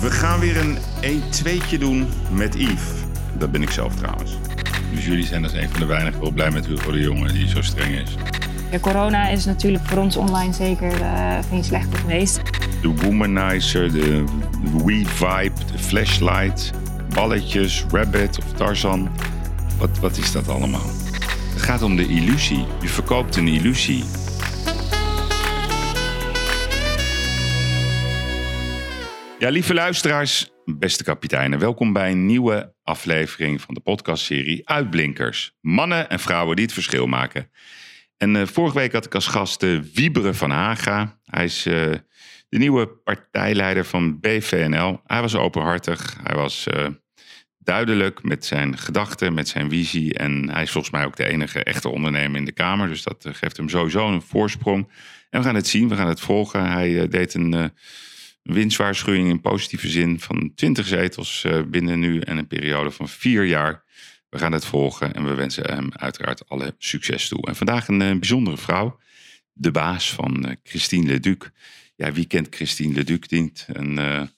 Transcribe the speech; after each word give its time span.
We 0.00 0.10
gaan 0.10 0.40
weer 0.40 0.56
een 0.56 0.78
1-2'tje 1.02 1.78
doen 1.78 2.08
met 2.30 2.54
Yves. 2.54 2.90
Dat 3.38 3.50
ben 3.50 3.62
ik 3.62 3.70
zelf 3.70 3.94
trouwens. 3.94 4.38
Dus 4.94 5.06
jullie 5.06 5.26
zijn 5.26 5.44
als 5.44 5.52
een 5.52 5.68
van 5.70 5.80
de 5.80 5.86
weinigen 5.86 6.20
wel 6.20 6.30
blij 6.30 6.50
met 6.50 6.66
Hugo 6.66 6.90
de 6.90 7.00
Jonge 7.00 7.32
die 7.32 7.48
zo 7.48 7.62
streng 7.62 7.94
is. 7.94 8.14
Ja, 8.70 8.78
corona 8.78 9.28
is 9.28 9.44
natuurlijk 9.44 9.84
voor 9.84 9.98
ons 9.98 10.16
online 10.16 10.52
zeker 10.52 11.00
uh, 11.00 11.38
geen 11.48 11.64
slechter 11.64 11.98
geweest. 11.98 12.40
De 12.82 12.94
womanizer, 12.94 13.92
de 13.92 14.24
Wii 14.84 15.06
Vibe, 15.06 15.64
de 15.72 15.78
flashlight, 15.78 16.70
balletjes, 17.14 17.84
Rabbit 17.90 18.38
of 18.38 18.52
Tarzan. 18.52 19.08
Wat, 19.78 19.98
wat 19.98 20.16
is 20.16 20.32
dat 20.32 20.48
allemaal? 20.48 20.90
Het 21.52 21.62
gaat 21.62 21.82
om 21.82 21.96
de 21.96 22.06
illusie. 22.06 22.64
Je 22.80 22.88
verkoopt 22.88 23.36
een 23.36 23.48
illusie. 23.48 24.04
Ja, 29.38 29.48
lieve 29.48 29.74
luisteraars, 29.74 30.50
beste 30.64 31.04
kapiteinen, 31.04 31.58
welkom 31.58 31.92
bij 31.92 32.10
een 32.10 32.26
nieuwe 32.26 32.74
aflevering 32.82 33.60
van 33.60 33.74
de 33.74 33.80
podcastserie 33.80 34.68
Uitblinkers. 34.68 35.56
Mannen 35.60 36.10
en 36.10 36.18
vrouwen 36.18 36.56
die 36.56 36.64
het 36.64 36.74
verschil 36.74 37.06
maken. 37.06 37.50
En 38.16 38.34
uh, 38.34 38.46
vorige 38.46 38.78
week 38.78 38.92
had 38.92 39.04
ik 39.04 39.14
als 39.14 39.26
gast 39.26 39.62
uh, 39.62 39.80
Wieberen 39.94 40.34
van 40.34 40.50
Haga. 40.50 41.18
Hij 41.24 41.44
is 41.44 41.66
uh, 41.66 41.74
de 42.48 42.58
nieuwe 42.58 42.86
partijleider 42.88 43.84
van 43.84 44.20
BVNL. 44.20 45.00
Hij 45.06 45.20
was 45.20 45.34
openhartig, 45.34 46.16
hij 46.22 46.36
was 46.36 46.66
duidelijk 47.58 48.22
met 48.22 48.44
zijn 48.44 48.78
gedachten, 48.78 49.34
met 49.34 49.48
zijn 49.48 49.70
visie. 49.70 50.14
En 50.14 50.50
hij 50.50 50.62
is 50.62 50.70
volgens 50.70 50.92
mij 50.92 51.04
ook 51.04 51.16
de 51.16 51.28
enige 51.28 51.62
echte 51.62 51.88
ondernemer 51.88 52.38
in 52.38 52.44
de 52.44 52.52
Kamer. 52.52 52.88
Dus 52.88 53.02
dat 53.02 53.26
geeft 53.32 53.56
hem 53.56 53.68
sowieso 53.68 54.08
een 54.08 54.22
voorsprong. 54.22 54.92
En 55.30 55.40
we 55.40 55.46
gaan 55.46 55.54
het 55.54 55.66
zien, 55.66 55.88
we 55.88 55.96
gaan 55.96 56.08
het 56.08 56.20
volgen. 56.20 56.70
Hij 56.70 57.08
deed 57.08 57.34
een 57.34 57.72
winstwaarschuwing 58.52 59.28
in 59.28 59.40
positieve 59.40 59.88
zin 59.88 60.20
van 60.20 60.52
20 60.54 60.86
zetels 60.86 61.44
uh, 61.46 61.62
binnen 61.62 61.98
nu 61.98 62.20
en 62.20 62.36
een 62.36 62.46
periode 62.46 62.90
van 62.90 63.08
vier 63.08 63.44
jaar. 63.44 63.84
We 64.28 64.38
gaan 64.38 64.52
het 64.52 64.64
volgen 64.64 65.14
en 65.14 65.24
we 65.24 65.34
wensen 65.34 65.64
hem 65.64 65.88
uiteraard 65.92 66.48
alle 66.48 66.74
succes 66.78 67.28
toe. 67.28 67.46
En 67.46 67.56
vandaag 67.56 67.88
een, 67.88 68.00
uh, 68.00 68.18
bijzondere 68.18 68.56
vrouw, 68.56 68.98
de 69.52 69.70
baas 69.70 70.12
van 70.12 70.46
uh, 70.46 70.52
Christine 70.62 71.06
Leduc. 71.06 71.50
Ja, 71.96 72.12
wie 72.12 72.26
kent 72.26 72.54
Christine 72.54 72.94
Leduc 72.94 73.30
niet? 73.30 73.66
Een, 73.72 74.30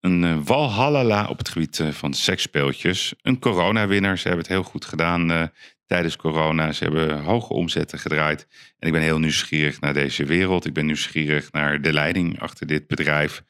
een 0.00 0.44
walhalla 0.44 1.28
op 1.28 1.38
het 1.38 1.48
gebied 1.48 1.82
van 1.90 2.14
seksspeeltjes. 2.14 3.14
Een 3.22 3.38
coronawinnaar, 3.38 4.18
ze 4.18 4.28
hebben 4.28 4.44
het 4.44 4.54
heel 4.54 4.62
goed 4.62 4.84
gedaan 4.84 5.50
tijdens 5.86 6.16
corona. 6.16 6.72
Ze 6.72 6.84
hebben 6.84 7.22
hoge 7.22 7.52
omzetten 7.52 7.98
gedraaid. 7.98 8.46
En 8.78 8.86
ik 8.86 8.92
ben 8.92 9.02
heel 9.02 9.18
nieuwsgierig 9.18 9.80
naar 9.80 9.94
deze 9.94 10.24
wereld. 10.24 10.66
Ik 10.66 10.72
ben 10.72 10.86
nieuwsgierig 10.86 11.52
naar 11.52 11.82
de 11.82 11.92
leiding 11.92 12.40
achter 12.40 12.66
dit 12.66 12.86
bedrijf 12.86 13.42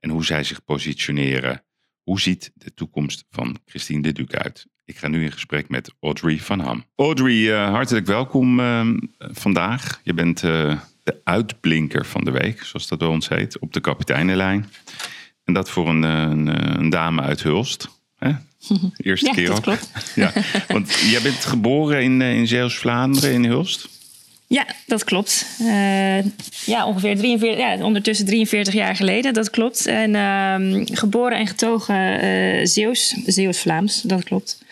en 0.00 0.10
hoe 0.10 0.24
zij 0.24 0.44
zich 0.44 0.64
positioneren. 0.64 1.64
Hoe 2.02 2.20
ziet 2.20 2.52
de 2.54 2.74
toekomst 2.74 3.24
van 3.30 3.56
Christine 3.64 4.02
de 4.02 4.12
Duc 4.12 4.28
uit? 4.28 4.66
Ik 4.84 4.96
ga 4.96 5.08
nu 5.08 5.24
in 5.24 5.32
gesprek 5.32 5.68
met 5.68 5.94
Audrey 6.00 6.38
van 6.38 6.60
Ham. 6.60 6.84
Audrey, 6.96 7.34
uh, 7.34 7.68
hartelijk 7.68 8.06
welkom 8.06 8.60
uh, 8.60 8.86
vandaag. 9.18 10.00
Je 10.02 10.14
bent 10.14 10.42
uh, 10.42 10.80
de 11.02 11.20
uitblinker 11.24 12.06
van 12.06 12.24
de 12.24 12.30
week, 12.30 12.62
zoals 12.62 12.88
dat 12.88 12.98
bij 12.98 13.08
ons 13.08 13.28
heet, 13.28 13.58
op 13.58 13.72
de 13.72 13.80
kapiteinenlijn. 13.80 14.66
En 15.44 15.54
dat 15.54 15.70
voor 15.70 15.88
een, 15.88 16.02
een, 16.02 16.78
een 16.78 16.90
dame 16.90 17.22
uit 17.22 17.42
Hulst. 17.42 17.88
Hè? 18.16 18.32
Eerste 18.96 19.26
ja, 19.26 19.32
keer 19.32 19.46
dat 19.46 19.56
ook. 19.56 19.62
klopt. 19.62 19.90
Ja, 20.14 20.32
want 20.68 20.92
jij 21.10 21.22
bent 21.22 21.44
geboren 21.44 22.02
in, 22.02 22.22
in 22.22 22.46
Zeeuws-Vlaanderen, 22.46 23.32
in 23.32 23.44
Hulst? 23.44 23.88
Ja, 24.52 24.66
dat 24.86 25.04
klopt. 25.04 25.46
Uh, 25.60 26.24
ja, 26.66 26.86
ongeveer 26.86 27.16
43, 27.16 27.58
ja, 27.58 27.84
ondertussen 27.84 28.26
43 28.26 28.74
jaar 28.74 28.96
geleden, 28.96 29.34
dat 29.34 29.50
klopt. 29.50 29.86
En 29.86 30.14
uh, 30.14 30.84
geboren 30.84 31.38
en 31.38 31.46
getogen 31.46 32.24
uh, 32.24 32.66
Zeeuws, 32.66 33.16
Zeeuws-Vlaams, 33.26 34.02
dat 34.02 34.24
klopt. 34.24 34.62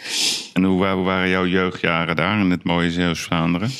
En 0.52 0.64
hoe, 0.64 0.86
hoe, 0.86 1.04
waren 1.04 1.28
jouw 1.28 1.46
jeugdjaren 1.46 2.16
daar 2.16 2.40
in 2.40 2.50
het 2.50 2.64
mooie 2.64 2.90
Zeeuws-Vlaanderen? 2.90 3.70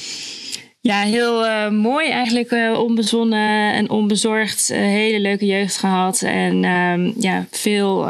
Ja, 0.83 1.01
heel 1.01 1.47
uh, 1.47 1.69
mooi 1.69 2.11
eigenlijk. 2.11 2.51
Uh, 2.51 2.79
onbezonnen 2.79 3.73
en 3.73 3.91
onbezorgd. 3.91 4.71
Uh, 4.71 4.79
hele 4.79 5.21
leuke 5.21 5.47
jeugd 5.47 5.77
gehad. 5.77 6.23
En 6.23 6.65
ehm, 6.65 7.13
ja, 7.17 7.47
veel 7.51 8.09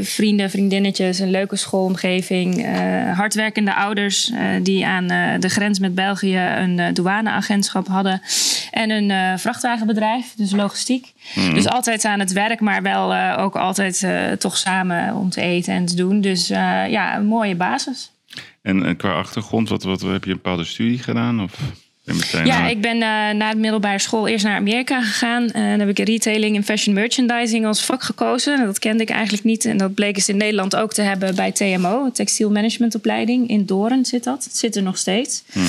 vrienden, 0.00 0.50
vriendinnetjes. 0.50 1.18
Een 1.18 1.30
leuke 1.30 1.56
schoolomgeving. 1.56 2.66
hardwerkende 3.14 3.74
ouders 3.74 4.32
die 4.62 4.86
aan 4.86 5.06
de 5.40 5.48
grens 5.48 5.78
met 5.78 5.94
België 5.94 6.36
een 6.36 6.94
douaneagentschap 6.94 7.86
hadden. 7.86 8.22
En 8.70 8.90
een 8.90 9.38
vrachtwagenbedrijf, 9.38 10.34
dus 10.36 10.52
logistiek. 10.52 11.12
Mm. 11.34 11.54
Dus 11.54 11.68
altijd 11.68 12.04
aan 12.04 12.20
het 12.20 12.32
werk, 12.32 12.60
maar 12.60 12.82
wel 12.82 13.36
ook 13.38 13.56
altijd 13.56 14.06
toch 14.38 14.56
samen 14.56 15.14
om 15.14 15.30
te 15.30 15.40
eten 15.40 15.74
en 15.74 15.86
te 15.86 15.96
doen. 15.96 16.20
Dus 16.20 16.48
ja, 16.48 17.16
een 17.16 17.26
mooie 17.26 17.54
basis. 17.54 18.10
En, 18.62 18.84
en, 18.84 18.96
qua 18.96 19.12
achtergrond, 19.12 19.68
wat, 19.68 19.82
wat, 19.82 20.00
heb 20.00 20.24
je 20.24 20.30
een 20.30 20.36
bepaalde 20.36 20.64
studie 20.64 20.98
gedaan? 20.98 21.42
Of 21.42 21.58
ja, 22.44 22.66
ik 22.66 22.80
ben 22.80 22.94
uh, 22.96 23.30
na 23.30 23.50
de 23.50 23.58
middelbare 23.58 23.98
school 23.98 24.28
eerst 24.28 24.44
naar 24.44 24.56
Amerika 24.56 25.02
gegaan. 25.02 25.50
En 25.50 25.70
dan 25.70 25.86
heb 25.86 25.98
ik 25.98 26.06
retailing 26.06 26.56
en 26.56 26.64
fashion 26.64 26.94
merchandising 26.94 27.66
als 27.66 27.84
vak 27.84 28.02
gekozen. 28.02 28.64
Dat 28.64 28.78
kende 28.78 29.02
ik 29.02 29.10
eigenlijk 29.10 29.44
niet. 29.44 29.64
En 29.64 29.76
dat 29.76 29.94
bleek 29.94 30.16
eens 30.16 30.28
in 30.28 30.36
Nederland 30.36 30.76
ook 30.76 30.92
te 30.92 31.02
hebben 31.02 31.34
bij 31.34 31.52
TMO, 31.52 32.10
textiel 32.10 32.50
managementopleiding. 32.50 33.48
In 33.48 33.66
Doorn 33.66 34.04
zit 34.04 34.24
dat. 34.24 34.44
Het 34.44 34.56
zit 34.56 34.76
er 34.76 34.82
nog 34.82 34.98
steeds. 34.98 35.44
Mm. 35.52 35.64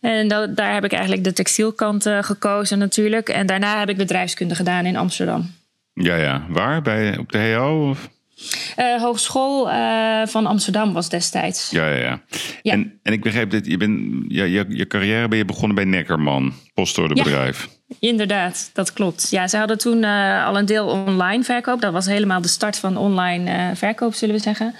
En 0.00 0.28
dat, 0.28 0.56
daar 0.56 0.74
heb 0.74 0.84
ik 0.84 0.92
eigenlijk 0.92 1.24
de 1.24 1.32
textielkant 1.32 2.06
uh, 2.06 2.22
gekozen 2.22 2.78
natuurlijk. 2.78 3.28
En 3.28 3.46
daarna 3.46 3.78
heb 3.78 3.88
ik 3.88 3.96
bedrijfskunde 3.96 4.54
gedaan 4.54 4.86
in 4.86 4.96
Amsterdam. 4.96 5.50
Ja, 5.94 6.16
ja. 6.16 6.46
Waar? 6.48 6.82
Bij, 6.82 7.18
op 7.18 7.32
de 7.32 7.52
HO? 7.52 7.88
Of? 7.90 8.08
Uh, 8.78 9.02
Hogeschool 9.02 9.68
uh, 9.68 10.26
van 10.26 10.46
Amsterdam 10.46 10.92
was 10.92 11.08
destijds. 11.08 11.70
Ja, 11.70 11.88
ja, 11.88 11.96
ja. 11.96 12.20
ja. 12.62 12.72
En, 12.72 12.98
en 13.02 13.12
ik 13.12 13.22
begreep 13.22 13.50
dat 13.50 13.66
je, 13.66 13.76
bent, 13.76 14.24
ja, 14.28 14.44
je, 14.44 14.64
je 14.68 14.86
carrière 14.86 15.28
ben 15.28 15.38
je 15.38 15.44
begonnen 15.44 15.74
bij 15.74 15.84
Neckerman, 15.84 16.52
postorderbedrijf. 16.74 17.68
Ja, 17.88 17.96
inderdaad, 18.08 18.70
dat 18.72 18.92
klopt. 18.92 19.30
Ja, 19.30 19.48
ze 19.48 19.56
hadden 19.56 19.78
toen 19.78 20.02
uh, 20.02 20.46
al 20.46 20.58
een 20.58 20.66
deel 20.66 20.86
online 20.86 21.44
verkoop. 21.44 21.80
Dat 21.80 21.92
was 21.92 22.06
helemaal 22.06 22.40
de 22.40 22.48
start 22.48 22.78
van 22.78 22.96
online 22.96 23.70
verkoop, 23.74 24.14
zullen 24.14 24.34
we 24.34 24.40
zeggen. 24.40 24.74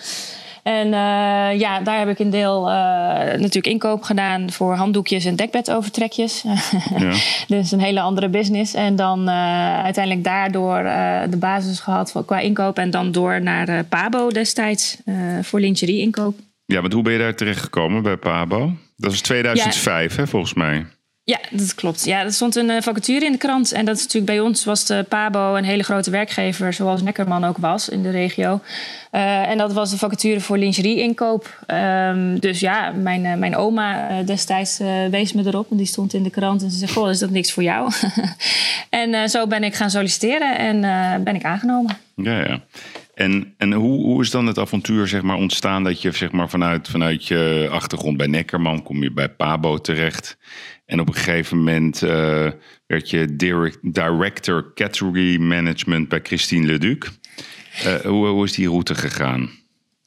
En 0.65 0.87
uh, 0.87 1.61
ja, 1.61 1.81
daar 1.81 1.99
heb 1.99 2.09
ik 2.09 2.19
een 2.19 2.31
deel 2.31 2.69
uh, 2.69 2.75
natuurlijk 3.17 3.67
inkoop 3.67 4.03
gedaan 4.03 4.51
voor 4.51 4.75
handdoekjes 4.75 5.25
en 5.25 5.37
dekbedovertrekjes. 5.37 6.45
Ja. 6.99 7.13
dus 7.57 7.73
een 7.73 7.81
hele 7.81 8.01
andere 8.01 8.29
business. 8.29 8.75
En 8.75 8.97
dan 8.97 9.29
uh, 9.29 9.83
uiteindelijk 9.83 10.25
daardoor 10.25 10.83
de 11.31 11.37
basis 11.37 11.81
gehad 11.81 12.11
voor, 12.11 12.25
qua 12.25 12.39
inkoop. 12.39 12.79
En 12.79 12.91
dan 12.91 13.13
door 13.13 13.43
naar 13.43 13.85
Pabo 13.85 14.31
destijds 14.31 14.97
voor 15.43 15.61
lingerie 15.61 16.01
inkoop. 16.01 16.39
Ja, 16.67 16.81
want 16.81 16.93
hoe 16.93 17.03
ben 17.03 17.13
je 17.13 17.19
daar 17.19 17.35
terecht 17.35 17.61
gekomen 17.61 18.03
bij 18.03 18.17
Pabo? 18.17 18.73
Dat 18.97 19.11
was 19.11 19.21
2005, 19.21 20.15
ja. 20.15 20.21
hè, 20.21 20.27
volgens 20.27 20.55
mij. 20.55 20.87
Ja, 21.27 21.39
dat 21.51 21.75
klopt. 21.75 22.05
Ja, 22.05 22.23
er 22.23 22.33
stond 22.33 22.57
een 22.57 22.83
vacature 22.83 23.25
in 23.25 23.33
de 23.33 23.39
krant. 23.39 23.73
En 23.73 23.85
dat 23.85 23.97
is 23.97 24.03
natuurlijk 24.03 24.33
bij 24.33 24.41
ons 24.41 24.65
was 24.65 24.87
de 24.87 25.05
Pabo 25.09 25.55
een 25.55 25.65
hele 25.65 25.83
grote 25.83 26.11
werkgever, 26.11 26.73
zoals 26.73 27.03
Neckerman 27.03 27.45
ook 27.45 27.59
was 27.59 27.89
in 27.89 28.03
de 28.03 28.11
regio. 28.11 28.61
Uh, 29.13 29.49
en 29.49 29.59
dat 29.59 29.73
was 29.73 29.91
de 29.91 29.99
vacature 29.99 30.41
voor 30.41 30.59
lingerie-inkoop. 30.59 31.65
Um, 31.67 32.41
dus 32.41 32.61
ja, 32.61 32.91
mijn, 32.91 33.25
uh, 33.25 33.35
mijn 33.35 33.57
oma 33.57 34.23
destijds 34.23 34.79
wees 35.11 35.33
me 35.33 35.47
erop. 35.47 35.71
En 35.71 35.77
die 35.77 35.87
stond 35.87 36.15
in 36.15 36.23
de 36.23 36.31
krant 36.31 36.63
en 36.63 36.71
ze 36.71 36.79
zei: 36.79 36.91
Goh, 36.93 37.11
is 37.11 37.19
dat 37.19 37.31
niks 37.31 37.53
voor 37.53 37.63
jou? 37.63 37.93
en 38.91 39.31
zo 39.31 39.47
ben 39.47 39.65
ik 39.65 39.75
gaan 39.75 39.91
solliciteren 39.91 40.59
en 40.59 40.81
ben 41.25 41.35
ik 41.35 41.45
aangenomen. 41.45 41.97
Ja, 42.17 42.39
ja. 42.39 42.61
En, 43.15 43.55
en 43.59 43.73
hoe, 43.73 44.03
hoe 44.05 44.23
is 44.23 44.31
dan 44.31 44.47
het 44.47 44.59
avontuur 44.59 45.09
zeg 45.09 45.23
maar, 45.23 45.37
ontstaan 45.37 45.85
dat 45.85 46.03
je 46.03 46.13
zeg 46.13 46.33
maar, 46.33 46.49
vanuit, 46.49 46.89
vanuit 46.89 47.27
je 47.27 47.69
achtergrond 47.71 48.17
bij 48.17 48.27
Neckerman 48.27 48.83
kom 48.83 49.03
je 49.03 49.13
bij 49.13 49.29
Pabo 49.29 49.79
terecht? 49.79 50.37
En 50.85 51.01
op 51.01 51.09
een 51.09 51.15
gegeven 51.15 51.57
moment 51.57 52.03
uh, 52.03 52.51
werd 52.87 53.11
je 53.11 53.37
direct, 53.37 53.79
director 53.83 54.73
category 54.75 55.41
management 55.41 56.09
bij 56.09 56.21
Christine 56.23 56.67
Leduc. 56.67 57.05
Uh, 57.87 57.95
hoe, 57.95 58.27
hoe 58.27 58.45
is 58.45 58.53
die 58.53 58.69
route 58.69 58.95
gegaan? 58.95 59.51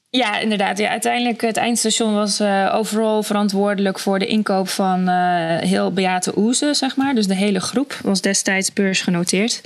Ja, 0.09 0.39
inderdaad. 0.39 0.77
Ja, 0.77 0.89
uiteindelijk 0.89 1.41
het 1.41 1.57
eindstation 1.57 2.13
was 2.13 2.41
uh, 2.41 2.71
overal 2.75 3.23
verantwoordelijk 3.23 3.99
voor 3.99 4.19
de 4.19 4.25
inkoop 4.25 4.69
van 4.69 5.09
uh, 5.09 5.57
heel 5.57 5.91
Beate 5.91 6.37
Oeze, 6.37 6.73
zeg 6.73 6.95
maar. 6.95 7.15
Dus 7.15 7.27
de 7.27 7.35
hele 7.35 7.59
groep 7.59 7.99
was 8.03 8.21
destijds 8.21 8.73
beursgenoteerd. 8.73 9.61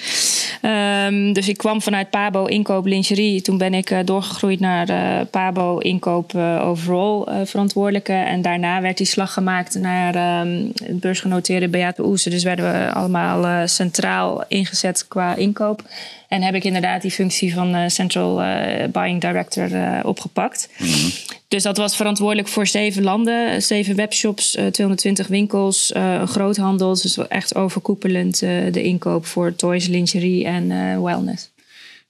Um, 1.06 1.34
dus 1.34 1.48
ik 1.48 1.58
kwam 1.58 1.82
vanuit 1.82 2.10
Pabo 2.10 2.46
inkoop 2.46 2.86
lingerie. 2.86 3.42
Toen 3.42 3.58
ben 3.58 3.74
ik 3.74 3.90
uh, 3.90 4.00
doorgegroeid 4.06 4.60
naar 4.60 5.26
Pabo 5.26 5.78
inkoop 5.78 6.36
overal 6.62 7.30
verantwoordelijke. 7.44 8.14
En 8.14 8.42
daarna 8.42 8.82
werd 8.82 8.98
die 8.98 9.06
slag 9.06 9.34
gemaakt 9.34 9.76
naar 9.76 10.42
um, 10.42 10.72
het 10.84 11.00
beursgenoteerde 11.00 11.68
Beate 11.68 12.06
Oeze. 12.06 12.30
Dus 12.30 12.44
werden 12.44 12.72
we 12.72 12.94
allemaal 12.94 13.68
centraal 13.68 14.44
ingezet 14.48 15.08
qua 15.08 15.36
inkoop. 15.36 15.84
En 16.32 16.42
heb 16.42 16.56
ik 16.56 16.64
inderdaad 16.64 17.02
die 17.02 17.12
functie 17.12 17.54
van 17.54 17.76
uh, 17.76 17.88
Central 17.88 18.44
uh, 18.44 18.88
Buying 18.92 19.22
Director 19.22 19.72
uh, 19.72 20.00
opgepakt. 20.04 20.70
Mm 20.78 20.88
-hmm. 20.88 21.10
Dus 21.48 21.64
dat 21.64 21.78
was 21.78 21.96
verantwoordelijk 21.96 22.48
voor 22.48 22.68
zeven 22.68 23.04
landen, 23.04 23.62
zeven 23.62 23.96
webshops, 23.96 24.52
220 24.52 25.28
winkels, 25.28 25.92
een 25.94 26.28
groothandel. 26.28 26.90
Dus 26.90 27.18
echt 27.28 27.56
overkoepelend 27.56 28.40
de 28.40 28.84
inkoop 28.84 29.26
voor 29.26 29.56
toys, 29.56 29.88
lingerie 29.88 30.46
en 30.46 30.68
wellness. 31.04 31.52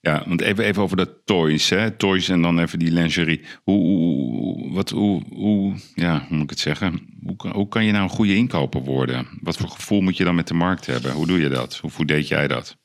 Ja, 0.02 0.24
want 0.28 0.42
even, 0.42 0.64
even 0.64 0.82
over 0.82 0.98
de 0.98 1.22
toys, 1.26 1.70
hè? 1.70 1.92
Toys 1.92 2.30
en 2.30 2.42
dan 2.42 2.60
even 2.60 2.80
die 2.80 2.92
lingerie. 2.92 3.42
Hoe, 3.64 3.86
hoe, 3.86 4.72
wat, 4.74 4.90
hoe, 4.90 5.22
hoe, 5.30 5.74
ja, 5.96 6.26
hoe 6.28 6.38
moet 6.38 6.44
ik 6.44 6.50
het 6.50 6.60
zeggen? 6.60 7.00
Hoe, 7.24 7.52
hoe 7.52 7.68
kan 7.68 7.86
je 7.86 7.92
nou 7.92 8.04
een 8.04 8.10
goede 8.10 8.36
inkoper 8.36 8.82
worden? 8.82 9.28
Wat 9.42 9.58
voor 9.58 9.70
gevoel 9.70 10.02
moet 10.02 10.18
je 10.18 10.24
dan 10.24 10.36
met 10.36 10.48
de 10.48 10.54
markt 10.54 10.86
hebben? 10.86 11.12
Hoe 11.12 11.28
doe 11.28 11.40
je 11.40 11.50
dat? 11.50 11.78
Hoe, 11.78 11.92
hoe 11.96 12.06
deed 12.06 12.28
jij 12.28 12.48
dat? 12.48 12.80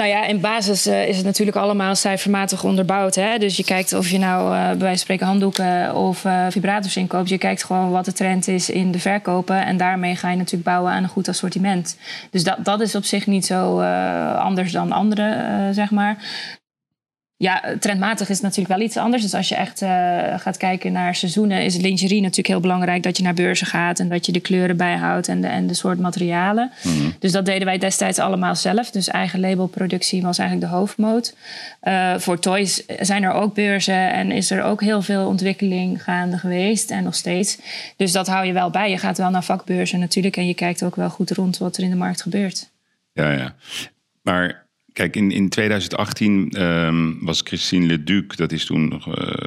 Nou 0.00 0.10
ja, 0.10 0.24
in 0.26 0.40
basis 0.40 0.86
uh, 0.86 1.08
is 1.08 1.16
het 1.16 1.24
natuurlijk 1.24 1.56
allemaal 1.56 1.94
cijfermatig 1.94 2.64
onderbouwd. 2.64 3.14
Hè? 3.14 3.38
Dus 3.38 3.56
je 3.56 3.64
kijkt 3.64 3.92
of 3.92 4.08
je 4.08 4.18
nou 4.18 4.54
uh, 4.54 4.60
bij 4.60 4.66
wijze 4.66 4.86
van 4.86 4.96
spreken 4.96 5.26
handdoeken 5.26 5.94
of 5.94 6.24
uh, 6.24 6.46
vibrators 6.50 6.96
inkoopt. 6.96 7.28
Je 7.28 7.38
kijkt 7.38 7.64
gewoon 7.64 7.90
wat 7.90 8.04
de 8.04 8.12
trend 8.12 8.48
is 8.48 8.70
in 8.70 8.90
de 8.90 8.98
verkopen. 8.98 9.66
En 9.66 9.76
daarmee 9.76 10.16
ga 10.16 10.30
je 10.30 10.36
natuurlijk 10.36 10.64
bouwen 10.64 10.92
aan 10.92 11.02
een 11.02 11.08
goed 11.08 11.28
assortiment. 11.28 11.98
Dus 12.30 12.44
dat, 12.44 12.64
dat 12.64 12.80
is 12.80 12.94
op 12.94 13.04
zich 13.04 13.26
niet 13.26 13.46
zo 13.46 13.80
anders 14.38 14.72
dan 14.72 14.92
andere, 14.92 15.68
zeg 15.72 15.90
maar. 15.90 16.16
Ja, 17.38 17.62
trendmatig 17.80 18.28
is 18.28 18.34
het 18.34 18.42
natuurlijk 18.42 18.78
wel 18.78 18.86
iets 18.86 18.96
anders. 18.96 19.22
Dus 19.22 19.34
als 19.34 19.48
je 19.48 19.54
echt 19.54 19.82
uh, 19.82 19.88
gaat 20.38 20.56
kijken 20.56 20.92
naar 20.92 21.14
seizoenen, 21.14 21.64
is 21.64 21.76
lingerie 21.76 22.20
natuurlijk 22.20 22.48
heel 22.48 22.60
belangrijk 22.60 23.02
dat 23.02 23.16
je 23.16 23.22
naar 23.22 23.34
beurzen 23.34 23.66
gaat 23.66 23.98
en 23.98 24.08
dat 24.08 24.26
je 24.26 24.32
de 24.32 24.40
kleuren 24.40 24.76
bijhoudt 24.76 25.28
en 25.28 25.40
de, 25.40 25.46
en 25.46 25.66
de 25.66 25.74
soort 25.74 25.98
materialen. 25.98 26.72
Mm. 26.82 27.14
Dus 27.18 27.32
dat 27.32 27.46
deden 27.46 27.64
wij 27.64 27.78
destijds 27.78 28.18
allemaal 28.18 28.54
zelf. 28.54 28.90
Dus 28.90 29.08
eigen 29.08 29.40
labelproductie 29.40 30.22
was 30.22 30.38
eigenlijk 30.38 30.70
de 30.70 30.76
hoofdmoot. 30.76 31.34
Uh, 31.82 32.18
voor 32.18 32.38
toys 32.38 32.86
zijn 33.00 33.22
er 33.22 33.32
ook 33.32 33.54
beurzen 33.54 34.12
en 34.12 34.30
is 34.30 34.50
er 34.50 34.62
ook 34.62 34.80
heel 34.80 35.02
veel 35.02 35.26
ontwikkeling 35.26 36.02
gaande 36.02 36.38
geweest 36.38 36.90
en 36.90 37.04
nog 37.04 37.14
steeds. 37.14 37.58
Dus 37.96 38.12
dat 38.12 38.26
hou 38.26 38.46
je 38.46 38.52
wel 38.52 38.70
bij. 38.70 38.90
Je 38.90 38.98
gaat 38.98 39.18
wel 39.18 39.30
naar 39.30 39.44
vakbeurzen 39.44 40.00
natuurlijk 40.00 40.36
en 40.36 40.46
je 40.46 40.54
kijkt 40.54 40.82
ook 40.82 40.96
wel 40.96 41.10
goed 41.10 41.30
rond 41.30 41.58
wat 41.58 41.76
er 41.76 41.82
in 41.82 41.90
de 41.90 41.96
markt 41.96 42.22
gebeurt. 42.22 42.70
Ja, 43.12 43.30
ja. 43.30 43.54
Maar 44.22 44.65
Kijk, 44.96 45.16
in, 45.16 45.30
in 45.30 45.48
2018 45.48 46.62
um, 46.62 47.18
was 47.20 47.40
Christine 47.44 47.86
Leduc, 47.86 48.36
dat 48.36 48.52
is 48.52 48.64
toen 48.64 48.92
uh, 48.92 49.00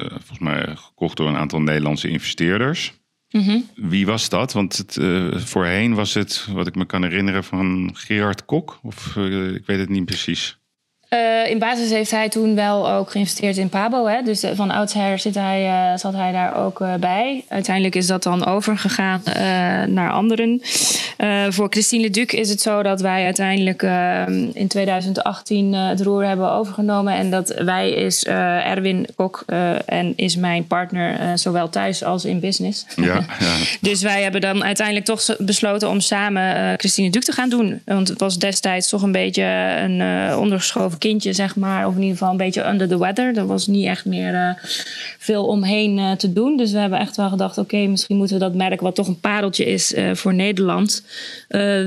volgens 0.08 0.38
mij 0.38 0.76
gekocht 0.76 1.16
door 1.16 1.28
een 1.28 1.36
aantal 1.36 1.60
Nederlandse 1.60 2.08
investeerders. 2.08 2.92
Mm 3.30 3.42
-hmm. 3.42 3.66
Wie 3.74 4.06
was 4.06 4.28
dat? 4.28 4.52
Want 4.52 4.76
het, 4.76 4.96
uh, 4.96 5.36
voorheen 5.36 5.94
was 5.94 6.14
het, 6.14 6.46
wat 6.52 6.66
ik 6.66 6.74
me 6.74 6.84
kan 6.84 7.02
herinneren, 7.02 7.44
van 7.44 7.90
Gerard 7.94 8.44
Kok. 8.44 8.78
Of 8.82 9.16
uh, 9.16 9.54
ik 9.54 9.66
weet 9.66 9.78
het 9.78 9.88
niet 9.88 10.04
precies. 10.04 10.59
Uh, 11.14 11.50
in 11.50 11.58
basis 11.58 11.90
heeft 11.90 12.10
hij 12.10 12.28
toen 12.28 12.54
wel 12.54 12.90
ook 12.90 13.10
geïnvesteerd 13.10 13.56
in 13.56 13.68
Pabo. 13.68 14.06
Hè? 14.06 14.22
Dus 14.22 14.44
van 14.54 14.70
oudsher 14.70 15.18
zit 15.18 15.34
hij, 15.34 15.66
uh, 15.66 15.98
zat 15.98 16.14
hij 16.14 16.32
daar 16.32 16.56
ook 16.56 16.82
bij. 17.00 17.44
Uiteindelijk 17.48 17.94
is 17.94 18.06
dat 18.06 18.22
dan 18.22 18.46
overgegaan 18.46 19.22
naar 19.88 20.10
anderen. 20.10 20.60
voor 21.48 21.66
Christine 21.70 22.02
Leduc 22.02 22.32
is 22.32 22.48
het 22.48 22.60
zo 22.60 22.82
dat 22.82 23.00
wij 23.00 23.24
uiteindelijk 23.24 23.82
in 24.52 24.68
2018 24.68 25.72
het 25.72 26.00
roer 26.00 26.26
hebben 26.26 26.52
overgenomen. 26.52 27.14
En 27.14 27.30
dat 27.30 27.54
wij 27.58 27.90
is 27.90 28.24
Erwin 28.24 29.06
Kok 29.16 29.44
en 29.86 30.12
is 30.16 30.36
mijn 30.36 30.66
partner 30.66 31.38
zowel 31.38 31.68
thuis 31.68 32.04
als 32.04 32.24
in 32.24 32.40
business. 32.40 32.86
Ja, 32.96 33.04
ja. 33.38 33.56
dus 33.80 34.02
wij 34.02 34.22
hebben 34.22 34.40
dan 34.40 34.64
uiteindelijk 34.64 35.06
toch 35.06 35.36
besloten 35.38 35.88
om 35.88 36.00
samen 36.00 36.78
Christine 36.78 37.06
Leduc 37.06 37.24
te 37.24 37.32
gaan 37.32 37.48
doen. 37.48 37.82
Want 37.84 38.08
het 38.08 38.20
was 38.20 38.38
destijds 38.38 38.88
toch 38.88 39.02
een 39.02 39.12
beetje 39.12 39.42
een 39.76 40.36
ondergeschoven 40.36 40.98
kindje, 41.00 41.32
zeg 41.32 41.56
maar. 41.56 41.86
Of 41.86 41.94
in 41.94 42.00
ieder 42.00 42.16
geval 42.16 42.30
een 42.30 42.36
beetje 42.36 42.68
under 42.68 42.88
the 42.88 42.98
weather. 42.98 43.36
Er 43.36 43.46
was 43.46 43.66
niet 43.66 43.86
echt 43.86 44.04
meer 44.04 44.34
uh, 44.34 44.50
veel 45.18 45.46
omheen 45.46 45.98
uh, 45.98 46.12
te 46.12 46.32
doen. 46.32 46.56
Dus 46.56 46.72
we 46.72 46.78
hebben 46.78 46.98
echt 46.98 47.16
wel 47.16 47.28
gedacht: 47.28 47.58
oké, 47.58 47.76
misschien 47.76 48.16
moeten 48.16 48.38
we 48.38 48.44
dat 48.44 48.54
merk, 48.54 48.80
wat 48.80 48.94
toch 48.94 49.08
een 49.08 49.20
pareltje 49.20 49.64
is 49.64 49.94
uh, 49.94 50.14
voor 50.14 50.34
Nederland, 50.34 51.04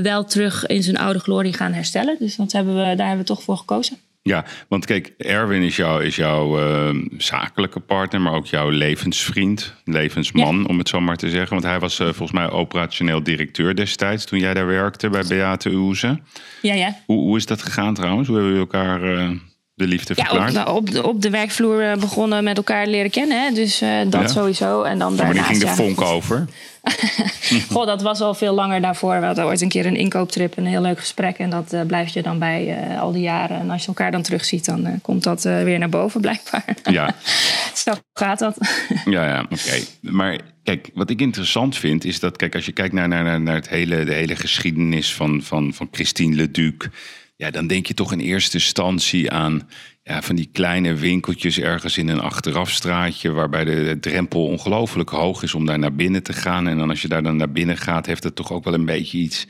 wel 0.02 0.24
terug 0.24 0.66
in 0.66 0.82
zijn 0.82 0.96
oude 0.96 1.18
glorie 1.18 1.52
gaan 1.52 1.72
herstellen. 1.72 2.16
Dus 2.18 2.36
dat 2.36 2.52
hebben 2.52 2.74
we, 2.74 2.80
daar 2.80 3.06
hebben 3.06 3.26
we 3.26 3.32
toch 3.32 3.42
voor 3.42 3.56
gekozen. 3.56 3.96
Ja, 4.28 4.44
want 4.68 4.86
kijk, 4.86 5.12
Erwin 5.18 5.62
is, 5.62 5.76
jou, 5.76 6.04
is 6.04 6.16
jouw 6.16 6.60
uh, 6.60 7.02
zakelijke 7.16 7.80
partner, 7.80 8.20
maar 8.20 8.32
ook 8.32 8.46
jouw 8.46 8.68
levensvriend, 8.68 9.74
levensman, 9.84 10.58
ja. 10.58 10.64
om 10.64 10.78
het 10.78 10.88
zo 10.88 11.00
maar 11.00 11.16
te 11.16 11.30
zeggen. 11.30 11.50
Want 11.50 11.62
hij 11.62 11.78
was 11.78 11.98
uh, 11.98 12.06
volgens 12.06 12.32
mij 12.32 12.50
operationeel 12.50 13.22
directeur 13.22 13.74
destijds 13.74 14.24
toen 14.24 14.38
jij 14.38 14.54
daar 14.54 14.66
werkte 14.66 15.08
bij 15.08 15.24
Beate 15.28 15.70
Oeze. 15.70 16.18
Ja, 16.62 16.74
ja. 16.74 16.96
Hoe, 17.06 17.18
hoe 17.18 17.36
is 17.36 17.46
dat 17.46 17.62
gegaan 17.62 17.94
trouwens? 17.94 18.28
Hoe 18.28 18.36
hebben 18.36 18.54
we 18.54 18.60
elkaar 18.60 19.02
uh, 19.02 19.30
de 19.74 19.86
liefde 19.86 20.14
verklaard? 20.14 20.52
Ja, 20.52 20.64
op, 20.64 20.76
op, 20.76 20.90
de, 20.90 21.06
op 21.06 21.22
de 21.22 21.30
werkvloer 21.30 21.98
begonnen 21.98 22.44
met 22.44 22.56
elkaar 22.56 22.86
leren 22.86 23.10
kennen, 23.10 23.44
hè? 23.44 23.54
dus 23.54 23.78
dat 24.08 24.22
ja. 24.22 24.28
sowieso. 24.28 24.82
En 24.82 24.98
dan 24.98 25.16
daarnaast, 25.16 25.38
maar 25.40 25.48
die 25.48 25.66
ging 25.66 25.76
de 25.76 25.82
vonk 25.82 26.00
over? 26.00 26.46
Goh, 27.70 27.86
dat 27.86 28.02
was 28.02 28.20
al 28.20 28.34
veel 28.34 28.54
langer 28.54 28.80
daarvoor. 28.80 29.20
We 29.20 29.26
hadden 29.26 29.44
ooit 29.44 29.60
een 29.60 29.68
keer 29.68 29.86
een 29.86 29.96
inkooptrip, 29.96 30.56
een 30.56 30.66
heel 30.66 30.80
leuk 30.80 30.98
gesprek. 30.98 31.38
En 31.38 31.50
dat 31.50 31.72
uh, 31.72 31.82
blijft 31.82 32.12
je 32.12 32.22
dan 32.22 32.38
bij 32.38 32.90
uh, 32.90 33.00
al 33.00 33.12
die 33.12 33.22
jaren. 33.22 33.58
En 33.58 33.70
als 33.70 33.80
je 33.80 33.88
elkaar 33.88 34.10
dan 34.10 34.22
terugziet, 34.22 34.64
dan 34.64 34.86
uh, 34.86 34.92
komt 35.02 35.22
dat 35.22 35.42
weer 35.42 35.78
naar 35.78 35.88
boven, 35.88 36.20
blijkbaar. 36.20 36.64
Ja. 36.90 37.14
Zo 37.84 37.92
gaat 38.12 38.38
dat. 38.38 38.56
ja, 39.04 39.26
ja, 39.26 39.40
oké. 39.40 39.84
Maar 40.00 40.40
kijk, 40.62 40.90
wat 40.94 41.10
ik 41.10 41.20
interessant 41.20 41.76
vind, 41.76 42.04
is 42.04 42.20
dat, 42.20 42.36
kijk, 42.36 42.54
als 42.54 42.66
je 42.66 42.72
kijkt 42.72 42.94
naar, 42.94 43.08
naar, 43.08 43.40
naar 43.40 43.54
het 43.54 43.68
hele, 43.68 44.04
de 44.04 44.14
hele 44.14 44.36
geschiedenis 44.36 45.14
van, 45.14 45.42
van, 45.42 45.74
van 45.74 45.88
Christine 45.90 46.36
Leduc. 46.36 46.88
Ja, 47.36 47.50
dan 47.50 47.66
denk 47.66 47.86
je 47.86 47.94
toch 47.94 48.12
in 48.12 48.20
eerste 48.20 48.56
instantie 48.56 49.30
aan 49.30 49.68
ja, 50.04 50.22
van 50.22 50.36
die 50.36 50.48
kleine 50.52 50.94
winkeltjes 50.94 51.58
ergens 51.58 51.98
in 51.98 52.08
een 52.08 52.20
achterafstraatje, 52.20 53.30
waarbij 53.30 53.64
de 53.64 53.96
drempel 54.00 54.46
ongelooflijk 54.46 55.10
hoog 55.10 55.42
is 55.42 55.54
om 55.54 55.66
daar 55.66 55.78
naar 55.78 55.94
binnen 55.94 56.22
te 56.22 56.32
gaan. 56.32 56.68
En 56.68 56.78
dan 56.78 56.90
als 56.90 57.02
je 57.02 57.08
daar 57.08 57.22
dan 57.22 57.36
naar 57.36 57.52
binnen 57.52 57.76
gaat, 57.76 58.06
heeft 58.06 58.24
het 58.24 58.34
toch 58.34 58.52
ook 58.52 58.64
wel 58.64 58.74
een 58.74 58.84
beetje 58.84 59.18
iets, 59.18 59.46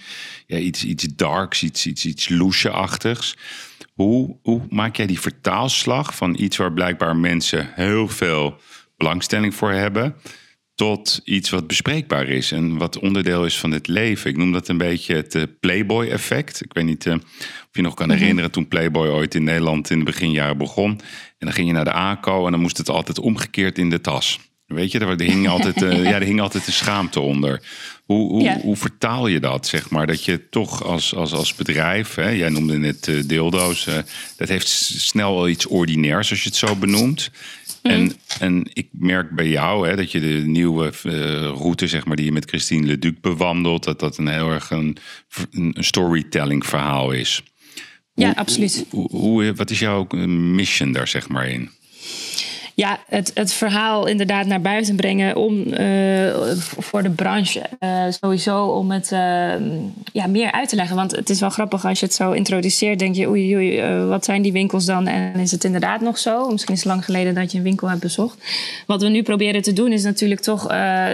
ja, 0.46 0.56
iets, 0.56 0.84
iets 0.84 1.04
darks, 1.16 1.62
iets, 1.62 1.86
iets, 1.86 2.06
iets 2.06 2.28
loesje-achtigs. 2.28 3.36
Hoe, 3.94 4.36
hoe 4.42 4.62
maak 4.70 4.96
jij 4.96 5.06
die 5.06 5.20
vertaalslag 5.20 6.16
van 6.16 6.36
iets 6.38 6.56
waar 6.56 6.72
blijkbaar 6.72 7.16
mensen 7.16 7.70
heel 7.74 8.08
veel 8.08 8.60
belangstelling 8.96 9.54
voor 9.54 9.72
hebben, 9.72 10.14
tot 10.74 11.20
iets 11.24 11.50
wat 11.50 11.66
bespreekbaar 11.66 12.28
is 12.28 12.52
en 12.52 12.76
wat 12.76 12.98
onderdeel 12.98 13.44
is 13.44 13.58
van 13.58 13.70
het 13.70 13.86
leven. 13.86 14.30
Ik 14.30 14.36
noem 14.36 14.52
dat 14.52 14.68
een 14.68 14.78
beetje 14.78 15.14
het 15.14 15.34
uh, 15.34 15.42
Playboy-effect. 15.60 16.64
Ik 16.64 16.72
weet 16.72 16.84
niet 16.84 17.04
uh, 17.04 17.14
of 17.14 17.68
je 17.72 17.82
nog 17.82 17.94
kan 17.94 18.08
mhm. 18.08 18.18
herinneren 18.18 18.50
toen 18.50 18.68
Playboy 18.68 19.08
ooit 19.08 19.34
in 19.34 19.44
Nederland 19.44 19.90
in 19.90 19.98
de 19.98 20.04
beginjaren 20.04 20.58
begon. 20.58 20.90
En 21.38 21.46
dan 21.46 21.52
ging 21.52 21.66
je 21.66 21.72
naar 21.72 21.84
de 21.84 21.92
ACO 21.92 22.44
en 22.44 22.52
dan 22.52 22.60
moest 22.60 22.78
het 22.78 22.88
altijd 22.88 23.18
omgekeerd 23.18 23.78
in 23.78 23.90
de 23.90 24.00
tas. 24.00 24.40
Weet 24.66 24.92
je, 24.92 24.98
er 24.98 25.20
hing 25.20 25.48
altijd, 25.48 25.82
uh, 25.82 26.04
ja, 26.10 26.12
er 26.12 26.22
hing 26.22 26.40
altijd 26.40 26.64
de 26.64 26.72
schaamte 26.72 27.20
onder. 27.20 27.62
Hoe, 28.04 28.30
hoe, 28.30 28.42
ja. 28.42 28.60
hoe, 28.60 28.76
vertaal 28.76 29.26
je 29.26 29.40
dat, 29.40 29.66
zeg 29.66 29.90
maar? 29.90 30.06
Dat 30.06 30.24
je 30.24 30.48
toch 30.48 30.84
als, 30.84 31.14
als, 31.14 31.32
als 31.32 31.54
bedrijf, 31.54 32.14
hè, 32.14 32.28
jij 32.28 32.48
noemde 32.48 32.94
uh, 33.08 33.22
deeldoos, 33.26 33.86
uh, 33.86 33.94
dat 34.36 34.48
heeft 34.48 34.68
snel 34.68 35.34
wel 35.34 35.48
iets 35.48 35.66
ordinairs 35.66 36.30
als 36.30 36.42
je 36.42 36.48
het 36.48 36.58
zo 36.58 36.76
benoemt. 36.76 37.30
En, 37.92 38.02
mhm. 38.02 38.12
en 38.38 38.70
ik 38.72 38.88
merk 38.92 39.30
bij 39.30 39.48
jou 39.48 39.88
hè, 39.88 39.96
dat 39.96 40.12
je 40.12 40.20
de 40.20 40.42
nieuwe 40.46 40.92
uh, 41.04 41.12
route, 41.40 41.88
zeg 41.88 42.04
maar, 42.04 42.16
die 42.16 42.24
je 42.24 42.32
met 42.32 42.48
Christine 42.48 42.86
Leduc 42.86 43.20
bewandelt, 43.20 43.84
dat 43.84 44.00
dat 44.00 44.18
een 44.18 44.28
heel 44.28 44.50
erg 44.50 44.70
een, 44.70 44.96
een 45.50 45.74
storytelling 45.78 46.66
verhaal 46.66 47.10
is. 47.12 47.42
Ja, 48.14 48.30
absoluut. 48.30 48.86
Hoe, 48.90 49.10
hoe, 49.10 49.54
wat 49.54 49.70
is 49.70 49.78
jouw 49.78 50.06
mission 50.26 50.92
daar, 50.92 51.08
zeg 51.08 51.28
maar, 51.28 51.48
in? 51.48 51.70
Ja, 52.74 52.98
het, 53.08 53.30
het 53.34 53.52
verhaal 53.52 54.06
inderdaad 54.06 54.46
naar 54.46 54.60
buiten 54.60 54.96
brengen 54.96 55.36
om, 55.36 55.58
uh, 55.66 56.34
voor 56.78 57.02
de 57.02 57.10
branche 57.10 57.62
uh, 57.80 58.04
sowieso 58.20 58.66
om 58.66 58.90
het 58.90 59.10
uh, 59.12 59.18
ja, 60.12 60.26
meer 60.26 60.52
uit 60.52 60.68
te 60.68 60.76
leggen. 60.76 60.96
Want 60.96 61.16
het 61.16 61.30
is 61.30 61.40
wel 61.40 61.50
grappig 61.50 61.84
als 61.84 62.00
je 62.00 62.06
het 62.06 62.14
zo 62.14 62.30
introduceert, 62.30 62.98
denk 62.98 63.14
je 63.14 63.28
oei 63.28 63.56
oei, 63.56 63.82
wat 64.06 64.24
zijn 64.24 64.42
die 64.42 64.52
winkels 64.52 64.84
dan? 64.84 65.06
En 65.06 65.34
is 65.34 65.50
het 65.50 65.64
inderdaad 65.64 66.00
nog 66.00 66.18
zo? 66.18 66.50
Misschien 66.50 66.74
is 66.74 66.80
het 66.80 66.88
lang 66.88 67.04
geleden 67.04 67.34
dat 67.34 67.52
je 67.52 67.58
een 67.58 67.64
winkel 67.64 67.88
hebt 67.88 68.00
bezocht. 68.00 68.38
Wat 68.86 69.02
we 69.02 69.08
nu 69.08 69.22
proberen 69.22 69.62
te 69.62 69.72
doen 69.72 69.92
is 69.92 70.02
natuurlijk 70.02 70.40
toch 70.40 70.66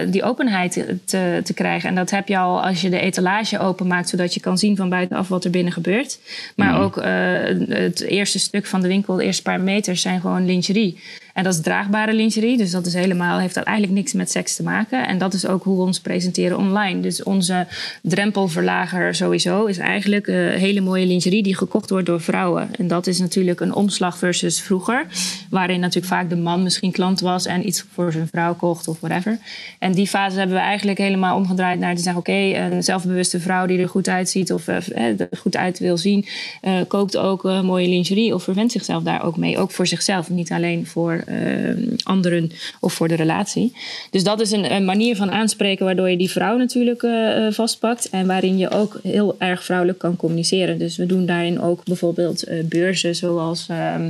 die 0.07 0.23
openheid 0.23 0.85
te, 1.05 1.41
te 1.43 1.53
krijgen. 1.53 1.89
En 1.89 1.95
dat 1.95 2.09
heb 2.09 2.27
je 2.27 2.37
al 2.37 2.63
als 2.63 2.81
je 2.81 2.89
de 2.89 2.99
etalage 2.99 3.59
openmaakt, 3.59 4.09
zodat 4.09 4.33
je 4.33 4.39
kan 4.39 4.57
zien 4.57 4.75
van 4.75 4.89
buitenaf 4.89 5.27
wat 5.27 5.43
er 5.43 5.51
binnen 5.51 5.73
gebeurt. 5.73 6.19
Maar 6.55 6.73
mm. 6.73 6.81
ook 6.81 6.95
het 7.73 8.01
eerste 8.01 8.39
stuk 8.39 8.65
van 8.65 8.81
de 8.81 8.87
winkel, 8.87 9.15
de 9.15 9.23
eerste 9.23 9.41
paar 9.41 9.61
meters 9.61 10.01
zijn 10.01 10.21
gewoon 10.21 10.45
lingerie. 10.45 10.97
En 11.33 11.43
dat 11.43 11.53
is 11.53 11.61
draagbare 11.61 12.13
lingerie. 12.13 12.57
Dus 12.57 12.71
dat 12.71 12.85
is 12.85 12.93
helemaal, 12.93 13.39
heeft 13.39 13.55
dat 13.55 13.63
eigenlijk 13.63 13.97
niks 13.97 14.13
met 14.13 14.31
seks 14.31 14.55
te 14.55 14.63
maken. 14.63 15.07
En 15.07 15.17
dat 15.17 15.33
is 15.33 15.47
ook 15.47 15.63
hoe 15.63 15.75
we 15.75 15.81
ons 15.81 15.99
presenteren 15.99 16.57
online. 16.57 16.99
Dus 16.99 17.23
onze 17.23 17.67
drempelverlager 18.01 19.15
sowieso 19.15 19.65
is 19.65 19.77
eigenlijk 19.77 20.27
uh, 20.27 20.35
hele 20.35 20.81
mooie 20.81 21.05
lingerie 21.05 21.43
die 21.43 21.55
gekocht 21.55 21.89
wordt 21.89 22.05
door 22.05 22.21
vrouwen. 22.21 22.69
En 22.75 22.87
dat 22.87 23.07
is 23.07 23.19
natuurlijk 23.19 23.59
een 23.59 23.73
omslag 23.73 24.17
versus 24.17 24.61
vroeger. 24.61 25.05
Waarin 25.49 25.79
natuurlijk 25.79 26.13
vaak 26.13 26.29
de 26.29 26.35
man 26.35 26.63
misschien 26.63 26.91
klant 26.91 27.19
was 27.19 27.45
en 27.45 27.67
iets 27.67 27.85
voor 27.93 28.11
zijn 28.11 28.27
vrouw 28.27 28.55
kocht 28.55 28.87
of 28.87 28.99
whatever. 28.99 29.37
En 29.79 29.91
die 29.91 30.07
fase 30.07 30.37
hebben 30.37 30.55
we 30.55 30.61
eigenlijk 30.61 30.97
helemaal 30.97 31.37
omgedraaid 31.37 31.79
naar 31.79 31.95
te 31.95 32.01
zeggen: 32.01 32.21
oké, 32.21 32.31
een 32.31 32.83
zelfbewuste 32.83 33.39
vrouw 33.39 33.65
die 33.65 33.79
er 33.79 33.89
goed 33.89 34.09
uitziet 34.09 34.53
of 34.53 34.67
er 34.67 34.85
goed 35.37 35.57
uit 35.57 35.79
wil 35.79 35.97
zien, 35.97 36.25
koopt 36.87 37.17
ook 37.17 37.43
mooie 37.43 37.87
lingerie 37.87 38.33
of 38.33 38.43
verwendt 38.43 38.71
zichzelf 38.71 39.03
daar 39.03 39.23
ook 39.23 39.37
mee. 39.37 39.57
Ook 39.57 39.71
voor 39.71 39.87
zichzelf, 39.87 40.29
niet 40.29 40.51
alleen 40.51 40.87
voor 40.87 41.20
voor 41.27 41.97
anderen 42.03 42.51
of 42.79 42.93
voor 42.93 43.07
de 43.07 43.15
relatie. 43.15 43.73
Dus 44.09 44.23
dat 44.23 44.41
is 44.41 44.51
een, 44.51 44.73
een, 44.73 44.85
manier 44.85 45.15
van 45.15 45.31
aanspreken 45.31 45.85
waardoor 45.85 46.09
je 46.09 46.17
die 46.17 46.31
vrouw 46.31 46.57
natuurlijk 46.57 47.05
vastpakt 47.49 48.09
en 48.09 48.27
waarin 48.27 48.57
je 48.57 48.69
ook 48.69 48.99
heel 49.03 49.35
erg 49.39 49.63
vrouwelijk 49.63 49.99
kan 49.99 50.15
communiceren. 50.15 50.77
Dus 50.77 50.97
we 50.97 51.05
doen 51.05 51.25
daarin 51.25 51.61
ook 51.61 51.83
bijvoorbeeld 51.83 52.43
beurzen 52.65 53.15
zoals 53.15 53.65
ehm, 53.69 54.09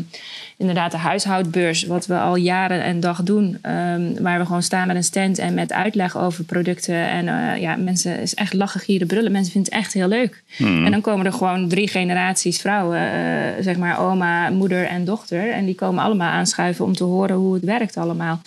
inderdaad 0.62 0.92
de 0.92 0.98
huishoudbeurs, 0.98 1.84
wat 1.84 2.06
we 2.06 2.18
al 2.18 2.36
jaren 2.36 2.84
en 2.84 3.00
dag 3.00 3.24
doen. 3.24 3.46
Um, 3.46 4.22
waar 4.22 4.40
we 4.40 4.46
gewoon 4.46 4.64
staan 4.64 4.88
met 4.88 4.96
een 4.96 5.04
stand 5.04 5.38
en 5.38 5.54
met 5.54 5.74
uitleg 5.74 6.18
over 6.18 6.44
producten. 6.44 6.96
En 6.96 7.26
uh, 7.26 7.62
ja, 7.62 7.76
mensen 7.76 8.20
is 8.20 8.34
echt 8.34 8.54
lachen, 8.54 8.80
gieren, 8.80 9.08
brullen. 9.08 9.32
Mensen 9.32 9.52
vinden 9.52 9.74
het 9.74 9.82
echt 9.82 9.94
heel 9.94 10.08
leuk. 10.08 10.44
Hmm. 10.56 10.86
En 10.86 10.92
dan 10.92 11.02
komen 11.02 11.26
er 11.26 11.34
gewoon 11.34 11.68
drie 11.68 11.88
generaties 11.88 12.62
vrouwen, 12.62 13.02
uh, 13.02 13.64
zeg 13.64 13.78
maar 13.78 14.00
oma, 14.00 14.50
moeder 14.50 14.86
en 14.86 15.06
dochter. 15.06 15.52
En 15.52 15.66
die 15.66 15.76
komen 15.76 16.04
allemaal 16.04 16.32
aanschuiven 16.32 16.86
om 16.86 16.94
te 16.94 17.04
horen 17.04 17.36
hoe 17.36 17.54
het 17.54 17.64
werkt 17.64 17.98
allemaal. 17.98 18.42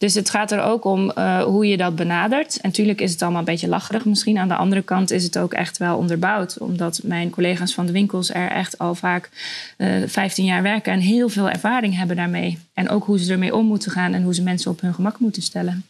Dus 0.00 0.14
het 0.14 0.30
gaat 0.30 0.52
er 0.52 0.62
ook 0.62 0.84
om 0.84 1.12
uh, 1.18 1.42
hoe 1.42 1.66
je 1.66 1.76
dat 1.76 1.96
benadert. 1.96 2.56
En 2.56 2.68
natuurlijk 2.68 3.00
is 3.00 3.12
het 3.12 3.22
allemaal 3.22 3.38
een 3.38 3.44
beetje 3.44 3.68
lacherig 3.68 4.04
misschien. 4.04 4.38
Aan 4.38 4.48
de 4.48 4.54
andere 4.54 4.82
kant 4.82 5.10
is 5.10 5.24
het 5.24 5.38
ook 5.38 5.52
echt 5.52 5.78
wel 5.78 5.96
onderbouwd. 5.96 6.58
Omdat 6.58 7.00
mijn 7.02 7.30
collega's 7.30 7.74
van 7.74 7.86
de 7.86 7.92
winkels 7.92 8.34
er 8.34 8.50
echt 8.50 8.78
al 8.78 8.94
vaak 8.94 9.30
uh, 9.78 10.02
15 10.06 10.44
jaar 10.44 10.62
werken 10.62 10.92
en 10.92 11.00
heel 11.00 11.28
veel 11.28 11.50
ervaring 11.50 11.96
hebben 11.96 12.16
daarmee. 12.16 12.58
En 12.74 12.88
ook 12.88 13.04
hoe 13.04 13.18
ze 13.18 13.32
ermee 13.32 13.54
om 13.54 13.66
moeten 13.66 13.90
gaan 13.90 14.14
en 14.14 14.22
hoe 14.22 14.34
ze 14.34 14.42
mensen 14.42 14.70
op 14.70 14.80
hun 14.80 14.94
gemak 14.94 15.18
moeten 15.18 15.42
stellen. 15.42 15.84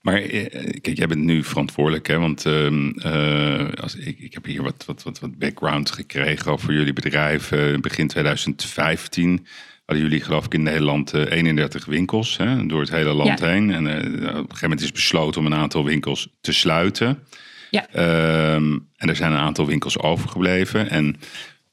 Maar 0.00 0.22
eh, 0.22 0.80
kijk, 0.80 0.96
jij 0.96 1.06
bent 1.06 1.24
nu 1.24 1.44
verantwoordelijk, 1.44 2.06
hè? 2.06 2.18
want 2.18 2.44
uh, 2.46 3.68
als, 3.80 3.94
ik, 3.94 4.18
ik 4.18 4.34
heb 4.34 4.44
hier 4.44 4.62
wat, 4.62 4.84
wat, 4.86 5.02
wat, 5.02 5.18
wat 5.18 5.38
background 5.38 5.90
gekregen 5.90 6.52
over 6.52 6.72
jullie 6.72 6.92
bedrijf. 6.92 7.52
Begin 7.80 8.08
2015 8.08 9.46
hadden 9.88 10.08
jullie 10.08 10.24
geloof 10.24 10.44
ik 10.44 10.54
in 10.54 10.62
Nederland 10.62 11.14
31 11.14 11.84
winkels 11.84 12.36
hè, 12.36 12.66
door 12.66 12.80
het 12.80 12.90
hele 12.90 13.12
land 13.12 13.40
heen. 13.40 13.70
En 13.70 13.86
op 13.86 13.94
een 13.94 14.34
gegeven 14.34 14.56
moment 14.60 14.80
is 14.80 14.92
besloten 14.92 15.40
om 15.40 15.46
een 15.46 15.54
aantal 15.54 15.84
winkels 15.84 16.28
te 16.40 16.52
sluiten. 16.52 17.22
Ja. 17.70 17.86
Um, 18.54 18.88
en 18.96 19.08
er 19.08 19.16
zijn 19.16 19.32
een 19.32 19.38
aantal 19.38 19.66
winkels 19.66 19.98
overgebleven. 19.98 20.90
En 20.90 21.16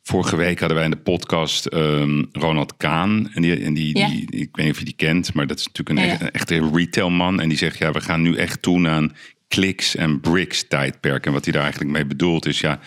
Vorige 0.08 0.36
week 0.36 0.60
hadden 0.60 0.78
wij 0.78 0.86
in 0.86 0.92
de 0.92 0.98
podcast 0.98 1.74
um, 1.74 2.30
Ronald 2.32 2.78
Kaan. 2.78 3.30
En, 3.34 3.42
die, 3.42 3.64
en 3.64 3.74
die, 3.74 3.94
die, 3.94 4.26
ik 4.32 4.56
weet 4.56 4.66
niet 4.66 4.74
of 4.74 4.80
je 4.80 4.86
die 4.86 4.96
kent, 4.96 5.34
maar 5.34 5.48
dat 5.48 5.60
is 5.60 5.68
natuurlijk 5.68 6.00
een, 6.00 6.06
ja, 6.06 6.26
ja. 6.26 6.32
echte 6.32 6.70
retailman. 6.74 7.40
En 7.40 7.50
die 7.50 7.58
zegt, 7.58 7.78
ja, 7.78 7.92
we 7.92 8.02
gaan 8.02 8.22
nu 8.22 8.36
echt 8.36 8.62
toe 8.62 8.88
aan 8.88 9.16
kliks 9.48 9.96
en 9.96 10.20
bricks 10.20 10.68
tijdperk. 10.68 11.26
En 11.26 11.32
wat 11.32 11.44
hij 11.44 11.54
daar 11.54 11.62
eigenlijk 11.62 11.92
mee 11.92 12.06
bedoelt 12.06 12.46
is, 12.46 12.60
ja, 12.60 12.80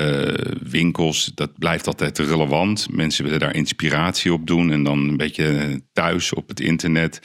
uh, 0.00 0.34
winkels, 0.62 1.30
dat 1.34 1.58
blijft 1.58 1.86
altijd 1.86 2.18
relevant. 2.18 2.86
Mensen 2.90 3.24
willen 3.24 3.38
daar 3.38 3.54
inspiratie 3.54 4.32
op 4.32 4.46
doen. 4.46 4.72
En 4.72 4.82
dan 4.82 4.98
een 4.98 5.16
beetje 5.16 5.80
thuis 5.92 6.34
op 6.34 6.48
het 6.48 6.60
internet 6.60 7.20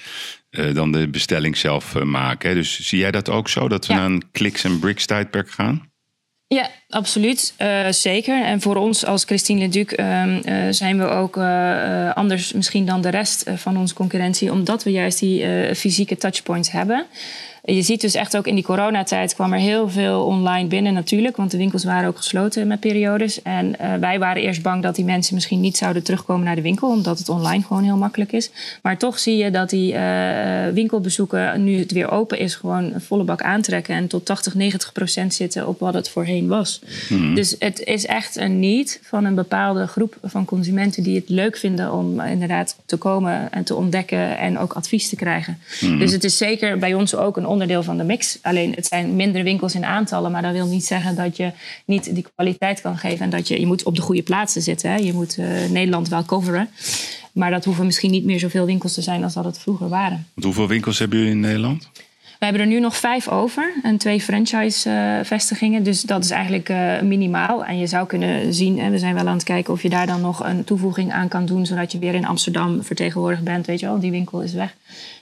uh, 0.51 0.73
dan 0.73 0.91
de 0.91 1.07
bestelling 1.07 1.57
zelf 1.57 1.95
uh, 1.95 2.03
maken. 2.03 2.55
Dus 2.55 2.79
zie 2.79 2.99
jij 2.99 3.11
dat 3.11 3.29
ook 3.29 3.49
zo, 3.49 3.67
dat 3.67 3.87
we 3.87 3.93
naar 3.93 4.05
een 4.05 4.31
kliks 4.31 4.63
en 4.63 4.79
bricks 4.79 5.05
tijdperk 5.05 5.49
gaan? 5.49 5.93
Ja, 6.47 6.69
absoluut. 6.89 7.53
Uh, 7.61 7.87
zeker. 7.89 8.43
En 8.43 8.61
voor 8.61 8.75
ons 8.75 9.05
als 9.05 9.23
Christine 9.23 9.59
Leduc 9.59 9.91
uh, 9.99 10.25
uh, 10.25 10.63
zijn 10.69 10.97
we 10.97 11.05
ook 11.05 11.37
anders 12.15 12.53
misschien 12.53 12.85
dan 12.85 13.01
de 13.01 13.09
rest 13.09 13.43
van 13.55 13.77
onze 13.77 13.93
concurrentie, 13.93 14.51
omdat 14.51 14.83
we 14.83 14.91
juist 14.91 15.19
die 15.19 15.75
fysieke 15.75 16.17
touchpoints 16.17 16.71
hebben. 16.71 17.05
Je 17.65 17.81
ziet 17.81 18.01
dus 18.01 18.13
echt 18.13 18.37
ook 18.37 18.47
in 18.47 18.55
die 18.55 18.63
coronatijd 18.63 19.33
kwam 19.33 19.53
er 19.53 19.59
heel 19.59 19.89
veel 19.89 20.25
online 20.25 20.67
binnen 20.67 20.93
natuurlijk. 20.93 21.37
Want 21.37 21.51
de 21.51 21.57
winkels 21.57 21.83
waren 21.83 22.07
ook 22.07 22.17
gesloten 22.17 22.67
met 22.67 22.79
periodes. 22.79 23.41
En 23.41 23.75
uh, 23.81 23.93
wij 23.95 24.19
waren 24.19 24.41
eerst 24.41 24.61
bang 24.61 24.83
dat 24.83 24.95
die 24.95 25.05
mensen 25.05 25.35
misschien 25.35 25.59
niet 25.59 25.77
zouden 25.77 26.03
terugkomen 26.03 26.45
naar 26.45 26.55
de 26.55 26.61
winkel. 26.61 26.89
Omdat 26.89 27.17
het 27.17 27.29
online 27.29 27.63
gewoon 27.63 27.83
heel 27.83 27.97
makkelijk 27.97 28.31
is. 28.31 28.49
Maar 28.81 28.97
toch 28.97 29.19
zie 29.19 29.37
je 29.37 29.51
dat 29.51 29.69
die 29.69 29.93
uh, 29.93 30.67
winkelbezoeken, 30.73 31.63
nu 31.63 31.79
het 31.79 31.91
weer 31.91 32.11
open 32.11 32.39
is, 32.39 32.55
gewoon 32.55 32.93
een 32.93 33.01
volle 33.01 33.23
bak 33.23 33.41
aantrekken. 33.41 33.95
En 33.95 34.07
tot 34.07 34.25
80, 34.25 34.55
90 34.55 34.91
procent 34.91 35.33
zitten 35.33 35.67
op 35.67 35.79
wat 35.79 35.93
het 35.93 36.09
voorheen 36.09 36.47
was. 36.47 36.81
Mm-hmm. 37.09 37.35
Dus 37.35 37.55
het 37.59 37.83
is 37.83 38.05
echt 38.05 38.35
een 38.35 38.59
niet 38.59 38.99
van 39.03 39.25
een 39.25 39.35
bepaalde 39.35 39.87
groep 39.87 40.17
van 40.23 40.45
consumenten 40.45 41.03
die 41.03 41.15
het 41.15 41.29
leuk 41.29 41.57
vinden 41.57 41.93
om 41.93 42.21
inderdaad 42.21 42.75
te 42.85 42.97
komen 42.97 43.51
en 43.51 43.63
te 43.63 43.75
ontdekken 43.75 44.37
en 44.37 44.57
ook 44.57 44.73
advies 44.73 45.09
te 45.09 45.15
krijgen. 45.15 45.59
Mm-hmm. 45.81 45.99
Dus 45.99 46.11
het 46.11 46.23
is 46.23 46.37
zeker 46.37 46.77
bij 46.77 46.93
ons 46.93 47.15
ook 47.15 47.37
een 47.37 47.53
onderdeel 47.55 47.83
van 47.83 47.97
de 47.97 48.03
mix. 48.03 48.37
Alleen 48.41 48.73
het 48.75 48.85
zijn 48.85 49.15
minder 49.15 49.43
winkels 49.43 49.75
in 49.75 49.85
aantallen, 49.85 50.31
maar 50.31 50.41
dat 50.41 50.51
wil 50.51 50.67
niet 50.67 50.85
zeggen 50.85 51.15
dat 51.15 51.37
je 51.37 51.51
niet 51.85 52.15
die 52.15 52.25
kwaliteit 52.35 52.81
kan 52.81 52.97
geven 52.97 53.25
en 53.25 53.29
dat 53.29 53.47
je, 53.47 53.59
je 53.59 53.65
moet 53.65 53.83
op 53.83 53.95
de 53.95 54.01
goede 54.01 54.23
plaatsen 54.23 54.61
zitten. 54.61 54.89
Hè. 54.89 54.95
Je 54.95 55.13
moet 55.13 55.37
uh, 55.37 55.69
Nederland 55.69 56.07
wel 56.07 56.25
coveren. 56.25 56.69
Maar 57.33 57.51
dat 57.51 57.65
hoeven 57.65 57.85
misschien 57.85 58.11
niet 58.11 58.25
meer 58.25 58.39
zoveel 58.39 58.65
winkels 58.65 58.93
te 58.93 59.01
zijn 59.01 59.23
als 59.23 59.33
dat 59.33 59.45
het 59.45 59.59
vroeger 59.59 59.89
waren. 59.89 60.27
hoeveel 60.41 60.67
winkels 60.67 60.99
hebben 60.99 61.17
jullie 61.17 61.33
in 61.33 61.39
Nederland? 61.39 61.89
We 62.45 62.51
hebben 62.51 62.69
er 62.69 62.75
nu 62.75 62.81
nog 62.81 62.97
vijf 62.97 63.27
over 63.27 63.73
en 63.83 63.97
twee 63.97 64.21
franchise-vestigingen. 64.21 65.83
dus 65.83 66.01
dat 66.01 66.23
is 66.23 66.29
eigenlijk 66.29 66.69
uh, 66.69 67.01
minimaal. 67.01 67.65
En 67.65 67.77
je 67.77 67.87
zou 67.87 68.07
kunnen 68.07 68.53
zien, 68.53 68.79
en 68.79 68.91
we 68.91 68.97
zijn 68.97 69.13
wel 69.13 69.27
aan 69.27 69.35
het 69.35 69.43
kijken 69.43 69.73
of 69.73 69.81
je 69.81 69.89
daar 69.89 70.07
dan 70.07 70.21
nog 70.21 70.43
een 70.43 70.63
toevoeging 70.63 71.11
aan 71.11 71.27
kan 71.27 71.45
doen, 71.45 71.65
zodat 71.65 71.91
je 71.91 71.99
weer 71.99 72.13
in 72.13 72.25
Amsterdam 72.25 72.83
vertegenwoordigd 72.83 73.43
bent. 73.43 73.65
Weet 73.65 73.79
je 73.79 73.85
wel, 73.85 73.99
die 73.99 74.11
winkel 74.11 74.41
is 74.41 74.53
weg. 74.53 74.75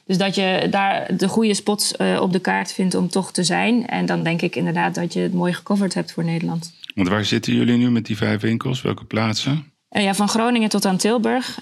Dus 0.05 0.17
dat 0.17 0.35
je 0.35 0.67
daar 0.69 1.17
de 1.17 1.27
goede 1.27 1.53
spots 1.53 1.93
uh, 1.97 2.21
op 2.21 2.31
de 2.31 2.39
kaart 2.39 2.73
vindt 2.73 2.95
om 2.95 3.09
toch 3.09 3.31
te 3.31 3.43
zijn. 3.43 3.87
En 3.87 4.05
dan 4.05 4.23
denk 4.23 4.41
ik 4.41 4.55
inderdaad 4.55 4.95
dat 4.95 5.13
je 5.13 5.19
het 5.19 5.33
mooi 5.33 5.53
gecoverd 5.53 5.93
hebt 5.93 6.11
voor 6.11 6.23
Nederland. 6.23 6.73
Want 6.95 7.07
waar 7.07 7.25
zitten 7.25 7.53
jullie 7.53 7.77
nu 7.77 7.91
met 7.91 8.05
die 8.05 8.17
vijf 8.17 8.41
winkels? 8.41 8.81
Welke 8.81 9.05
plaatsen? 9.05 9.72
Uh, 9.93 10.03
ja, 10.03 10.13
van 10.13 10.27
Groningen 10.27 10.69
tot 10.69 10.85
aan 10.85 10.97
Tilburg. 10.97 11.55
Uh, 11.55 11.61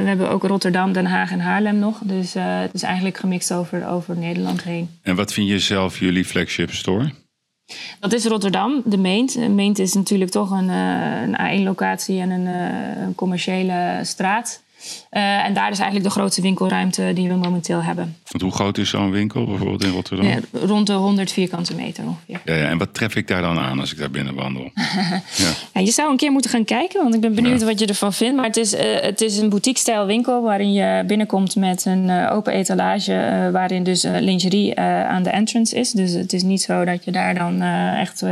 we 0.00 0.08
hebben 0.08 0.30
ook 0.30 0.42
Rotterdam, 0.42 0.92
Den 0.92 1.06
Haag 1.06 1.30
en 1.30 1.40
Haarlem 1.40 1.78
nog. 1.78 1.98
Dus 2.02 2.34
het 2.34 2.74
is 2.74 2.82
eigenlijk 2.82 3.16
gemixt 3.16 3.52
over, 3.52 3.88
over 3.88 4.16
Nederland 4.16 4.62
heen. 4.62 4.88
En 5.02 5.16
wat 5.16 5.32
vind 5.32 5.48
je 5.48 5.58
zelf 5.58 5.98
jullie 5.98 6.24
flagship 6.24 6.72
store? 6.72 7.12
Dat 8.00 8.12
is 8.12 8.24
Rotterdam, 8.24 8.82
de 8.84 8.96
Meent. 8.96 9.48
Meent 9.48 9.78
is 9.78 9.94
natuurlijk 9.94 10.30
toch 10.30 10.50
een, 10.50 10.68
een 10.68 11.62
A1-locatie 11.62 12.20
en 12.20 12.30
een, 12.30 12.46
een 13.02 13.14
commerciële 13.14 14.00
straat. 14.02 14.62
Uh, 15.10 15.44
en 15.44 15.54
daar 15.54 15.70
is 15.70 15.78
eigenlijk 15.78 16.14
de 16.14 16.20
grootste 16.20 16.42
winkelruimte 16.42 17.12
die 17.14 17.28
we 17.28 17.34
momenteel 17.34 17.82
hebben. 17.82 18.16
Want 18.28 18.42
hoe 18.42 18.52
groot 18.52 18.78
is 18.78 18.90
zo'n 18.90 19.10
winkel 19.10 19.44
bijvoorbeeld 19.44 19.84
in 19.84 19.90
Rotterdam? 19.90 20.26
Ja, 20.26 20.38
rond 20.52 20.86
de 20.86 20.92
100 20.92 21.32
vierkante 21.32 21.74
meter 21.74 22.04
ongeveer. 22.04 22.40
Ja, 22.44 22.54
ja, 22.54 22.68
en 22.68 22.78
wat 22.78 22.94
tref 22.94 23.14
ik 23.14 23.28
daar 23.28 23.42
dan 23.42 23.58
aan 23.58 23.80
als 23.80 23.92
ik 23.92 23.98
daar 23.98 24.10
binnen 24.10 24.34
wandel? 24.34 24.70
ja. 25.74 25.80
je 25.80 25.90
zou 25.90 26.10
een 26.10 26.16
keer 26.16 26.32
moeten 26.32 26.50
gaan 26.50 26.64
kijken, 26.64 27.02
want 27.02 27.14
ik 27.14 27.20
ben 27.20 27.34
benieuwd 27.34 27.62
wat 27.62 27.78
je 27.78 27.86
ervan 27.86 28.12
vindt. 28.12 28.36
Maar 28.36 28.44
het 28.44 28.56
is, 28.56 28.74
uh, 28.74 28.80
het 29.00 29.20
is 29.20 29.38
een 29.38 29.48
boutique-stijl 29.48 30.06
winkel 30.06 30.42
waarin 30.42 30.72
je 30.72 31.04
binnenkomt 31.06 31.56
met 31.56 31.84
een 31.84 32.04
uh, 32.04 32.32
open 32.32 32.52
etalage. 32.52 33.48
waarin 33.52 33.82
dus 33.82 34.02
lingerie 34.02 34.80
aan 34.80 35.22
de 35.22 35.30
entrance 35.30 35.76
is. 35.76 35.90
Dus 35.90 36.12
het 36.12 36.32
is 36.32 36.42
niet 36.42 36.62
zo 36.62 36.84
dat 36.84 37.04
je 37.04 37.10
daar 37.10 37.34
dan 37.34 37.62
echt 37.96 38.22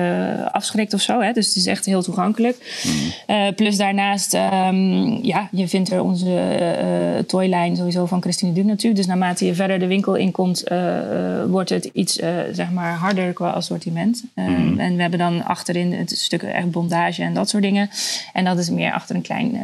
afschrikt 0.52 0.94
of 0.94 1.00
zo. 1.00 1.20
Hè? 1.20 1.32
Dus 1.32 1.46
het 1.46 1.56
is 1.56 1.66
echt 1.66 1.84
heel 1.84 2.02
toegankelijk. 2.02 2.82
Mm. 3.26 3.54
plus 3.54 3.76
daarnaast, 3.76 4.34
um, 4.34 5.24
ja, 5.24 5.48
je 5.50 5.68
vindt 5.68 5.90
er 5.90 6.02
onze 6.02 6.35
uh, 6.36 7.18
toylijn 7.18 7.76
sowieso 7.76 8.06
van 8.06 8.22
Christine 8.22 8.52
Duc 8.52 8.64
natuurlijk. 8.64 8.96
Dus 8.96 9.06
naarmate 9.06 9.46
je 9.46 9.54
verder 9.54 9.78
de 9.78 9.86
winkel 9.86 10.14
inkomt, 10.14 10.72
uh, 10.72 11.44
wordt 11.44 11.70
het 11.70 11.84
iets 11.84 12.14
zeg 12.52 12.70
maar 12.70 12.94
harder 12.94 13.32
qua 13.32 13.50
assortiment. 13.50 14.24
Mm. 14.34 14.78
En 14.78 14.94
we 14.96 15.00
hebben 15.00 15.18
dan 15.18 15.44
achterin 15.44 15.92
het 15.92 16.10
stuk 16.10 16.42
echt 16.42 16.70
bondage 16.70 17.22
en 17.22 17.34
dat 17.34 17.48
soort 17.48 17.62
dingen. 17.62 17.90
En 18.32 18.44
dat 18.44 18.58
is 18.58 18.70
meer 18.70 18.92
achter 18.92 19.16
een 19.16 19.22
klein 19.22 19.60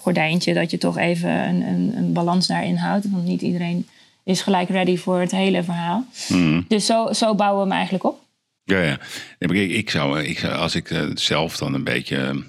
gordijntje, 0.00 0.54
dat 0.54 0.70
je 0.70 0.78
toch 0.78 0.98
even 0.98 1.48
een, 1.48 1.62
een, 1.62 1.92
een 1.96 2.12
balans 2.12 2.46
daarin 2.46 2.76
houdt. 2.76 3.10
Want 3.10 3.24
niet 3.24 3.42
iedereen 3.42 3.86
is 4.24 4.42
gelijk 4.42 4.68
ready 4.68 4.96
voor 4.96 5.20
het 5.20 5.30
hele 5.30 5.62
verhaal. 5.62 6.04
Mm. 6.28 6.64
Dus 6.68 6.86
zo, 6.86 7.12
zo 7.12 7.34
bouwen 7.34 7.62
we 7.62 7.68
hem 7.68 7.76
eigenlijk 7.76 8.04
op. 8.04 8.20
Ja, 8.64 8.82
ja. 8.82 8.98
Ik, 9.38 9.50
ik, 9.50 9.90
zou, 9.90 10.22
ik 10.22 10.38
zou, 10.38 10.54
als 10.54 10.74
ik 10.74 11.04
zelf 11.14 11.56
dan 11.56 11.74
een 11.74 11.84
beetje 11.84 12.44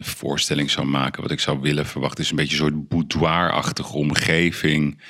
voorstelling 0.00 0.70
zou 0.70 0.86
maken, 0.86 1.22
wat 1.22 1.30
ik 1.30 1.40
zou 1.40 1.60
willen 1.60 1.86
verwachten, 1.86 2.24
is 2.24 2.30
een 2.30 2.36
beetje 2.36 2.52
een 2.52 2.62
soort 2.62 2.88
boudoir-achtige 2.88 3.92
omgeving. 3.92 5.02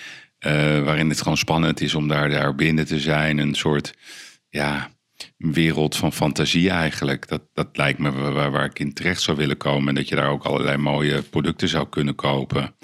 Uh, 0.47 0.53
waarin 0.83 1.09
het 1.09 1.21
gewoon 1.21 1.37
spannend 1.37 1.81
is 1.81 1.95
om 1.95 2.09
daar, 2.09 2.31
daar 2.31 2.55
binnen 2.55 2.87
te 2.87 3.01
zijn. 3.01 3.39
Een 3.39 3.55
soort 3.55 3.95
ja, 4.49 4.91
wereld 5.37 5.97
van 5.97 6.13
fantasie 6.13 6.71
eigenlijk. 6.71 7.29
Dat, 7.29 7.43
dat 7.53 7.69
lijkt 7.73 7.99
me 7.99 8.11
waar, 8.11 8.51
waar 8.51 8.65
ik 8.65 8.79
in 8.79 8.93
terecht 8.93 9.23
zou 9.23 9.37
willen 9.37 9.57
komen. 9.57 9.89
En 9.89 9.95
dat 9.95 10.09
je 10.09 10.15
daar 10.15 10.31
ook 10.31 10.45
allerlei 10.45 10.77
mooie 10.77 11.23
producten 11.23 11.69
zou 11.69 11.89
kunnen 11.89 12.15
kopen. 12.15 12.75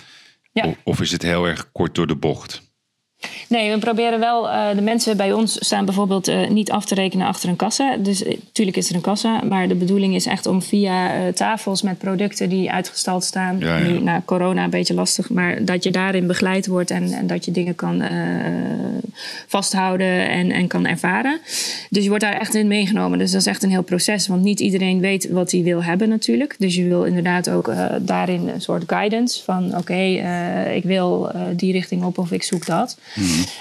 Ja. 0.53 0.67
Of, 0.67 0.77
of 0.85 1.01
is 1.01 1.13
het 1.13 1.23
heel 1.23 1.47
erg 1.47 1.73
kort 1.73 1.95
door 1.95 2.07
de 2.07 2.17
bocht? 2.17 2.66
Nee, 3.49 3.73
we 3.73 3.79
proberen 3.79 4.19
wel. 4.19 4.49
Uh, 4.49 4.69
de 4.75 4.81
mensen 4.81 5.17
bij 5.17 5.33
ons 5.33 5.57
staan 5.65 5.85
bijvoorbeeld 5.85 6.29
uh, 6.29 6.49
niet 6.49 6.71
af 6.71 6.85
te 6.85 6.95
rekenen 6.95 7.27
achter 7.27 7.49
een 7.49 7.57
kassa. 7.57 7.97
Dus 7.97 8.23
natuurlijk 8.23 8.77
is 8.77 8.89
er 8.89 8.95
een 8.95 9.01
kassa. 9.01 9.41
Maar 9.49 9.69
de 9.69 9.75
bedoeling 9.75 10.15
is 10.15 10.27
echt 10.27 10.47
om 10.47 10.63
via 10.63 11.11
tafels 11.33 11.83
met 11.83 11.99
producten 11.99 12.49
die 12.49 12.71
uitgestald 12.71 13.25
staan. 13.25 13.59
Ja, 13.59 13.77
ja. 13.77 13.89
Nu, 13.89 14.01
na 14.01 14.23
corona 14.25 14.65
een 14.65 14.71
beetje 14.71 14.95
lastig. 14.95 15.31
Maar 15.31 15.65
dat 15.65 15.85
je 15.85 15.91
daarin 15.91 16.27
begeleid 16.27 16.67
wordt 16.67 16.91
en, 16.91 17.13
en 17.13 17.27
dat 17.27 17.45
je 17.45 17.51
dingen 17.51 17.75
kan 17.75 18.03
vasthouden 19.47 20.29
en, 20.29 20.51
en 20.51 20.67
kan 20.67 20.87
ervaren. 20.87 21.41
Dus 21.91 22.03
je 22.03 22.09
wordt 22.09 22.25
daar 22.25 22.41
echt 22.41 22.55
in 22.55 22.67
meegenomen. 22.67 23.19
Dus 23.19 23.31
dat 23.31 23.41
is 23.41 23.47
echt 23.47 23.63
een 23.63 23.71
heel 23.71 23.83
proces. 23.83 24.27
Want 24.27 24.43
niet 24.43 24.61
iedereen 24.61 25.01
weet 25.01 25.31
wat 25.31 25.51
hij 25.51 25.63
wil 25.63 25.85
hebben 25.85 26.09
natuurlijk. 26.09 26.55
Dus 26.59 26.75
je 26.75 26.89
wil 26.89 27.05
inderdaad 27.05 27.51
ook 27.51 27.73
daarin 28.01 28.49
een 28.49 28.61
soort 28.61 28.85
guidance 28.87 29.43
van 29.43 29.67
oké, 29.67 29.77
okay, 29.77 30.75
ik 30.75 30.85
wil 30.85 31.31
die 31.57 31.73
richting 31.73 32.05
op 32.05 32.19
of 32.19 32.33
ik 32.33 32.43
zoek 32.43 32.67
dat. 32.67 32.97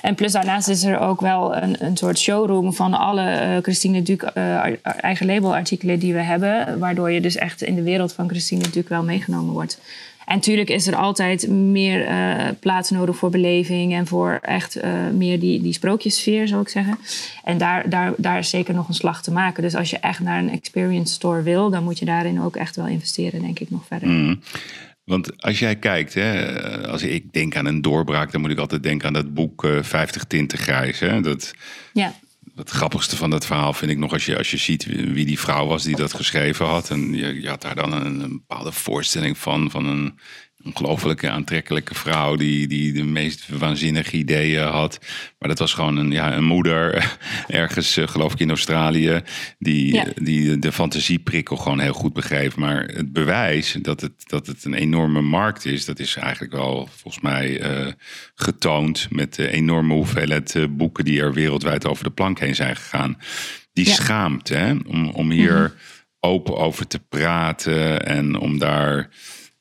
En 0.02 0.16
plus 0.16 0.32
daarnaast 0.32 0.68
is 0.68 0.84
er 0.84 1.00
ook 1.00 1.22
wel 1.22 1.56
een, 1.56 1.86
een 1.86 1.98
soort 1.98 2.20
showroom 2.20 2.74
van 2.74 2.94
alle 2.94 3.24
uh, 3.24 3.58
Christine 3.62 4.02
Duc 4.02 4.24
uh, 4.38 4.64
eigen 4.84 5.26
labelartikelen 5.26 6.00
die 6.00 6.14
we 6.14 6.22
hebben. 6.22 6.80
Waardoor 6.80 7.12
je 7.12 7.22
dus 7.22 7.36
echt 7.36 7.62
in 7.62 7.76
de 7.76 7.84
wereld 7.84 8.14
van 8.14 8.30
Christine 8.30 8.70
Duc 8.70 8.88
wel 8.88 9.04
meegenomen 9.04 9.54
wordt. 9.54 9.80
En 10.26 10.36
natuurlijk 10.36 10.70
is 10.70 10.88
er 10.88 10.96
altijd 10.96 11.50
meer 11.50 12.10
uh, 12.10 12.44
plaats 12.60 12.90
nodig 12.90 13.16
voor 13.16 13.30
beleving 13.30 13.94
en 13.94 14.08
voor 14.08 14.40
echt 14.42 14.80
meer 15.14 15.40
die, 15.40 15.62
die 15.62 15.74
sprookjessfeer, 15.74 16.48
zou 16.48 16.62
ik 16.62 16.70
zeggen. 16.70 16.98
En 17.44 17.58
daar, 17.58 17.90
daar, 17.90 18.14
daar 18.18 18.38
is 18.38 18.50
zeker 18.50 18.74
nog 18.74 18.88
een 18.88 18.94
slag 18.94 19.22
te 19.22 19.32
maken. 19.32 19.64
Dus 19.64 19.76
als 19.76 19.90
je 19.90 19.98
echt 19.98 20.20
naar 20.20 20.40
een 20.40 20.52
experience 20.52 21.14
store 21.14 21.42
wil, 21.42 21.70
dan 21.70 21.84
moet 21.84 22.00
je 22.00 22.06
daarin 22.06 22.42
ook 22.42 22.56
echt 22.56 22.76
wel 22.76 22.88
investeren, 22.88 23.42
denk 23.42 23.60
ik, 23.60 23.70
nog 23.70 23.86
verder. 23.88 24.10
Mm. 24.10 24.40
Want 25.06 25.42
als 25.42 25.60
jij 25.60 25.76
kijkt, 25.76 26.14
hè, 26.14 26.88
als 26.88 27.02
ik 27.02 27.34
denk 27.34 27.56
aan 27.56 27.66
een 27.66 27.82
doorbraak, 27.82 28.32
dan 28.32 28.42
moet 28.42 28.52
ik 28.52 28.58
altijd 28.58 28.84
denken 28.84 29.08
aan 29.08 29.14
dat 29.14 29.34
boek 29.34 29.64
uh, 29.64 29.84
50 29.84 30.24
tinten 30.24 30.58
grijs. 30.58 31.00
Hè? 31.00 31.22
Dat, 31.22 31.54
ja. 31.94 32.14
Het 32.56 32.70
grappigste 32.70 33.16
van 33.16 33.30
dat 33.30 33.46
verhaal 33.46 33.74
vind 33.74 33.92
ik 33.92 33.98
nog 33.98 34.12
als 34.12 34.26
je, 34.26 34.38
als 34.38 34.52
je 34.52 34.58
ziet 34.58 34.86
wie 34.86 35.26
die 35.26 35.40
vrouw 35.40 35.66
was 35.66 35.84
die 35.84 35.96
dat 35.96 36.14
geschreven 36.14 36.66
had. 36.66 36.90
En 36.90 37.14
je, 37.14 37.42
je 37.42 37.50
had 37.50 37.62
daar 37.62 37.76
dan 37.76 37.94
een, 37.94 38.20
een 38.20 38.44
bepaalde 38.48 38.72
voorstelling 38.72 39.38
van, 39.38 39.72
van 39.72 39.86
een 39.86 40.20
ongelofelijke 40.66 41.30
aantrekkelijke 41.30 41.96
vrouw 41.96 42.36
die, 42.36 42.68
die 42.68 42.94
de 42.94 43.04
meest 43.04 43.48
waanzinnige 43.50 44.18
ideeën 44.18 44.64
had. 44.64 45.00
Maar 45.40 45.50
dat 45.50 45.60
was 45.60 45.74
gewoon 45.74 45.98
een, 45.98 46.12
ja, 46.12 46.36
een 46.36 46.44
moeder 46.44 47.18
ergens, 47.48 47.98
eh, 47.98 48.08
geloof 48.08 48.34
ik, 48.34 48.40
in 48.40 48.50
Australië, 48.50 49.22
die, 49.60 50.04
die 50.16 50.60
de 50.60 50.72
fantasieprikkel 50.72 51.58
gewoon 51.58 51.80
heel 51.80 51.94
goed 51.94 52.14
begreep. 52.14 52.56
Maar 52.56 52.84
het 52.84 53.14
bewijs 53.14 53.78
dat 53.82 54.02
het, 54.02 54.30
dat 54.30 54.48
het 54.48 54.66
een 54.66 54.74
enorme 54.74 55.22
markt 55.22 55.66
is, 55.66 55.86
dat 55.86 56.00
is 56.00 56.16
eigenlijk 56.16 56.54
wel 56.54 56.90
volgens 56.96 57.24
mij 57.24 57.62
uh, 57.62 57.92
getoond 58.36 59.08
met 59.10 59.36
de 59.36 59.50
enorme 59.50 59.94
hoeveelheid 59.94 60.56
uh, 60.56 60.66
boeken 60.70 61.06
die 61.06 61.22
er 61.22 61.34
wereldwijd 61.34 61.88
over 61.88 62.04
de 62.04 62.12
plank 62.12 62.40
heen 62.40 62.56
zijn 62.56 62.76
gegaan. 62.76 63.18
Die 63.74 63.88
ja. 63.88 63.94
schaamt 63.94 64.50
hè, 64.50 64.74
om, 64.88 65.10
om 65.10 65.32
hier 65.32 65.52
mm 65.52 65.58
-hmm. 65.58 65.74
open 66.20 66.58
over 66.58 66.88
te 66.88 67.00
praten 67.00 68.06
en 68.06 68.36
om 68.36 68.60
daar 68.60 69.10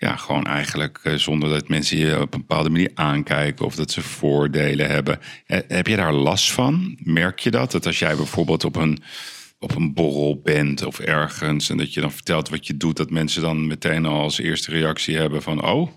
ja, 0.05 0.17
gewoon 0.17 0.47
eigenlijk 0.47 1.01
eh, 1.03 1.15
zonder 1.15 1.49
dat 1.49 1.69
mensen 1.69 1.99
je 1.99 2.21
op 2.21 2.35
een 2.35 2.41
bepaalde 2.41 2.71
manier 2.71 2.91
aankijken 2.95 3.67
of 3.67 3.75
dat 3.75 3.91
ze 3.91 4.03
voordelen 4.03 4.91
hebben. 4.91 5.19
Heb 5.47 5.87
je 5.87 5.97
daar 5.97 6.13
last 6.13 6.53
van? 6.53 6.99
Merk 7.03 7.39
je 7.39 7.51
dat? 7.51 7.71
Dat 7.71 7.87
als 7.87 7.99
jij 7.99 8.17
bijvoorbeeld 8.17 8.65
op 8.65 8.77
een, 8.77 9.03
op 9.59 9.75
een 9.77 9.95
borrel 9.95 10.41
bent 10.43 10.85
of 10.85 10.99
ergens 10.99 11.71
en 11.71 11.77
dat 11.77 11.95
je 11.95 12.01
dan 12.01 12.13
vertelt 12.13 12.49
wat 12.49 12.67
je 12.67 12.77
doet, 12.77 12.97
dat 12.97 13.11
mensen 13.11 13.43
dan 13.43 13.67
meteen 13.67 14.07
al 14.07 14.21
als 14.21 14.39
eerste 14.39 14.71
reactie 14.71 15.17
hebben 15.17 15.43
van 15.43 15.65
oh. 15.65 15.91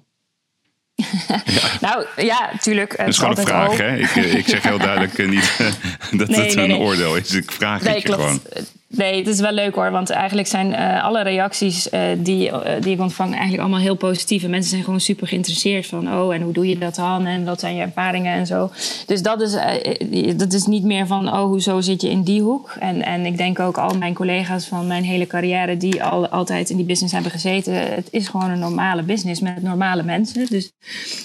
Ja. 0.96 1.44
nou 1.88 2.06
ja, 2.16 2.52
tuurlijk. 2.62 2.98
Dat 2.98 3.08
is 3.08 3.18
gewoon 3.18 3.38
een 3.38 3.46
vraag, 3.46 3.78
hè? 3.78 3.98
Ik, 3.98 4.16
eh, 4.16 4.34
ik 4.34 4.48
zeg 4.48 4.64
heel 4.64 4.78
duidelijk 4.78 5.18
eh, 5.18 5.30
niet 5.30 5.58
dat 6.20 6.28
nee, 6.28 6.40
het 6.40 6.56
nee, 6.56 6.64
een 6.64 6.70
nee. 6.70 6.80
oordeel 6.80 7.16
is. 7.16 7.32
Ik 7.32 7.52
vraag 7.52 7.84
het 7.84 7.96
je 7.96 8.02
klopt. 8.02 8.22
gewoon. 8.22 8.42
Nee, 8.90 9.18
het 9.18 9.28
is 9.28 9.40
wel 9.40 9.52
leuk 9.52 9.76
hoor. 9.76 9.92
Want 9.92 10.10
eigenlijk 10.10 10.48
zijn 10.48 10.68
uh, 10.68 11.04
alle 11.04 11.22
reacties 11.22 11.88
uh, 11.92 12.02
die, 12.18 12.50
uh, 12.50 12.62
die 12.82 12.94
ik 12.94 13.02
ontvang 13.02 13.32
eigenlijk 13.32 13.62
allemaal 13.62 13.80
heel 13.80 13.96
positief. 13.96 14.44
En 14.44 14.50
mensen 14.50 14.70
zijn 14.70 14.84
gewoon 14.84 15.00
super 15.00 15.28
geïnteresseerd 15.28 15.86
van... 15.86 16.14
oh, 16.14 16.34
en 16.34 16.42
hoe 16.42 16.54
doe 16.54 16.68
je 16.68 16.78
dat 16.78 16.96
dan? 16.96 17.26
En 17.26 17.46
wat 17.46 17.60
zijn 17.60 17.76
je 17.76 17.82
ervaringen 17.82 18.34
en 18.34 18.46
zo. 18.46 18.72
Dus 19.06 19.22
dat 19.22 19.42
is, 19.42 19.52
dat 20.38 20.54
is 20.54 20.66
niet 20.66 20.84
meer 20.84 21.08
van... 21.08 21.28
oh, 21.28 21.44
hoezo 21.44 21.82
zit 21.82 22.02
je 22.02 22.10
in 22.10 22.22
die 22.24 22.42
hoek? 22.42 22.76
En, 22.80 23.02
en 23.02 23.26
ik 23.26 23.38
denk 23.38 23.60
ook 23.60 23.78
al 23.78 23.98
mijn 23.98 24.14
collega's 24.14 24.66
van 24.66 24.88
mijn 24.88 25.04
hele 25.04 25.28
carrière... 25.28 25.78
die 25.78 26.04
al, 26.04 26.28
altijd 26.28 26.70
in 26.70 26.78
die 26.78 26.86
business 26.86 27.14
hebben 27.14 27.32
gezeten... 27.32 27.74
het 27.74 28.08
is 28.12 28.28
gewoon 28.28 28.50
een 28.50 28.60
normale 28.60 29.04
business 29.04 29.42
met 29.42 29.64
normale 29.64 30.04
mensen. 30.04 30.46
Dus 30.50 30.72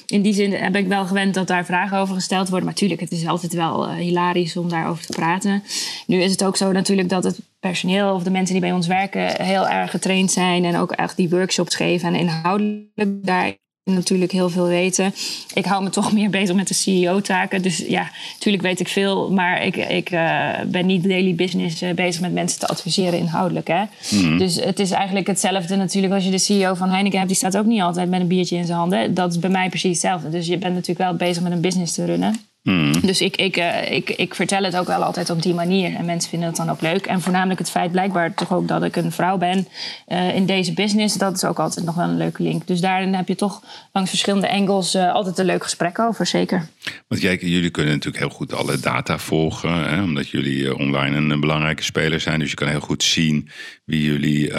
in 0.07 0.23
die 0.23 0.35
zin 0.35 0.53
heb 0.53 0.77
ik 0.77 0.87
wel 0.87 1.05
gewend 1.05 1.35
dat 1.35 1.47
daar 1.47 1.65
vragen 1.65 1.99
over 1.99 2.15
gesteld 2.15 2.49
worden. 2.49 2.65
Maar 2.65 2.75
natuurlijk, 2.75 3.01
het 3.01 3.13
is 3.13 3.27
altijd 3.27 3.53
wel 3.53 3.93
hilarisch 3.93 4.57
om 4.57 4.69
daarover 4.69 5.07
te 5.07 5.13
praten. 5.13 5.63
Nu 6.07 6.23
is 6.23 6.31
het 6.31 6.45
ook 6.45 6.57
zo 6.57 6.73
natuurlijk 6.73 7.09
dat 7.09 7.25
het 7.25 7.39
personeel 7.71 8.15
of 8.15 8.23
de 8.23 8.31
mensen 8.31 8.53
die 8.53 8.65
bij 8.65 8.73
ons 8.73 8.87
werken 8.87 9.43
heel 9.43 9.69
erg 9.69 9.91
getraind 9.91 10.33
zijn 10.33 10.65
en 10.65 10.77
ook 10.77 10.93
echt 10.93 11.17
die 11.17 11.29
workshops 11.29 11.75
geven 11.75 12.09
en 12.09 12.21
inhoudelijk 12.21 13.25
daar 13.25 13.55
natuurlijk 13.85 14.33
heel 14.33 14.51
veel 14.51 14.67
weten. 14.67 15.15
Ik 15.55 15.65
hou 15.65 15.83
me 15.83 15.91
toch 15.91 16.13
meer 16.13 16.31
bezig 16.31 16.57
met 16.57 16.69
de 16.69 16.75
CEO-taken. 16.75 17.63
Dus 17.63 17.79
ja, 17.79 18.11
natuurlijk 18.33 18.63
weet 18.63 18.81
ik 18.81 18.89
veel, 18.89 19.31
maar 19.31 19.65
ik, 19.65 19.77
ik 19.77 20.11
uh, 20.11 20.61
ben 20.67 20.87
niet 20.87 21.09
daily 21.09 21.35
business 21.35 21.83
uh, 21.83 21.95
bezig 21.95 22.21
met 22.21 22.33
mensen 22.33 22.59
te 22.59 22.67
adviseren 22.67 23.19
inhoudelijk. 23.19 23.69
Hè? 23.69 23.83
Mm. 24.11 24.39
Dus 24.39 24.55
het 24.55 24.79
is 24.79 24.91
eigenlijk 24.91 25.27
hetzelfde 25.27 25.77
natuurlijk 25.77 26.13
als 26.13 26.25
je 26.25 26.31
de 26.31 26.39
CEO 26.39 26.75
van 26.75 26.89
Heineken 26.89 27.19
hebt. 27.19 27.31
Die 27.31 27.39
staat 27.39 27.57
ook 27.57 27.67
niet 27.67 27.81
altijd 27.81 28.09
met 28.09 28.21
een 28.21 28.27
biertje 28.27 28.57
in 28.57 28.67
zijn 28.67 28.79
handen. 28.79 29.15
Dat 29.15 29.31
is 29.31 29.39
bij 29.39 29.51
mij 29.51 29.69
precies 29.69 29.91
hetzelfde. 29.91 30.31
Dus 30.31 30.47
je 30.47 30.59
bent 30.59 30.75
natuurlijk 30.75 31.11
wel 31.11 31.29
bezig 31.29 31.43
met 31.43 31.53
een 31.53 31.61
business 31.61 31.95
te 31.95 32.05
runnen. 32.05 32.52
Mm. 32.63 33.01
Dus 33.01 33.21
ik, 33.21 33.37
ik, 33.37 33.57
uh, 33.57 33.91
ik, 33.91 34.11
ik 34.11 34.35
vertel 34.35 34.63
het 34.63 34.77
ook 34.77 34.87
wel 34.87 35.03
altijd 35.03 35.31
op 35.31 35.43
die 35.43 35.55
manier. 35.55 35.95
En 35.95 36.05
mensen 36.05 36.31
vinden 36.31 36.49
het 36.49 36.57
dan 36.57 36.71
ook 36.71 36.81
leuk. 36.81 37.07
En 37.07 37.21
voornamelijk 37.21 37.59
het 37.59 37.71
feit 37.71 37.91
blijkbaar 37.93 38.35
toch 38.35 38.53
ook 38.53 38.69
dat 38.69 38.83
ik 38.83 38.97
een 38.97 39.13
vrouw 39.13 39.39
ben 39.39 39.69
uh, 40.09 40.35
in 40.35 40.47
deze 40.47 40.73
business. 40.73 41.17
Dat 41.17 41.37
is 41.37 41.45
ook 41.45 41.59
altijd 41.59 41.87
nog 41.87 41.95
wel 41.95 42.09
een 42.09 42.17
leuke 42.17 42.43
link. 42.43 42.67
Dus 42.67 42.81
daarin 42.81 43.15
heb 43.15 43.29
je 43.29 43.35
toch 43.35 43.63
langs 43.93 44.11
verschillende 44.11 44.51
angles 44.51 44.95
uh, 44.95 45.13
altijd 45.13 45.39
een 45.39 45.45
leuk 45.45 45.63
gesprek 45.63 45.99
over, 45.99 46.27
zeker. 46.27 46.69
Want 47.09 47.21
jij, 47.21 47.39
jullie 47.41 47.71
kunnen 47.71 47.93
natuurlijk 47.93 48.25
heel 48.25 48.35
goed 48.35 48.55
alle 48.55 48.81
data 48.81 49.19
volgen. 49.19 49.91
Hè, 49.91 50.03
omdat 50.03 50.29
jullie 50.29 50.77
online 50.77 51.17
een, 51.17 51.31
een 51.31 51.41
belangrijke 51.41 51.83
speler 51.83 52.21
zijn. 52.21 52.39
Dus 52.39 52.51
je 52.51 52.57
kan 52.57 52.69
heel 52.69 52.81
goed 52.81 53.03
zien 53.03 53.49
wie 53.85 54.03
jullie 54.03 54.53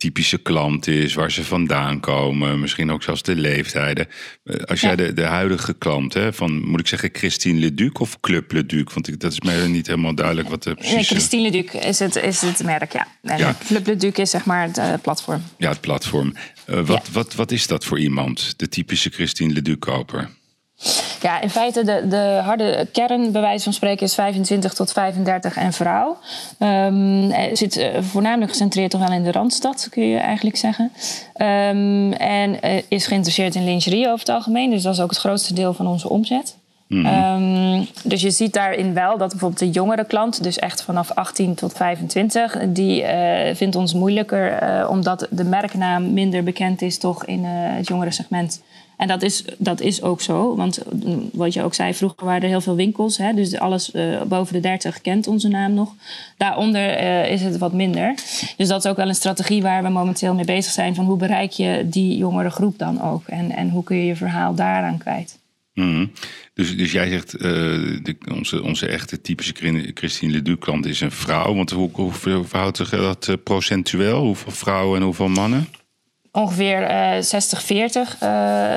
typische 0.00 0.38
klant 0.38 0.86
is, 0.86 1.14
waar 1.14 1.32
ze 1.32 1.44
vandaan 1.44 2.00
komen, 2.00 2.60
misschien 2.60 2.92
ook 2.92 3.02
zelfs 3.02 3.22
de 3.22 3.36
leeftijden. 3.36 4.06
Als 4.64 4.80
jij 4.80 4.96
de, 4.96 5.12
de 5.12 5.24
huidige 5.24 5.74
klant, 5.74 6.14
hè, 6.14 6.32
van 6.32 6.68
moet 6.68 6.80
ik 6.80 6.86
zeggen 6.86 7.10
Christine 7.12 7.58
Leduc 7.58 8.00
of 8.00 8.20
Club 8.20 8.52
Leduc? 8.52 8.92
Want 8.92 9.08
ik, 9.08 9.20
dat 9.20 9.32
is 9.32 9.40
mij 9.40 9.66
niet 9.66 9.86
helemaal 9.86 10.14
duidelijk 10.14 10.48
wat 10.48 10.62
de 10.62 10.74
precies... 10.74 10.94
Nee, 10.94 11.04
Christine 11.04 11.42
Leduc 11.42 11.72
is 11.72 11.98
het, 11.98 12.16
is 12.16 12.40
het 12.40 12.64
merk, 12.64 12.92
ja. 12.92 13.08
En 13.22 13.38
ja. 13.38 13.56
Club 13.66 13.86
Leduc 13.86 14.16
is 14.16 14.30
zeg 14.30 14.44
maar 14.44 14.68
het 14.72 15.02
platform. 15.02 15.42
Ja, 15.56 15.68
het 15.68 15.80
platform. 15.80 16.34
Uh, 16.70 16.86
wat, 16.86 17.06
ja. 17.06 17.12
wat, 17.12 17.34
wat 17.34 17.50
is 17.50 17.66
dat 17.66 17.84
voor 17.84 17.98
iemand, 17.98 18.58
de 18.58 18.68
typische 18.68 19.10
Christine 19.10 19.52
Leduc-koper? 19.52 20.30
Ja, 21.22 21.40
in 21.40 21.50
feite 21.50 21.84
de, 21.84 22.08
de 22.08 22.40
harde 22.44 22.88
kern, 22.92 23.32
bij 23.32 23.40
wijze 23.40 23.64
van 23.64 23.72
spreken, 23.72 24.06
is 24.06 24.14
25 24.14 24.72
tot 24.72 24.92
35 24.92 25.56
en 25.56 25.72
vrouw. 25.72 26.18
Um, 26.58 27.32
zit 27.52 27.76
uh, 27.76 27.86
voornamelijk 28.00 28.50
gecentreerd 28.50 28.90
toch 28.90 29.00
wel 29.00 29.12
in 29.12 29.22
de 29.22 29.32
Randstad, 29.32 29.88
kun 29.90 30.08
je 30.08 30.18
eigenlijk 30.18 30.56
zeggen. 30.56 30.92
Um, 31.36 32.12
en 32.12 32.58
uh, 32.64 32.82
is 32.88 33.06
geïnteresseerd 33.06 33.54
in 33.54 33.64
lingerie 33.64 34.06
over 34.06 34.18
het 34.18 34.28
algemeen. 34.28 34.70
Dus 34.70 34.82
dat 34.82 34.94
is 34.94 35.00
ook 35.00 35.10
het 35.10 35.18
grootste 35.18 35.54
deel 35.54 35.74
van 35.74 35.86
onze 35.86 36.08
omzet. 36.08 36.56
Mm 36.86 37.06
-hmm. 37.06 37.42
um, 37.42 37.86
dus 38.04 38.20
je 38.20 38.30
ziet 38.30 38.52
daarin 38.52 38.94
wel 38.94 39.18
dat 39.18 39.30
bijvoorbeeld 39.30 39.60
de 39.60 39.70
jongere 39.70 40.04
klant, 40.04 40.42
dus 40.42 40.58
echt 40.58 40.82
vanaf 40.82 41.10
18 41.10 41.54
tot 41.54 41.72
25, 41.72 42.58
die 42.68 43.02
uh, 43.02 43.54
vindt 43.54 43.76
ons 43.76 43.94
moeilijker, 43.94 44.62
uh, 44.62 44.90
omdat 44.90 45.26
de 45.30 45.44
merknaam 45.44 46.12
minder 46.12 46.42
bekend 46.42 46.82
is 46.82 46.98
toch 46.98 47.24
in 47.24 47.44
het 47.44 47.88
jongere 47.88 48.10
segment. 48.10 48.62
En 49.00 49.08
dat 49.08 49.22
is, 49.22 49.44
dat 49.58 49.80
is 49.80 50.02
ook 50.02 50.20
zo. 50.20 50.56
Want 50.56 50.82
wat 51.32 51.52
je 51.54 51.62
ook 51.62 51.74
zei, 51.74 51.94
vroeger 51.94 52.24
waren 52.24 52.42
er 52.42 52.48
heel 52.48 52.60
veel 52.60 52.76
winkels. 52.76 53.18
Hè, 53.18 53.34
dus 53.34 53.58
alles 53.58 53.94
uh, 53.94 54.22
boven 54.22 54.52
de 54.52 54.60
30 54.60 55.00
kent 55.00 55.26
onze 55.26 55.48
naam 55.48 55.74
nog. 55.74 55.94
Daaronder 56.36 57.02
uh, 57.02 57.30
is 57.30 57.42
het 57.42 57.58
wat 57.58 57.72
minder. 57.72 58.14
Dus 58.56 58.68
dat 58.68 58.84
is 58.84 58.90
ook 58.90 58.96
wel 58.96 59.08
een 59.08 59.14
strategie 59.14 59.62
waar 59.62 59.82
we 59.82 59.88
momenteel 59.88 60.34
mee 60.34 60.44
bezig 60.44 60.72
zijn. 60.72 60.94
Van 60.94 61.04
hoe 61.04 61.16
bereik 61.16 61.50
je 61.50 61.86
die 61.88 62.16
jongere 62.16 62.50
groep 62.50 62.78
dan 62.78 63.02
ook? 63.02 63.26
En, 63.26 63.50
en 63.50 63.70
hoe 63.70 63.84
kun 63.84 63.96
je 63.96 64.06
je 64.06 64.16
verhaal 64.16 64.54
daaraan 64.54 64.98
kwijt? 64.98 65.38
Mm. 65.74 66.10
Dus, 66.54 66.76
dus 66.76 66.92
jij 66.92 67.08
zegt, 67.08 67.34
uh, 67.34 67.40
de, 67.40 68.16
onze, 68.34 68.62
onze 68.62 68.86
echte 68.86 69.20
typische 69.20 69.54
Christine 69.94 70.32
Leduc 70.32 70.60
klant 70.60 70.86
is 70.86 71.00
een 71.00 71.12
vrouw. 71.12 71.54
Want 71.54 71.70
hoe, 71.70 71.90
hoe 71.92 72.12
verhoudt 72.12 72.76
zich 72.76 72.90
dat 72.90 73.36
procentueel? 73.44 74.24
Hoeveel 74.24 74.52
vrouwen 74.52 74.98
en 74.98 75.04
hoeveel 75.04 75.28
mannen? 75.28 75.68
Ongeveer 76.32 76.90
uh, 76.90 77.14
60-40, 77.16 77.20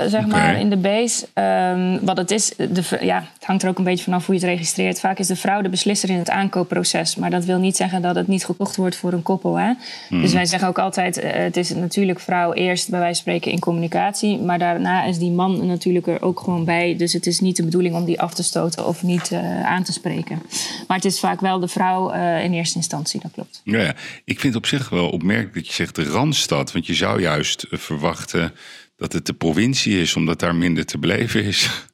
zeg 0.08 0.28
maar, 0.28 0.60
in 0.60 0.70
de 0.70 0.78
base. 0.78 1.26
Um, 1.34 2.06
wat 2.06 2.18
het 2.18 2.32
is, 2.32 2.54
de, 2.56 2.98
ja, 3.02 3.24
het 3.34 3.46
hangt 3.46 3.64
er 3.64 3.70
ook 3.70 3.78
een 3.78 3.84
beetje 3.84 4.04
vanaf 4.04 4.26
hoe 4.26 4.36
je 4.36 4.42
het 4.42 4.50
registreert. 4.50 5.00
Vaak 5.00 5.20
is 5.20 5.28
de 5.28 5.36
vrouw 5.36 5.62
de 5.62 5.70
beslisser 5.70 6.10
in 6.10 6.18
het 6.18 6.30
aankoopproces. 6.30 7.16
Maar 7.16 7.30
dat 7.30 7.46
wil 7.46 7.58
niet 7.58 7.76
zeggen 7.76 8.02
dat 8.02 8.16
het 8.16 8.28
niet 8.28 8.46
gekocht 8.46 8.76
wordt 8.76 8.96
voor 8.96 9.14
een 9.14 9.22
koppel. 9.22 9.56
Hè? 9.56 9.74
Hmm. 10.10 10.22
Dus 10.22 10.34
wij 10.34 10.46
zeggen 10.46 10.68
ook 10.68 10.80
altijd, 10.80 11.24
uh, 11.24 11.32
het 11.32 11.58
is 11.58 11.70
natuurlijk 11.70 12.20
vrouw 12.20 12.54
eerst 12.54 12.90
bij 12.90 13.00
wijze 13.00 13.14
van 13.14 13.32
spreken 13.32 13.52
in 13.52 13.60
communicatie. 13.60 14.40
Maar 14.40 14.60
daarna 14.60 15.04
is 15.04 15.18
die 15.18 15.32
man 15.32 15.66
natuurlijk 15.66 16.08
er 16.08 16.22
ook 16.22 16.40
gewoon 16.40 16.66
bij. 16.66 16.96
Dus 16.98 17.14
het 17.14 17.26
is 17.26 17.40
niet 17.40 17.56
de 17.56 17.64
bedoeling 17.64 17.96
om 17.96 18.06
die 18.06 18.22
af 18.22 18.34
te 18.34 18.44
stoten 18.44 18.88
of 18.88 19.04
niet 19.04 19.32
uh, 19.32 19.66
aan 19.66 19.84
te 19.84 19.92
spreken. 19.92 20.42
Maar 20.88 20.98
het 20.98 21.06
is 21.06 21.20
vaak 21.20 21.42
wel 21.42 21.60
de 21.60 21.68
vrouw 21.68 22.12
in 22.40 22.54
eerste 22.54 22.78
instantie, 22.78 23.20
dat 23.22 23.32
klopt. 23.32 23.62
Ja, 23.64 23.80
ja, 23.80 23.96
ik 24.26 24.40
vind 24.40 24.56
op 24.56 24.66
zich 24.66 24.90
wel 24.90 25.10
opmerkelijk 25.10 25.54
dat 25.54 25.68
je 25.68 25.74
zegt 25.74 25.96
de 25.96 26.04
Randstad. 26.04 26.72
Want 26.72 26.86
je 26.86 26.94
zou 26.94 27.22
juist 27.22 27.66
verwachten 27.70 28.54
dat 28.96 29.14
het 29.14 29.26
de 29.26 29.34
provincie 29.34 30.02
is, 30.02 30.16
omdat 30.16 30.40
daar 30.40 30.56
minder 30.56 30.86
te 30.86 30.98
beleven 30.98 31.44
is. 31.44 31.88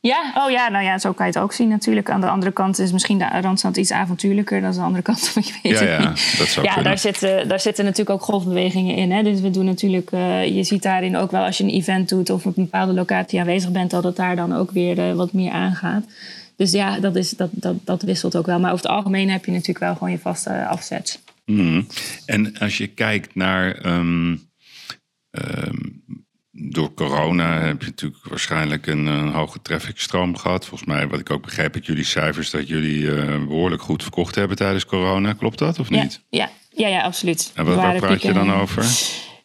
Ja, 0.00 0.32
oh 0.36 0.50
ja, 0.50 0.68
nou 0.68 0.84
ja, 0.84 0.98
zo 0.98 1.12
kan 1.12 1.26
je 1.26 1.32
het 1.32 1.42
ook 1.42 1.52
zien 1.52 1.68
natuurlijk. 1.68 2.10
Aan 2.10 2.20
de 2.20 2.28
andere 2.28 2.52
kant 2.52 2.78
is 2.78 2.92
misschien 2.92 3.18
de 3.18 3.40
Randstad 3.40 3.76
iets 3.76 3.92
avontuurlijker 3.92 4.60
dan 4.60 4.72
de 4.72 4.80
andere 4.80 5.02
kant. 5.02 5.32
Ik 5.36 5.60
weet 5.62 5.78
ja, 5.78 5.84
ja, 5.84 6.08
dat 6.38 6.48
zou 6.48 6.66
ja 6.66 6.82
daar 6.82 6.98
zitten, 6.98 7.48
daar 7.48 7.60
zitten 7.60 7.84
natuurlijk 7.84 8.10
ook 8.10 8.22
golfbewegingen 8.22 8.96
in. 8.96 9.12
Hè? 9.12 9.22
Dus 9.22 9.40
we 9.40 9.50
doen 9.50 9.64
natuurlijk, 9.64 10.12
uh, 10.12 10.46
je 10.46 10.64
ziet 10.64 10.82
daarin 10.82 11.16
ook 11.16 11.30
wel 11.30 11.44
als 11.44 11.58
je 11.58 11.64
een 11.64 11.70
event 11.70 12.08
doet 12.08 12.30
of 12.30 12.46
op 12.46 12.56
een 12.56 12.62
bepaalde 12.62 12.92
locatie 12.92 13.40
aanwezig 13.40 13.70
bent, 13.70 13.90
dat 13.90 14.04
het 14.04 14.16
daar 14.16 14.36
dan 14.36 14.54
ook 14.54 14.70
weer 14.70 14.98
uh, 14.98 15.14
wat 15.14 15.32
meer 15.32 15.50
aangaat. 15.50 16.04
Dus 16.58 16.70
ja, 16.70 17.00
dat, 17.00 17.16
is, 17.16 17.30
dat, 17.30 17.50
dat, 17.52 17.76
dat 17.84 18.02
wisselt 18.02 18.36
ook 18.36 18.46
wel. 18.46 18.60
Maar 18.60 18.72
over 18.72 18.84
het 18.84 18.94
algemeen 18.94 19.30
heb 19.30 19.44
je 19.44 19.50
natuurlijk 19.50 19.78
wel 19.78 19.92
gewoon 19.92 20.10
je 20.10 20.18
vaste 20.18 20.66
afzet. 20.66 21.22
Mm. 21.44 21.86
En 22.26 22.58
als 22.58 22.78
je 22.78 22.86
kijkt 22.86 23.34
naar 23.34 23.86
um, 23.86 24.48
Ehm, 25.30 25.76
door 26.50 26.94
corona 26.94 27.60
heb 27.60 27.80
je 27.80 27.88
natuurlijk 27.88 28.24
waarschijnlijk 28.24 28.86
een, 28.86 29.06
een 29.06 29.32
hoge 29.32 29.62
trafficstroom 29.62 30.36
gehad. 30.36 30.66
Volgens 30.66 30.88
mij, 30.88 31.08
wat 31.08 31.20
ik 31.20 31.30
ook 31.30 31.42
begrijp 31.42 31.74
uit 31.74 31.86
jullie 31.86 32.04
cijfers, 32.04 32.50
dat 32.50 32.68
jullie 32.68 33.00
uh, 33.00 33.46
behoorlijk 33.46 33.82
goed 33.82 34.02
verkocht 34.02 34.34
hebben 34.34 34.56
tijdens 34.56 34.86
corona. 34.86 35.32
Klopt 35.32 35.58
dat 35.58 35.78
of 35.78 35.90
niet? 35.90 36.24
Ja, 36.28 36.50
ja, 36.70 36.88
ja, 36.88 37.02
absoluut. 37.02 37.52
En 37.54 37.64
wat, 37.64 37.74
waar 37.74 37.96
praat 37.96 38.22
je 38.22 38.32
dan 38.32 38.52
over? 38.52 38.84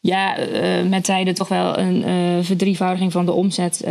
Ja, 0.06 0.40
uh, 0.40 0.90
met 0.90 1.04
tijden 1.04 1.34
toch 1.34 1.48
wel 1.48 1.78
een 1.78 2.08
uh, 2.08 2.44
verdrievoudiging 2.44 3.12
van 3.12 3.26
de 3.26 3.32
omzet 3.32 3.88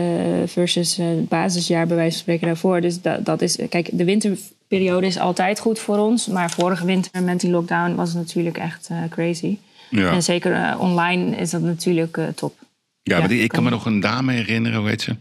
versus 0.46 0.96
het 0.96 1.28
basisjaar, 1.28 1.86
bij 1.86 1.96
wijze 1.96 2.12
van 2.12 2.20
spreken 2.20 2.46
daarvoor. 2.46 2.80
Dus 2.80 3.00
dat, 3.00 3.24
dat 3.24 3.42
is, 3.42 3.58
kijk, 3.68 3.88
de 3.92 4.04
winterperiode 4.04 5.06
is 5.06 5.18
altijd 5.18 5.60
goed 5.60 5.78
voor 5.78 5.98
ons. 5.98 6.26
Maar 6.26 6.50
vorige 6.50 6.84
winter 6.84 7.22
met 7.22 7.40
die 7.40 7.50
lockdown 7.50 7.94
was 7.94 8.08
het 8.08 8.18
natuurlijk 8.18 8.58
echt 8.58 8.90
crazy. 9.10 9.58
Ja. 9.90 10.10
En 10.10 10.22
zeker 10.22 10.78
online 10.78 11.36
is 11.36 11.50
dat 11.50 11.62
natuurlijk 11.62 12.18
top. 12.34 12.54
Ja, 13.02 13.18
maar 13.18 13.32
ik 13.32 13.48
kan 13.48 13.62
me 13.62 13.70
nog 13.70 13.86
een 13.86 14.00
dame 14.00 14.32
herinneren, 14.32 14.78
hoe 14.78 14.88
heet 14.88 15.02
ze? 15.02 15.16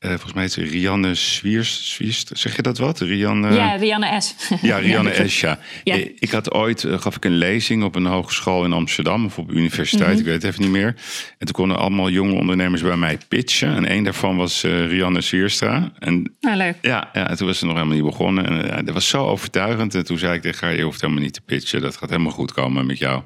Uh, 0.00 0.10
volgens 0.10 0.32
mij 0.32 0.44
is 0.44 0.56
het 0.56 0.68
Rianne 0.68 1.14
Swiers, 1.14 1.92
Swiers. 1.92 2.24
Zeg 2.24 2.56
je 2.56 2.62
dat 2.62 2.78
wat? 2.78 3.00
Rianne... 3.00 3.54
Ja, 3.54 3.74
Rianne 3.74 4.20
S. 4.20 4.34
Ja, 4.62 4.76
Rianne 4.76 5.28
S, 5.28 5.40
ja. 5.40 5.58
ja. 5.84 5.94
Ik 6.18 6.30
had 6.30 6.52
ooit, 6.52 6.82
uh, 6.82 7.00
gaf 7.00 7.16
ik 7.16 7.24
een 7.24 7.36
lezing 7.36 7.84
op 7.84 7.94
een 7.94 8.06
hogeschool 8.06 8.64
in 8.64 8.72
Amsterdam... 8.72 9.24
of 9.24 9.38
op 9.38 9.50
universiteit, 9.50 10.02
mm 10.02 10.08
-hmm. 10.08 10.18
ik 10.18 10.24
weet 10.24 10.42
het 10.42 10.44
even 10.44 10.62
niet 10.62 10.70
meer. 10.70 10.94
En 11.38 11.46
toen 11.46 11.54
konden 11.54 11.78
allemaal 11.78 12.10
jonge 12.10 12.34
ondernemers 12.34 12.82
bij 12.82 12.96
mij 12.96 13.18
pitchen. 13.28 13.74
En 13.74 13.92
een 13.92 14.04
daarvan 14.04 14.36
was 14.36 14.64
uh, 14.64 14.86
Rianne 14.86 15.20
Zwierstra. 15.20 15.92
En, 15.98 16.34
ah, 16.40 16.56
leuk. 16.56 16.76
Ja, 16.82 17.10
ja, 17.12 17.28
en 17.28 17.36
toen 17.36 17.46
was 17.46 17.58
ze 17.58 17.64
nog 17.64 17.74
helemaal 17.74 17.96
niet 17.96 18.04
begonnen. 18.04 18.70
En, 18.70 18.84
dat 18.84 18.94
was 18.94 19.08
zo 19.08 19.26
overtuigend. 19.26 19.94
En 19.94 20.04
toen 20.04 20.18
zei 20.18 20.34
ik 20.34 20.42
tegen 20.42 20.66
haar, 20.66 20.76
je 20.76 20.82
hoeft 20.82 21.00
helemaal 21.00 21.22
niet 21.22 21.34
te 21.34 21.40
pitchen. 21.40 21.80
Dat 21.80 21.96
gaat 21.96 22.10
helemaal 22.10 22.32
goed 22.32 22.52
komen 22.52 22.86
met 22.86 22.98
jou. 22.98 23.22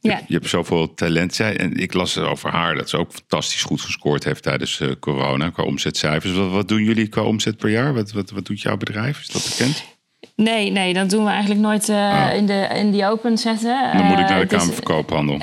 Je, 0.00 0.10
ja. 0.10 0.20
je 0.26 0.34
hebt 0.34 0.48
zoveel 0.48 0.94
talent. 0.94 1.34
Zij, 1.34 1.56
en 1.56 1.76
ik 1.76 1.94
las 1.94 2.18
over 2.18 2.50
haar 2.50 2.74
dat 2.74 2.88
ze 2.88 2.96
ook 2.96 3.12
fantastisch 3.12 3.62
goed 3.62 3.80
gescoord 3.80 4.24
heeft 4.24 4.42
tijdens 4.42 4.82
corona... 5.00 5.50
qua 5.50 5.62
omzetcijfers 6.10 6.44
wat, 6.44 6.50
wat, 6.50 6.68
doen 6.68 6.84
jullie 6.84 7.08
qua 7.08 7.22
omzet 7.22 7.56
per 7.56 7.70
jaar? 7.70 7.94
Wat, 7.94 8.12
wat, 8.12 8.30
wat 8.30 8.46
doet 8.46 8.60
jouw 8.60 8.76
bedrijf? 8.76 9.20
Is 9.20 9.28
dat 9.28 9.48
bekend? 9.48 9.84
Nee, 10.40 10.70
nee, 10.70 10.94
dat 10.94 11.10
doen 11.10 11.24
we 11.24 11.30
eigenlijk 11.30 11.60
nooit 11.60 11.88
uh, 11.88 12.34
in, 12.34 12.46
de, 12.46 12.68
in 12.74 12.90
die 12.90 13.06
open 13.06 13.38
zetten. 13.38 13.92
Dan 13.92 14.04
moet 14.04 14.18
ik 14.18 14.28
naar 14.28 14.40
de 14.40 14.46
Kamer 14.46 14.74
van 14.74 14.82
Koophandel. 14.82 15.38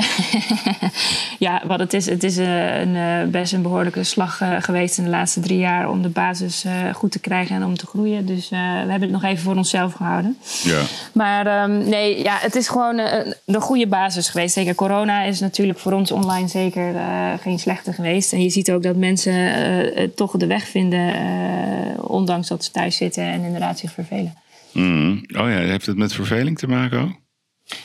ja, 1.39 1.61
wat 1.67 1.79
het 1.79 1.93
is, 1.93 2.05
het 2.05 2.23
is 2.23 2.37
uh, 2.37 2.79
een, 2.79 3.31
best 3.31 3.53
een 3.53 3.61
behoorlijke 3.61 4.03
slag 4.03 4.41
geweest 4.59 4.97
in 4.97 5.03
de 5.03 5.09
laatste 5.09 5.39
drie 5.39 5.57
jaar 5.57 5.89
om 5.89 6.01
de 6.01 6.09
basis 6.09 6.65
goed 6.93 7.11
te 7.11 7.19
krijgen 7.19 7.55
en 7.55 7.65
om 7.65 7.77
te 7.77 7.85
groeien. 7.85 8.25
Dus 8.25 8.49
we 8.49 8.55
hebben 8.55 9.01
het 9.01 9.11
nog 9.11 9.23
even 9.23 9.43
voor 9.43 9.55
onszelf 9.55 9.93
gehouden. 9.93 10.37
Ja. 10.63 10.81
Maar 11.11 11.63
um, 11.63 11.89
nee, 11.89 12.23
ja, 12.23 12.37
het 12.39 12.55
is 12.55 12.67
gewoon 12.67 12.97
een 13.45 13.61
goede 13.61 13.87
basis 13.87 14.29
geweest. 14.29 14.53
Zeker 14.53 14.75
corona 14.75 15.23
is 15.23 15.39
natuurlijk 15.39 15.79
voor 15.79 15.91
ons 15.91 16.11
online 16.11 16.47
zeker 16.47 16.95
geen 17.41 17.59
slechte 17.59 17.93
geweest. 17.93 18.33
En 18.33 18.43
je 18.43 18.49
ziet 18.49 18.71
ook 18.71 18.83
dat 18.83 18.95
mensen 18.95 20.11
toch 20.15 20.31
de 20.31 20.47
weg 20.47 20.67
vinden, 20.67 21.13
ondanks 22.01 22.47
dat 22.47 22.63
ze 22.63 22.71
thuis 22.71 22.95
zitten 22.95 23.23
en 23.23 23.43
inderdaad 23.43 23.79
zich 23.79 23.91
vervelen. 23.91 24.33
Mm. 24.77 25.23
Oh 25.27 25.49
ja, 25.49 25.57
heeft 25.57 25.85
het 25.85 25.97
met 25.97 26.13
verveling 26.13 26.57
te 26.57 26.67
maken 26.67 26.99
ook? 26.99 27.25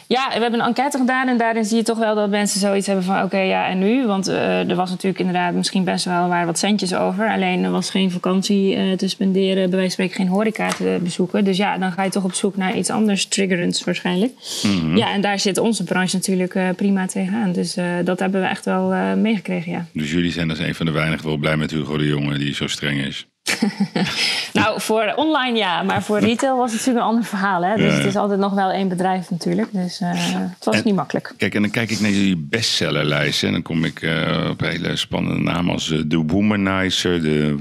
Ja, 0.07 0.29
we 0.35 0.41
hebben 0.41 0.61
een 0.61 0.67
enquête 0.67 0.99
gedaan 0.99 1.29
en 1.29 1.37
daarin 1.37 1.65
zie 1.65 1.77
je 1.77 1.83
toch 1.83 1.99
wel 1.99 2.15
dat 2.15 2.31
mensen 2.31 2.61
zoiets 2.61 2.87
hebben 2.87 3.05
van 3.05 3.23
oké, 3.23 3.39
ja 3.39 3.69
en 3.69 3.79
nu? 3.79 4.07
Want 4.07 4.29
uh, 4.29 4.69
er 4.69 4.75
was 4.75 4.91
natuurlijk 4.91 5.19
inderdaad 5.19 5.55
misschien 5.55 5.85
best 5.85 6.05
wel 6.05 6.29
maar 6.29 6.47
wat 6.47 6.59
centjes 6.59 6.95
over. 6.95 7.29
Alleen 7.29 7.65
er 7.65 7.71
was 7.71 7.91
geen 7.91 8.11
vakantie 8.11 8.77
uh, 8.77 8.93
te 8.93 9.09
spenderen, 9.09 9.55
bij 9.55 9.79
wijze 9.79 9.81
van 9.81 9.91
spreken 9.91 10.15
geen 10.15 10.29
horeca 10.29 10.69
te 10.69 10.99
bezoeken. 11.03 11.45
Dus 11.45 11.57
ja, 11.57 11.79
dan 11.79 11.93
ga 11.93 12.03
je 12.03 12.11
toch 12.11 12.25
op 12.25 12.35
zoek 12.35 12.57
naar 12.57 12.77
iets 12.77 12.91
anders 12.91 13.27
triggerends 13.27 13.85
waarschijnlijk. 13.85 14.33
Mm-hmm. 14.63 14.97
Ja, 14.97 15.13
en 15.13 15.21
daar 15.21 15.39
zit 15.39 15.59
onze 15.59 15.85
branche 15.85 16.17
natuurlijk 16.17 16.55
uh, 16.55 16.69
prima 16.77 17.07
tegenaan. 17.07 17.53
Dus 17.53 17.77
dat 18.05 18.19
hebben 18.19 18.41
we 18.41 18.47
echt 18.47 18.65
wel 18.65 19.17
meegekregen, 19.17 19.73
ja. 19.73 19.87
Dus 19.93 20.11
jullie 20.11 20.33
zijn 20.33 20.51
als 20.51 20.59
een 20.59 20.75
van 20.75 20.87
de 20.87 20.93
weinigen 20.93 21.27
wel 21.27 21.37
blij 21.37 21.57
met 21.57 21.71
Hugo 21.71 21.97
de 21.97 22.07
Jonge 22.07 22.39
die 22.39 22.55
zo 22.55 22.67
streng 22.67 23.01
is? 23.01 23.27
nou, 24.53 24.81
voor 24.81 25.13
online 25.17 25.59
ja, 25.59 25.83
maar 25.83 26.03
voor 26.03 26.19
retail 26.19 26.57
was 26.57 26.71
het 26.71 26.79
natuurlijk 26.79 27.05
een 27.05 27.11
ander 27.11 27.25
verhaal. 27.25 27.65
Hè? 27.65 27.77
Dus 27.77 27.95
het 27.95 28.05
is 28.05 28.17
altijd 28.17 28.41
nog 28.41 28.55
wel 28.55 28.71
één 28.71 28.89
bedrijf 28.89 29.31
natuurlijk. 29.31 29.69
Dus 29.73 30.01
uh, 30.01 30.11
het 30.15 30.65
was 30.65 30.83
niet 30.83 30.95
makkelijk. 30.95 31.35
Kijk, 31.37 31.55
en 31.55 31.63
dan 31.63 31.71
kijk 31.71 31.91
ik 31.91 32.01
naar 32.01 32.11
jullie 32.11 32.37
bestsellerlijst. 32.37 33.43
En 33.43 33.53
dan 33.53 33.63
kom 33.63 33.85
ik 33.85 34.03
uh, 34.03 34.49
op 34.51 34.61
hele 34.61 34.97
spannende 34.97 35.43
namen 35.43 35.73
als 35.73 35.87
de 35.87 36.07
uh, 36.09 36.21
Womanizer, 36.27 37.23
de 37.23 37.57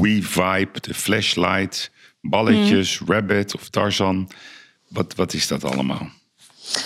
We 0.00 0.22
Vibe, 0.22 0.80
de 0.80 0.94
Flashlight, 0.94 1.90
Balletjes, 2.20 2.98
mm. 2.98 3.12
Rabbit 3.12 3.54
of 3.54 3.68
Tarzan. 3.68 4.30
Wat, 4.88 5.14
wat 5.14 5.32
is 5.32 5.48
dat 5.48 5.64
allemaal? 5.64 6.08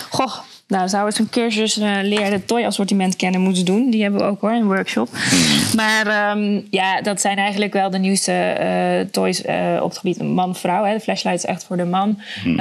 Goh, 0.09 0.37
nou, 0.73 0.89
zou 0.89 1.05
eens 1.05 1.19
een 1.19 1.29
cursus 1.29 1.77
uh, 1.77 1.95
leren 2.01 2.31
het 2.31 2.47
toy-assortiment 2.47 3.15
kennen 3.15 3.41
moeten 3.41 3.65
doen. 3.65 3.89
Die 3.89 4.01
hebben 4.01 4.19
we 4.19 4.25
ook 4.25 4.41
hoor, 4.41 4.51
een 4.51 4.65
workshop. 4.65 5.09
Mhm. 5.11 5.75
Maar 5.75 6.31
um, 6.37 6.67
ja, 6.69 7.01
dat 7.01 7.21
zijn 7.21 7.37
eigenlijk 7.37 7.73
wel 7.73 7.89
de 7.89 7.97
nieuwste 7.97 8.57
uh, 8.61 9.11
toys 9.11 9.45
uh, 9.45 9.79
op 9.81 9.89
het 9.89 9.97
gebied 9.97 10.21
man-vrouw. 10.21 10.93
De 10.93 10.99
flashlight 10.99 11.43
is 11.43 11.49
echt 11.49 11.63
voor 11.63 11.77
de 11.77 11.85
man. 11.85 12.19
Mm. 12.43 12.59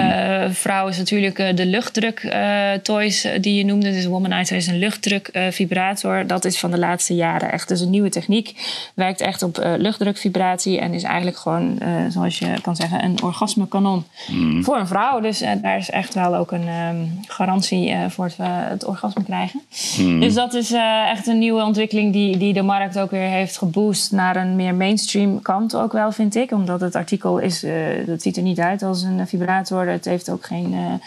vrouw 0.52 0.88
is 0.88 0.98
natuurlijk 0.98 1.56
de 1.56 1.66
luchtdruk 1.66 2.34
toys 2.82 3.26
die 3.40 3.54
je 3.54 3.64
noemde. 3.64 3.92
Dus 3.92 4.04
Womanizer 4.04 4.56
is 4.56 4.66
een 4.66 4.78
luchtdruk 4.78 5.30
vibrator. 5.50 6.26
Dat 6.26 6.44
is 6.44 6.58
van 6.58 6.70
de 6.70 6.78
laatste 6.78 7.14
jaren 7.14 7.52
echt 7.52 7.68
dus 7.68 7.80
een 7.80 7.90
nieuwe 7.90 8.08
techniek. 8.08 8.54
Werkt 8.94 9.20
echt 9.20 9.42
op 9.42 9.74
luchtdrukvibratie 9.78 10.80
en 10.80 10.94
is 10.94 11.02
eigenlijk 11.02 11.36
gewoon, 11.36 11.78
zoals 12.08 12.38
je 12.38 12.60
kan 12.62 12.76
zeggen, 12.76 13.04
een 13.04 13.22
orgasmekanon 13.22 14.04
mm. 14.28 14.64
voor 14.64 14.76
een 14.76 14.86
vrouw. 14.86 15.20
Dus 15.20 15.38
daar 15.62 15.76
is 15.76 15.90
echt 15.90 16.14
wel 16.14 16.36
ook 16.36 16.52
een 16.52 16.68
um, 16.68 17.20
garantie 17.26 17.94
voor 18.10 18.24
het, 18.24 18.36
het 18.38 18.84
orgasme 18.84 19.24
krijgen. 19.24 19.60
Hmm. 19.96 20.20
Dus 20.20 20.34
dat 20.34 20.54
is 20.54 20.72
uh, 20.72 21.10
echt 21.10 21.26
een 21.26 21.38
nieuwe 21.38 21.62
ontwikkeling 21.62 22.12
die, 22.12 22.36
die 22.36 22.52
de 22.52 22.62
markt 22.62 22.98
ook 22.98 23.10
weer 23.10 23.28
heeft 23.28 23.58
geboost 23.58 24.12
naar 24.12 24.36
een 24.36 24.56
meer 24.56 24.74
mainstream 24.74 25.42
kant 25.42 25.76
ook 25.76 25.92
wel, 25.92 26.12
vind 26.12 26.34
ik. 26.34 26.52
Omdat 26.52 26.80
het 26.80 26.94
artikel 26.94 27.38
is, 27.38 27.64
uh, 27.64 28.06
dat 28.06 28.22
ziet 28.22 28.36
er 28.36 28.42
niet 28.42 28.60
uit 28.60 28.82
als 28.82 29.02
een 29.02 29.26
vibrator. 29.26 29.86
Het 29.86 30.04
heeft 30.04 30.30
ook 30.30 30.46
geen 30.46 31.00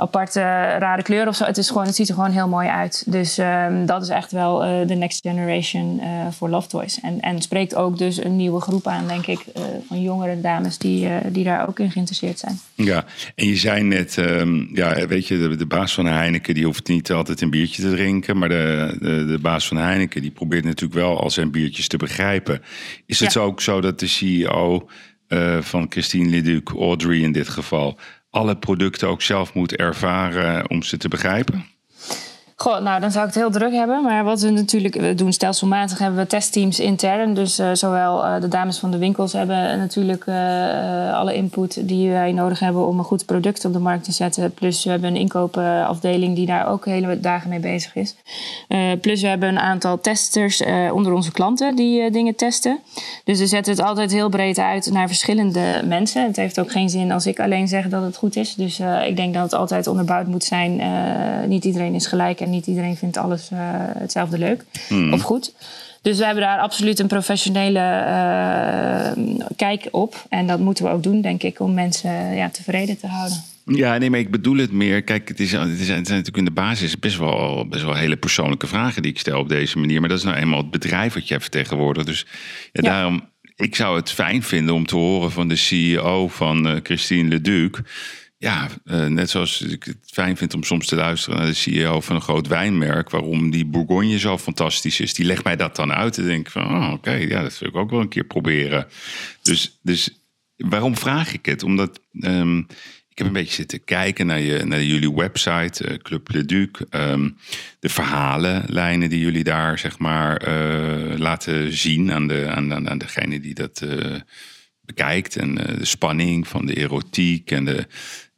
aparte 0.00 0.40
rare 0.78 1.02
kleur 1.02 1.28
of 1.28 1.36
zo. 1.36 1.44
Het, 1.44 1.56
is 1.56 1.68
gewoon, 1.68 1.86
het 1.86 1.94
ziet 1.94 2.08
er 2.08 2.14
gewoon 2.14 2.30
heel 2.30 2.48
mooi 2.48 2.68
uit. 2.68 3.02
Dus 3.06 3.38
um, 3.38 3.86
dat 3.86 4.02
is 4.02 4.08
echt 4.08 4.32
wel 4.32 4.58
de 4.86 4.94
next 4.94 5.20
generation 5.20 6.00
voor 6.30 6.48
Love 6.48 6.68
Toys. 6.68 7.00
En, 7.00 7.20
en 7.20 7.42
spreekt 7.42 7.74
ook 7.74 7.98
dus 7.98 8.24
een 8.24 8.36
nieuwe 8.36 8.60
groep 8.60 8.86
aan, 8.86 9.06
denk 9.06 9.26
ik, 9.26 9.44
van 9.88 10.02
jongere 10.02 10.40
dames 10.40 10.78
die, 10.78 11.08
die 11.30 11.44
daar 11.44 11.68
ook 11.68 11.78
in 11.78 11.90
geïnteresseerd 11.90 12.38
zijn. 12.38 12.58
Ja, 12.74 13.04
en 13.34 13.46
je 13.46 13.56
zei 13.56 13.82
net, 13.82 14.16
um, 14.16 14.70
ja, 14.72 15.06
weet 15.06 15.28
je, 15.28 15.38
de, 15.38 15.56
de 15.56 15.66
baas 15.66 15.94
van 15.94 16.06
Heineken 16.06 16.54
die 16.54 16.64
hoeft 16.64 16.88
niet 16.88 17.12
altijd 17.12 17.40
een 17.40 17.50
biertje 17.50 17.82
te 17.82 17.90
drinken. 17.90 18.38
Maar 18.38 18.48
de, 18.48 18.96
de, 19.00 19.26
de 19.26 19.38
baas 19.38 19.68
van 19.68 19.76
Heineken 19.76 20.22
die 20.22 20.30
probeert 20.30 20.64
natuurlijk 20.64 21.00
wel 21.00 21.20
al 21.20 21.30
zijn 21.30 21.50
biertjes 21.50 21.88
te 21.88 21.96
begrijpen. 21.96 22.62
Is 23.06 23.20
het 23.20 23.36
ook 23.36 23.60
zo 23.60 23.80
dat 23.80 24.00
de 24.00 24.06
CEO 24.06 24.88
van 25.60 25.86
Christine 25.88 26.28
Leduc, 26.28 26.70
Audrey 26.78 27.18
in 27.18 27.32
dit 27.32 27.48
geval, 27.48 27.98
alle 28.30 28.56
producten 28.56 29.08
ook 29.08 29.22
zelf 29.22 29.54
moet 29.54 29.76
ervaren 29.76 30.70
om 30.70 30.82
ze 30.82 30.96
te 30.96 31.08
begrijpen? 31.08 31.77
Goh, 32.60 32.80
nou 32.80 33.00
dan 33.00 33.10
zou 33.10 33.26
ik 33.26 33.34
het 33.34 33.42
heel 33.42 33.50
druk 33.50 33.72
hebben. 33.72 34.02
Maar 34.02 34.24
wat 34.24 34.40
we 34.40 34.50
natuurlijk 34.50 35.18
doen 35.18 35.32
stelselmatig 35.32 35.98
hebben 35.98 36.20
we 36.20 36.26
testteams 36.26 36.80
intern. 36.80 37.34
Dus 37.34 37.60
uh, 37.60 37.70
zowel 37.72 38.24
uh, 38.24 38.40
de 38.40 38.48
dames 38.48 38.78
van 38.78 38.90
de 38.90 38.98
winkels 38.98 39.32
hebben 39.32 39.78
natuurlijk 39.78 40.26
uh, 40.26 41.14
alle 41.14 41.34
input 41.34 41.88
die 41.88 42.10
wij 42.10 42.32
nodig 42.32 42.58
hebben 42.58 42.86
om 42.86 42.98
een 42.98 43.04
goed 43.04 43.26
product 43.26 43.64
op 43.64 43.72
de 43.72 43.78
markt 43.78 44.04
te 44.04 44.12
zetten. 44.12 44.54
Plus 44.54 44.84
we 44.84 44.90
hebben 44.90 45.10
een 45.10 45.20
inkoopafdeling 45.20 46.36
die 46.36 46.46
daar 46.46 46.68
ook 46.68 46.84
hele 46.84 47.20
dagen 47.20 47.48
mee 47.48 47.60
bezig 47.60 47.94
is. 47.94 48.14
plus 49.00 49.20
we 49.20 49.28
hebben 49.28 49.48
een 49.48 49.58
aantal 49.58 50.00
testers 50.00 50.62
onder 50.92 51.12
onze 51.12 51.32
klanten 51.32 51.76
die 51.76 52.10
dingen 52.10 52.34
testen. 52.34 52.78
Dus 53.24 53.38
we 53.38 53.46
zetten 53.46 53.72
het 53.72 53.82
altijd 53.82 54.12
heel 54.12 54.28
breed 54.28 54.58
uit 54.58 54.90
naar 54.92 55.06
verschillende 55.06 55.82
mensen. 55.84 56.26
Het 56.26 56.36
heeft 56.36 56.60
ook 56.60 56.70
geen 56.70 56.90
zin 56.90 57.12
als 57.12 57.26
ik 57.26 57.40
alleen 57.40 57.68
zeg 57.68 57.88
dat 57.88 58.02
het 58.02 58.16
goed 58.16 58.36
is. 58.36 58.54
Dus 58.54 58.80
ik 59.06 59.16
denk 59.16 59.34
dat 59.34 59.42
het 59.42 59.54
altijd 59.54 59.86
onderbouwd 59.86 60.26
moet 60.26 60.44
zijn. 60.44 60.80
niet 61.48 61.64
iedereen 61.64 61.94
is 61.94 62.06
gelijk 62.06 62.40
niet 62.50 62.66
iedereen 62.66 62.96
vindt 62.96 63.16
alles 63.16 63.50
uh, 63.52 63.58
hetzelfde 63.98 64.38
leuk 64.38 64.64
mm. 64.88 65.12
of 65.12 65.22
goed. 65.22 65.52
Dus 66.02 66.18
we 66.18 66.24
hebben 66.24 66.42
daar 66.42 66.58
absoluut 66.58 66.98
een 66.98 67.06
professionele 67.06 67.78
uh, 67.78 69.46
kijk 69.56 69.88
op. 69.90 70.26
En 70.28 70.46
dat 70.46 70.58
moeten 70.58 70.84
we 70.84 70.90
ook 70.90 71.02
doen, 71.02 71.20
denk 71.20 71.42
ik, 71.42 71.60
om 71.60 71.74
mensen 71.74 72.34
ja, 72.34 72.48
tevreden 72.48 72.98
te 72.98 73.06
houden. 73.06 73.42
Ja, 73.64 73.98
nee, 73.98 74.10
maar 74.10 74.18
ik 74.18 74.30
bedoel 74.30 74.56
het 74.56 74.72
meer. 74.72 75.02
Kijk, 75.02 75.28
het, 75.28 75.40
is, 75.40 75.52
het, 75.52 75.86
zijn 75.86 76.02
natuurlijk 76.02 76.36
in 76.36 76.44
de 76.44 76.50
basis 76.50 76.98
best 76.98 77.18
wel, 77.18 77.66
best 77.68 77.84
wel 77.84 77.94
hele 77.94 78.16
persoonlijke 78.16 78.66
vragen 78.66 79.02
die 79.02 79.10
ik 79.10 79.18
stel 79.18 79.40
op 79.40 79.48
deze 79.48 79.78
manier. 79.78 80.00
Maar 80.00 80.08
dat 80.08 80.18
is 80.18 80.24
nou 80.24 80.36
eenmaal 80.36 80.58
het 80.58 80.70
bedrijf 80.70 81.14
wat 81.14 81.28
je 81.28 81.40
vertegenwoordigt. 81.40 82.06
Dus 82.06 82.26
ja, 82.72 82.82
ja. 82.82 82.90
daarom, 82.90 83.28
ik 83.56 83.76
zou 83.76 83.96
het 83.96 84.10
fijn 84.10 84.42
vinden 84.42 84.74
om 84.74 84.86
te 84.86 84.96
horen 84.96 85.30
van 85.30 85.48
de 85.48 85.56
CEO 85.56 86.28
van 86.28 86.66
uh, 86.66 86.76
Christine 86.82 87.28
Leduc 87.28 87.78
ja, 88.38 88.68
uh, 88.84 89.06
net 89.06 89.30
zoals 89.30 89.60
ik 89.60 89.84
het 89.84 89.98
fijn 90.04 90.36
vind 90.36 90.54
om 90.54 90.62
soms 90.62 90.86
te 90.86 90.96
luisteren 90.96 91.38
naar 91.38 91.46
de 91.46 91.54
CEO 91.54 92.00
van 92.00 92.16
een 92.16 92.22
groot 92.22 92.46
wijnmerk, 92.46 93.10
waarom 93.10 93.50
die 93.50 93.66
Bourgogne 93.66 94.18
zo 94.18 94.38
fantastisch 94.38 95.00
is. 95.00 95.14
Die 95.14 95.26
legt 95.26 95.44
mij 95.44 95.56
dat 95.56 95.76
dan 95.76 95.92
uit 95.92 96.18
en 96.18 96.24
denk 96.24 96.50
van, 96.50 96.62
oh, 96.62 96.92
oké, 96.92 97.12
ja, 97.12 97.42
dat 97.42 97.58
wil 97.58 97.68
ik 97.68 97.76
ook 97.76 97.90
wel 97.90 98.00
een 98.00 98.08
keer 98.08 98.24
proberen. 98.24 98.86
Dus, 99.42 99.78
dus 99.82 100.10
waarom 100.56 100.96
vraag 100.96 101.32
ik 101.32 101.46
het? 101.46 101.62
Omdat 101.62 102.00
um, 102.20 102.66
ik 103.18 103.24
heb 103.24 103.26
een 103.26 103.42
beetje 103.42 103.54
zitten 103.54 103.84
kijken 103.84 104.26
naar, 104.26 104.40
je, 104.40 104.64
naar 104.64 104.82
jullie 104.82 105.12
website, 105.12 105.88
uh, 105.88 105.96
Club 105.96 106.28
Le 106.32 106.44
Duc. 106.44 106.68
Um, 106.90 107.36
de 107.80 107.88
verhalenlijnen 107.88 109.08
die 109.08 109.20
jullie 109.20 109.44
daar, 109.44 109.78
zeg 109.78 109.98
maar, 109.98 110.48
uh, 110.48 111.16
laten 111.16 111.72
zien 111.72 112.12
aan, 112.12 112.26
de, 112.26 112.48
aan, 112.48 112.88
aan 112.88 112.98
degene 112.98 113.40
die 113.40 113.54
dat 113.54 113.86
bekijkt. 114.80 115.36
En 115.36 115.54
de 115.54 115.84
spanning 115.84 116.48
van 116.48 116.66
de 116.66 116.76
erotiek 116.76 117.50
en 117.50 117.64
de 117.64 117.86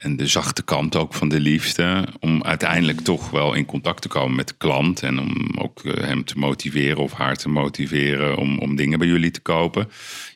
en 0.01 0.17
de 0.17 0.27
zachte 0.27 0.63
kant 0.63 0.97
ook 0.97 1.15
van 1.15 1.29
de 1.29 1.41
liefde. 1.41 2.09
Om 2.21 2.43
uiteindelijk 2.43 3.01
toch 3.01 3.31
wel 3.31 3.55
in 3.55 3.65
contact 3.65 4.03
te 4.03 4.09
komen 4.09 4.37
met 4.37 4.49
de 4.49 4.55
klant. 4.59 5.03
En 5.03 5.19
om 5.19 5.51
ook 5.59 5.85
eh, 5.85 6.05
hem 6.05 6.25
te 6.25 6.39
motiveren 6.39 7.03
of 7.03 7.13
haar 7.13 7.37
te 7.37 7.49
motiveren 7.49 8.37
om, 8.37 8.59
om 8.59 8.77
dingen 8.77 8.99
bij 8.99 9.09
jullie 9.09 9.31
te 9.31 9.41
kopen. 9.41 9.89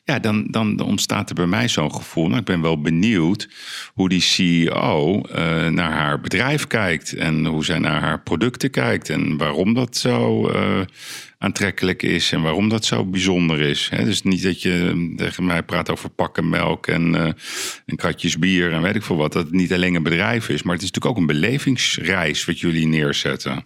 Ja, 0.05 0.19
dan, 0.19 0.47
dan 0.49 0.79
ontstaat 0.79 1.29
er 1.29 1.35
bij 1.35 1.45
mij 1.45 1.67
zo'n 1.67 1.95
gevoel. 1.95 2.27
Nou, 2.27 2.39
ik 2.39 2.45
ben 2.45 2.61
wel 2.61 2.81
benieuwd 2.81 3.49
hoe 3.93 4.09
die 4.09 4.21
CEO 4.21 5.21
uh, 5.29 5.35
naar 5.67 5.91
haar 5.91 6.21
bedrijf 6.21 6.67
kijkt. 6.67 7.13
En 7.13 7.45
hoe 7.45 7.65
zij 7.65 7.79
naar 7.79 8.01
haar 8.01 8.21
producten 8.21 8.69
kijkt. 8.69 9.09
En 9.09 9.37
waarom 9.37 9.73
dat 9.73 9.97
zo 9.97 10.49
uh, 10.51 10.79
aantrekkelijk 11.37 12.03
is 12.03 12.31
en 12.31 12.41
waarom 12.41 12.69
dat 12.69 12.85
zo 12.85 13.05
bijzonder 13.05 13.59
is. 13.59 13.89
dus 14.03 14.21
niet 14.21 14.43
dat 14.43 14.61
je 14.61 15.13
tegen 15.15 15.45
mij 15.45 15.63
praat 15.63 15.89
over 15.89 16.09
pakken 16.09 16.49
melk 16.49 16.87
en, 16.87 17.13
uh, 17.13 17.21
en 17.85 17.95
kratjes 17.95 18.39
bier 18.39 18.73
en 18.73 18.81
weet 18.81 18.95
ik 18.95 19.03
veel 19.03 19.17
wat. 19.17 19.33
Dat 19.33 19.43
het 19.43 19.53
niet 19.53 19.73
alleen 19.73 19.95
een 19.95 20.03
bedrijf 20.03 20.49
is, 20.49 20.63
maar 20.63 20.73
het 20.73 20.83
is 20.83 20.91
natuurlijk 20.91 21.15
ook 21.15 21.21
een 21.21 21.39
belevingsreis 21.39 22.45
wat 22.45 22.59
jullie 22.59 22.87
neerzetten. 22.87 23.65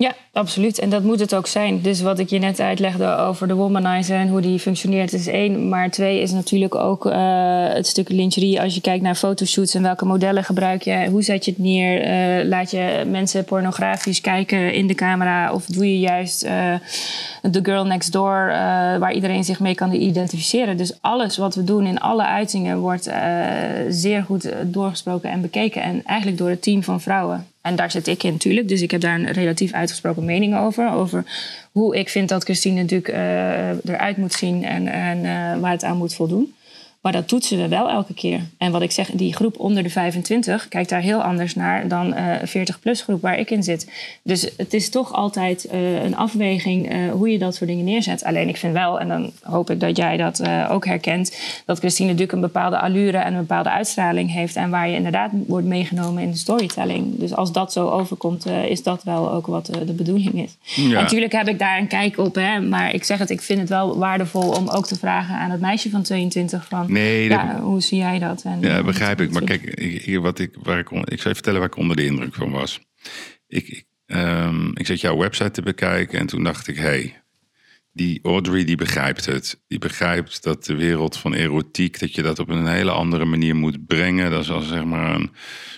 Ja, 0.00 0.14
absoluut. 0.32 0.78
En 0.78 0.90
dat 0.90 1.02
moet 1.02 1.20
het 1.20 1.34
ook 1.34 1.46
zijn. 1.46 1.80
Dus 1.82 2.00
wat 2.00 2.18
ik 2.18 2.30
je 2.30 2.38
net 2.38 2.60
uitlegde 2.60 3.16
over 3.16 3.48
de 3.48 3.54
womanizer 3.54 4.16
en 4.16 4.28
hoe 4.28 4.40
die 4.40 4.58
functioneert, 4.58 5.12
is 5.12 5.26
één. 5.26 5.68
Maar 5.68 5.90
twee 5.90 6.20
is 6.20 6.32
natuurlijk 6.32 6.74
ook 6.74 7.06
uh, 7.06 7.12
het 7.68 7.86
stuk 7.86 8.08
lingerie. 8.08 8.60
Als 8.60 8.74
je 8.74 8.80
kijkt 8.80 9.02
naar 9.02 9.14
fotoshoots 9.14 9.74
en 9.74 9.82
welke 9.82 10.04
modellen 10.04 10.44
gebruik 10.44 10.82
je, 10.82 11.08
hoe 11.10 11.22
zet 11.22 11.44
je 11.44 11.50
het 11.50 11.60
neer? 11.60 12.04
Uh, 12.40 12.48
laat 12.48 12.70
je 12.70 13.04
mensen 13.10 13.44
pornografisch 13.44 14.20
kijken 14.20 14.72
in 14.72 14.86
de 14.86 14.94
camera? 14.94 15.52
Of 15.52 15.66
doe 15.66 15.92
je 15.92 15.98
juist 15.98 16.40
de 17.42 17.60
girl 17.62 17.84
next 17.84 18.12
door, 18.12 18.46
waar 18.98 19.12
iedereen 19.12 19.44
zich 19.44 19.60
mee 19.60 19.74
kan 19.74 19.92
identificeren? 19.92 20.76
Dus 20.76 20.98
alles 21.00 21.36
wat 21.36 21.54
we 21.54 21.64
doen 21.64 21.86
in 21.86 22.00
alle 22.00 22.24
uitingen 22.24 22.78
wordt 22.78 23.10
zeer 23.88 24.22
goed 24.22 24.52
doorgesproken 24.62 25.30
en 25.30 25.40
bekeken. 25.40 25.82
En 25.82 26.02
eigenlijk 26.04 26.38
door 26.38 26.50
het 26.50 26.62
team 26.62 26.82
van 26.82 27.00
vrouwen. 27.00 27.46
En 27.68 27.76
daar 27.76 27.90
zit 27.90 28.06
ik 28.06 28.22
in 28.22 28.32
natuurlijk. 28.32 28.68
Dus 28.68 28.82
ik 28.82 28.90
heb 28.90 29.00
daar 29.00 29.14
een 29.14 29.32
relatief 29.32 29.72
uitgesproken 29.72 30.24
mening 30.24 30.58
over. 30.58 30.92
Over 30.92 31.24
hoe 31.72 31.96
ik 31.96 32.08
vind 32.08 32.28
dat 32.28 32.44
Christine 32.44 32.80
natuurlijk 32.80 33.08
uh, 33.08 33.94
eruit 33.94 34.16
moet 34.16 34.32
zien 34.32 34.64
en, 34.64 34.86
en 34.86 35.18
uh, 35.18 35.60
waar 35.60 35.70
het 35.70 35.84
aan 35.84 35.96
moet 35.96 36.14
voldoen. 36.14 36.54
Maar 37.00 37.12
dat 37.12 37.28
toetsen 37.28 37.58
we 37.58 37.68
wel 37.68 37.90
elke 37.90 38.14
keer. 38.14 38.40
En 38.56 38.72
wat 38.72 38.82
ik 38.82 38.90
zeg, 38.90 39.10
die 39.10 39.34
groep 39.34 39.58
onder 39.58 39.82
de 39.82 39.90
25 39.90 40.68
kijkt 40.68 40.88
daar 40.88 41.00
heel 41.00 41.22
anders 41.22 41.54
naar 41.54 41.88
dan 41.88 42.14
uh, 42.14 42.34
40-plus 42.38 43.02
groep 43.02 43.22
waar 43.22 43.38
ik 43.38 43.50
in 43.50 43.62
zit. 43.62 43.90
Dus 44.22 44.50
het 44.56 44.74
is 44.74 44.90
toch 44.90 45.12
altijd 45.12 45.68
uh, 45.72 46.02
een 46.02 46.16
afweging 46.16 46.92
uh, 46.92 47.10
hoe 47.10 47.30
je 47.30 47.38
dat 47.38 47.54
soort 47.54 47.70
dingen 47.70 47.84
neerzet. 47.84 48.24
Alleen 48.24 48.48
ik 48.48 48.56
vind 48.56 48.72
wel, 48.72 49.00
en 49.00 49.08
dan 49.08 49.32
hoop 49.42 49.70
ik 49.70 49.80
dat 49.80 49.96
jij 49.96 50.16
dat 50.16 50.42
ook 50.68 50.86
herkent, 50.86 51.38
dat 51.66 51.78
Christine 51.78 52.08
natuurlijk 52.08 52.32
een 52.32 52.40
bepaalde 52.40 52.78
allure 52.78 53.18
en 53.18 53.32
een 53.32 53.40
bepaalde 53.40 53.70
uitstraling 53.70 54.32
heeft. 54.32 54.56
En 54.56 54.70
waar 54.70 54.88
je 54.88 54.96
inderdaad 54.96 55.30
wordt 55.46 55.66
meegenomen 55.66 56.22
in 56.22 56.30
de 56.30 56.36
storytelling. 56.36 57.18
Dus 57.18 57.34
als 57.34 57.52
dat 57.52 57.72
zo 57.72 57.88
overkomt, 57.88 58.46
is 58.46 58.82
dat 58.82 59.02
wel 59.02 59.32
ook 59.32 59.46
wat 59.46 59.66
de 59.66 59.92
bedoeling 59.92 60.34
is. 60.34 60.56
Ja. 60.74 61.00
Natuurlijk 61.00 61.32
heb 61.32 61.48
ik 61.48 61.58
daar 61.58 61.78
een 61.78 61.86
kijk 61.86 62.18
op, 62.18 62.34
hè, 62.34 62.60
maar 62.60 62.94
ik 62.94 63.04
zeg 63.04 63.18
het, 63.18 63.30
ik 63.30 63.40
vind 63.40 63.60
het 63.60 63.68
wel 63.68 63.98
waardevol 63.98 64.48
om 64.48 64.68
ook 64.68 64.86
te 64.86 64.96
vragen 64.96 65.34
aan 65.34 65.50
het 65.50 65.60
meisje 65.60 65.90
van 65.90 66.02
22 66.02 66.66
van 66.68 66.87
Nee, 66.88 67.28
ja, 67.28 67.60
hoe 67.60 67.80
zie 67.80 67.98
jij 67.98 68.18
dat? 68.18 68.42
En, 68.42 68.60
ja, 68.60 68.82
begrijp 68.82 69.20
ik. 69.20 69.30
Maar 69.30 69.44
kijk, 69.44 69.62
ik, 69.62 70.18
wat 70.18 70.38
ik, 70.38 70.56
waar 70.62 70.78
ik, 70.78 70.90
ik 70.90 71.16
zou 71.16 71.28
je 71.28 71.34
vertellen 71.34 71.60
waar 71.60 71.68
ik 71.68 71.76
onder 71.76 71.96
de 71.96 72.04
indruk 72.04 72.34
van 72.34 72.50
was. 72.50 72.80
Ik, 73.46 73.68
ik, 73.68 73.84
um, 74.06 74.70
ik 74.74 74.86
zat 74.86 75.00
jouw 75.00 75.16
website 75.16 75.50
te 75.50 75.62
bekijken 75.62 76.18
en 76.18 76.26
toen 76.26 76.44
dacht 76.44 76.68
ik, 76.68 76.76
hé, 76.76 76.82
hey, 76.82 77.22
die 77.98 78.20
Audrey 78.22 78.64
die 78.64 78.76
begrijpt 78.76 79.26
het. 79.26 79.60
Die 79.68 79.78
begrijpt 79.78 80.42
dat 80.42 80.64
de 80.64 80.74
wereld 80.74 81.16
van 81.16 81.34
erotiek, 81.34 81.98
dat 81.98 82.14
je 82.14 82.22
dat 82.22 82.38
op 82.38 82.48
een 82.48 82.66
hele 82.66 82.90
andere 82.90 83.24
manier 83.24 83.56
moet 83.56 83.86
brengen. 83.86 84.30
Dat 84.30 84.42
is 84.42 84.50
als 84.50 84.68
zeg 84.68 84.84
maar 84.84 85.14
een, 85.14 85.30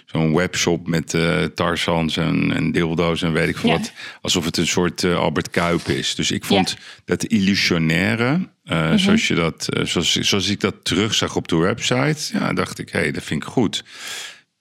zo'n 0.06 0.34
webshop 0.34 0.86
met 0.88 1.14
uh, 1.14 1.44
tarsans 1.44 2.16
en, 2.16 2.52
en 2.52 2.72
dildo's 2.72 3.22
en 3.22 3.32
weet 3.32 3.48
ik 3.48 3.56
veel 3.56 3.70
ja. 3.70 3.76
wat. 3.76 3.92
Alsof 4.20 4.44
het 4.44 4.56
een 4.56 4.66
soort 4.66 5.02
uh, 5.02 5.18
Albert 5.18 5.50
Kuip 5.50 5.88
is. 5.88 6.14
Dus 6.14 6.30
ik 6.30 6.44
vond 6.44 6.70
ja. 6.70 6.76
dat 7.04 7.24
illusionaire, 7.24 8.48
uh, 8.70 8.80
mm 8.80 8.88
-hmm. 8.88 8.98
zoals, 8.98 9.28
je 9.28 9.34
dat, 9.34 9.68
zoals, 9.82 10.12
zoals 10.12 10.48
ik 10.48 10.60
dat 10.60 10.74
terugzag 10.82 11.36
op 11.36 11.48
de 11.48 11.56
website, 11.56 12.38
ja, 12.38 12.52
dacht 12.52 12.78
ik, 12.78 12.88
hé, 12.90 12.98
hey, 12.98 13.10
dat 13.10 13.22
vind 13.22 13.42
ik 13.42 13.48
goed. 13.48 13.84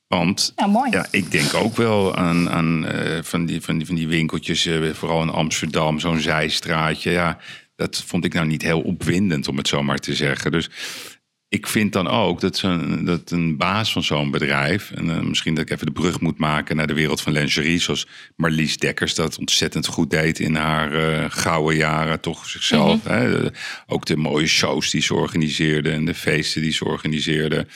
Want 0.07 0.53
ja, 0.89 1.07
ik 1.11 1.31
denk 1.31 1.53
ook 1.53 1.75
wel 1.75 2.15
aan, 2.15 2.49
aan 2.49 2.85
uh, 2.85 3.19
van, 3.21 3.45
die, 3.45 3.61
van, 3.61 3.77
die, 3.77 3.85
van 3.85 3.95
die 3.95 4.07
winkeltjes, 4.07 4.65
uh, 4.65 4.93
vooral 4.93 5.21
in 5.21 5.29
Amsterdam, 5.29 5.99
zo'n 5.99 6.19
zijstraatje. 6.19 7.11
Ja, 7.11 7.37
dat 7.75 8.03
vond 8.05 8.25
ik 8.25 8.33
nou 8.33 8.47
niet 8.47 8.61
heel 8.61 8.81
opwindend, 8.81 9.47
om 9.47 9.57
het 9.57 9.67
zo 9.67 9.83
maar 9.83 9.97
te 9.97 10.15
zeggen. 10.15 10.51
Dus 10.51 10.69
ik 11.49 11.67
vind 11.67 11.93
dan 11.93 12.07
ook 12.07 12.41
dat, 12.41 12.57
zo, 12.57 13.03
dat 13.03 13.31
een 13.31 13.57
baas 13.57 13.91
van 13.91 14.03
zo'n 14.03 14.31
bedrijf, 14.31 14.91
en 14.91 15.05
uh, 15.05 15.19
misschien 15.19 15.55
dat 15.55 15.63
ik 15.63 15.69
even 15.71 15.85
de 15.85 15.91
brug 15.91 16.19
moet 16.19 16.37
maken 16.37 16.75
naar 16.75 16.87
de 16.87 16.93
wereld 16.93 17.21
van 17.21 17.33
lingerie, 17.33 17.79
zoals 17.79 18.07
Marlies 18.35 18.77
Dekkers 18.77 19.15
dat 19.15 19.37
ontzettend 19.37 19.87
goed 19.87 20.09
deed 20.09 20.39
in 20.39 20.55
haar 20.55 20.93
uh, 20.93 21.25
gouden 21.29 21.75
jaren, 21.75 22.19
toch 22.19 22.49
zichzelf. 22.49 23.03
Mm 23.03 23.11
-hmm. 23.11 23.21
hè? 23.21 23.49
Ook 23.87 24.05
de 24.05 24.17
mooie 24.17 24.47
shows 24.47 24.89
die 24.89 25.01
ze 25.01 25.13
organiseerde 25.13 25.91
en 25.91 26.05
de 26.05 26.13
feesten 26.13 26.61
die 26.61 26.71
ze 26.71 26.85
organiseerde. 26.85 27.67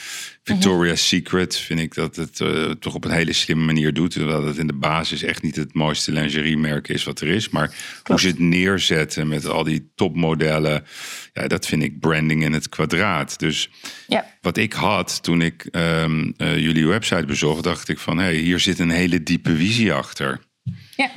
Victoria's 0.43 1.11
mm 1.11 1.19
-hmm. 1.19 1.25
Secret 1.27 1.57
vind 1.57 1.79
ik 1.79 1.93
dat 1.93 2.15
het 2.15 2.39
uh, 2.39 2.71
toch 2.71 2.95
op 2.95 3.05
een 3.05 3.11
hele 3.11 3.33
slimme 3.33 3.65
manier 3.65 3.93
doet. 3.93 4.11
Terwijl 4.11 4.45
het 4.45 4.57
in 4.57 4.67
de 4.67 4.73
basis 4.73 5.23
echt 5.23 5.41
niet 5.41 5.55
het 5.55 5.73
mooiste 5.73 6.11
lingeriemerk 6.11 6.87
is 6.87 7.03
wat 7.03 7.21
er 7.21 7.27
is. 7.27 7.49
Maar 7.49 7.67
Klopt. 7.67 8.07
hoe 8.07 8.19
ze 8.19 8.27
het 8.27 8.39
neerzetten 8.39 9.27
met 9.27 9.45
al 9.45 9.63
die 9.63 9.91
topmodellen. 9.95 10.83
Ja, 11.33 11.47
dat 11.47 11.65
vind 11.65 11.83
ik 11.83 11.99
branding 11.99 12.43
in 12.43 12.53
het 12.53 12.69
kwadraat. 12.69 13.39
Dus 13.39 13.69
ja. 14.07 14.25
wat 14.41 14.57
ik 14.57 14.73
had 14.73 15.23
toen 15.23 15.41
ik 15.41 15.67
um, 15.71 16.33
uh, 16.37 16.57
jullie 16.57 16.87
website 16.87 17.25
bezocht, 17.25 17.63
dacht 17.63 17.89
ik 17.89 17.99
van 17.99 18.17
hé, 18.17 18.23
hey, 18.23 18.33
hier 18.35 18.59
zit 18.59 18.79
een 18.79 18.89
hele 18.89 19.23
diepe 19.23 19.55
visie 19.55 19.93
achter. 19.93 20.39
Ja. 20.95 21.09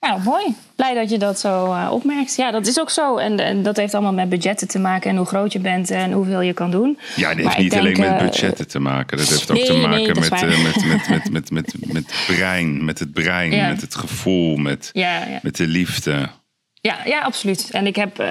Nou, 0.00 0.22
mooi. 0.22 0.54
Blij 0.76 0.94
dat 0.94 1.10
je 1.10 1.18
dat 1.18 1.40
zo 1.40 1.66
uh, 1.66 1.88
opmerkt. 1.92 2.36
Ja, 2.36 2.50
dat 2.50 2.66
is 2.66 2.80
ook 2.80 2.90
zo. 2.90 3.16
En, 3.16 3.38
en, 3.38 3.62
dat 3.62 3.76
heeft 3.76 3.94
allemaal 3.94 4.12
met 4.12 4.28
budgetten 4.28 4.68
te 4.68 4.78
maken 4.78 5.10
en 5.10 5.16
hoe 5.16 5.26
groot 5.26 5.52
je 5.52 5.58
bent 5.58 5.90
en 5.90 6.12
hoeveel 6.12 6.40
je 6.40 6.52
kan 6.52 6.70
doen. 6.70 6.98
Ja, 7.16 7.28
dat 7.28 7.36
heeft 7.36 7.48
maar 7.48 7.58
niet 7.58 7.70
denk, 7.70 7.82
alleen 7.82 8.00
met 8.00 8.18
budgetten 8.18 8.68
te 8.68 8.78
maken. 8.78 9.18
Dat 9.18 9.28
heeft 9.28 9.50
ook 9.50 9.56
nee, 9.56 9.66
te 9.66 9.76
maken 9.76 9.96
nee, 9.96 10.14
met, 10.14 10.30
met, 10.30 10.40
met, 10.40 11.30
met, 11.30 11.50
met, 11.50 11.50
met, 11.50 11.92
met, 11.92 12.14
brein, 12.26 12.84
met 12.84 12.98
het 12.98 13.12
brein, 13.12 13.52
ja. 13.52 13.68
met 13.68 13.80
het 13.80 13.94
gevoel, 13.94 14.56
met, 14.56 14.90
ja, 14.92 15.26
ja. 15.26 15.38
met 15.42 15.56
de 15.56 15.66
liefde. 15.66 16.28
Ja, 16.86 16.96
ja, 17.04 17.20
absoluut. 17.20 17.68
En 17.70 17.86
ik 17.86 17.96
heb 17.96 18.20
uh, 18.20 18.26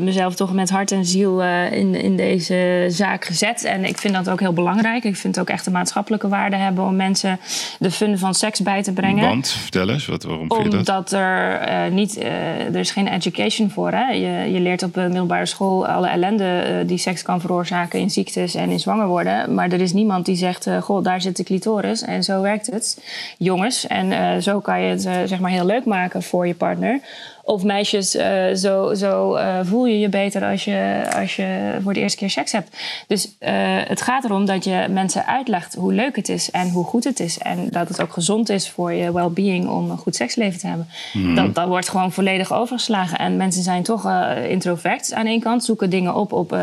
mezelf 0.00 0.34
toch 0.34 0.52
met 0.52 0.70
hart 0.70 0.92
en 0.92 1.04
ziel 1.04 1.42
uh, 1.42 1.72
in, 1.72 1.94
in 1.94 2.16
deze 2.16 2.86
zaak 2.88 3.24
gezet. 3.24 3.64
En 3.64 3.84
ik 3.84 3.98
vind 3.98 4.14
dat 4.14 4.30
ook 4.30 4.40
heel 4.40 4.52
belangrijk. 4.52 5.04
Ik 5.04 5.16
vind 5.16 5.34
het 5.36 5.44
ook 5.44 5.50
echt 5.50 5.66
een 5.66 5.72
maatschappelijke 5.72 6.28
waarde 6.28 6.56
hebben 6.56 6.84
om 6.84 6.96
mensen 6.96 7.40
de 7.78 7.90
fun 7.90 8.18
van 8.18 8.34
seks 8.34 8.60
bij 8.60 8.82
te 8.82 8.92
brengen. 8.92 9.28
Want, 9.28 9.48
vertel 9.48 9.88
eens, 9.88 10.06
wat, 10.06 10.22
waarom 10.22 10.48
vind 10.48 10.62
je 10.62 10.68
dat? 10.68 10.78
Omdat 10.78 11.12
er 11.12 11.68
uh, 11.68 11.92
niet, 11.92 12.20
er 12.22 12.76
is 12.76 12.90
geen 12.90 13.08
education 13.08 13.70
voor. 13.70 13.90
Hè? 13.90 14.10
Je, 14.10 14.52
je 14.52 14.60
leert 14.60 14.82
op 14.82 14.94
de 14.94 15.00
middelbare 15.00 15.46
school 15.46 15.86
alle 15.86 16.08
ellende 16.08 16.82
die 16.86 16.98
seks 16.98 17.22
kan 17.22 17.40
veroorzaken 17.40 18.00
in 18.00 18.10
ziektes 18.10 18.54
en 18.54 18.70
in 18.70 18.80
zwanger 18.80 19.06
worden. 19.06 19.54
Maar 19.54 19.70
er 19.70 19.80
is 19.80 19.92
niemand 19.92 20.26
die 20.26 20.36
zegt, 20.36 20.68
goh, 20.80 21.04
daar 21.04 21.20
zit 21.20 21.36
de 21.36 21.44
clitoris 21.44 22.02
en 22.02 22.24
zo 22.24 22.40
werkt 22.40 22.66
het. 22.66 23.04
Jongens, 23.38 23.86
en 23.86 24.42
zo 24.42 24.60
kan 24.60 24.80
je 24.80 24.90
het 24.90 25.02
zeg 25.02 25.38
maar 25.38 25.50
heel 25.50 25.66
leuk 25.66 25.84
maken 25.84 26.22
voor 26.22 26.46
je 26.46 26.54
partner. 26.54 27.00
Of 27.46 27.62
meisjes, 27.62 28.16
uh, 28.16 28.54
zo, 28.54 28.94
zo 28.94 29.36
uh, 29.36 29.58
voel 29.62 29.86
je 29.86 29.98
je 29.98 30.08
beter 30.08 30.44
als 30.44 30.64
je, 30.64 31.06
als 31.16 31.36
je 31.36 31.78
voor 31.82 31.94
de 31.94 32.00
eerste 32.00 32.18
keer 32.18 32.30
seks 32.30 32.52
hebt. 32.52 32.76
Dus 33.06 33.24
uh, 33.26 33.48
het 33.88 34.02
gaat 34.02 34.24
erom 34.24 34.46
dat 34.46 34.64
je 34.64 34.86
mensen 34.90 35.26
uitlegt 35.26 35.74
hoe 35.74 35.92
leuk 35.92 36.16
het 36.16 36.28
is 36.28 36.50
en 36.50 36.70
hoe 36.70 36.84
goed 36.84 37.04
het 37.04 37.20
is. 37.20 37.38
En 37.38 37.68
dat 37.70 37.88
het 37.88 38.02
ook 38.02 38.12
gezond 38.12 38.48
is 38.48 38.68
voor 38.70 38.92
je 38.92 39.12
well-being 39.12 39.68
om 39.68 39.90
een 39.90 39.98
goed 39.98 40.16
seksleven 40.16 40.58
te 40.58 40.66
hebben. 40.66 40.88
Mm. 41.12 41.34
Dat, 41.34 41.54
dat 41.54 41.68
wordt 41.68 41.88
gewoon 41.88 42.12
volledig 42.12 42.52
overgeslagen. 42.52 43.18
En 43.18 43.36
mensen 43.36 43.62
zijn 43.62 43.82
toch 43.82 44.10
introvert 44.48 45.12
aan 45.12 45.26
één 45.26 45.40
kant, 45.40 45.64
zoeken 45.64 45.90
dingen 45.90 46.14
op 46.14 46.32
op, 46.32 46.56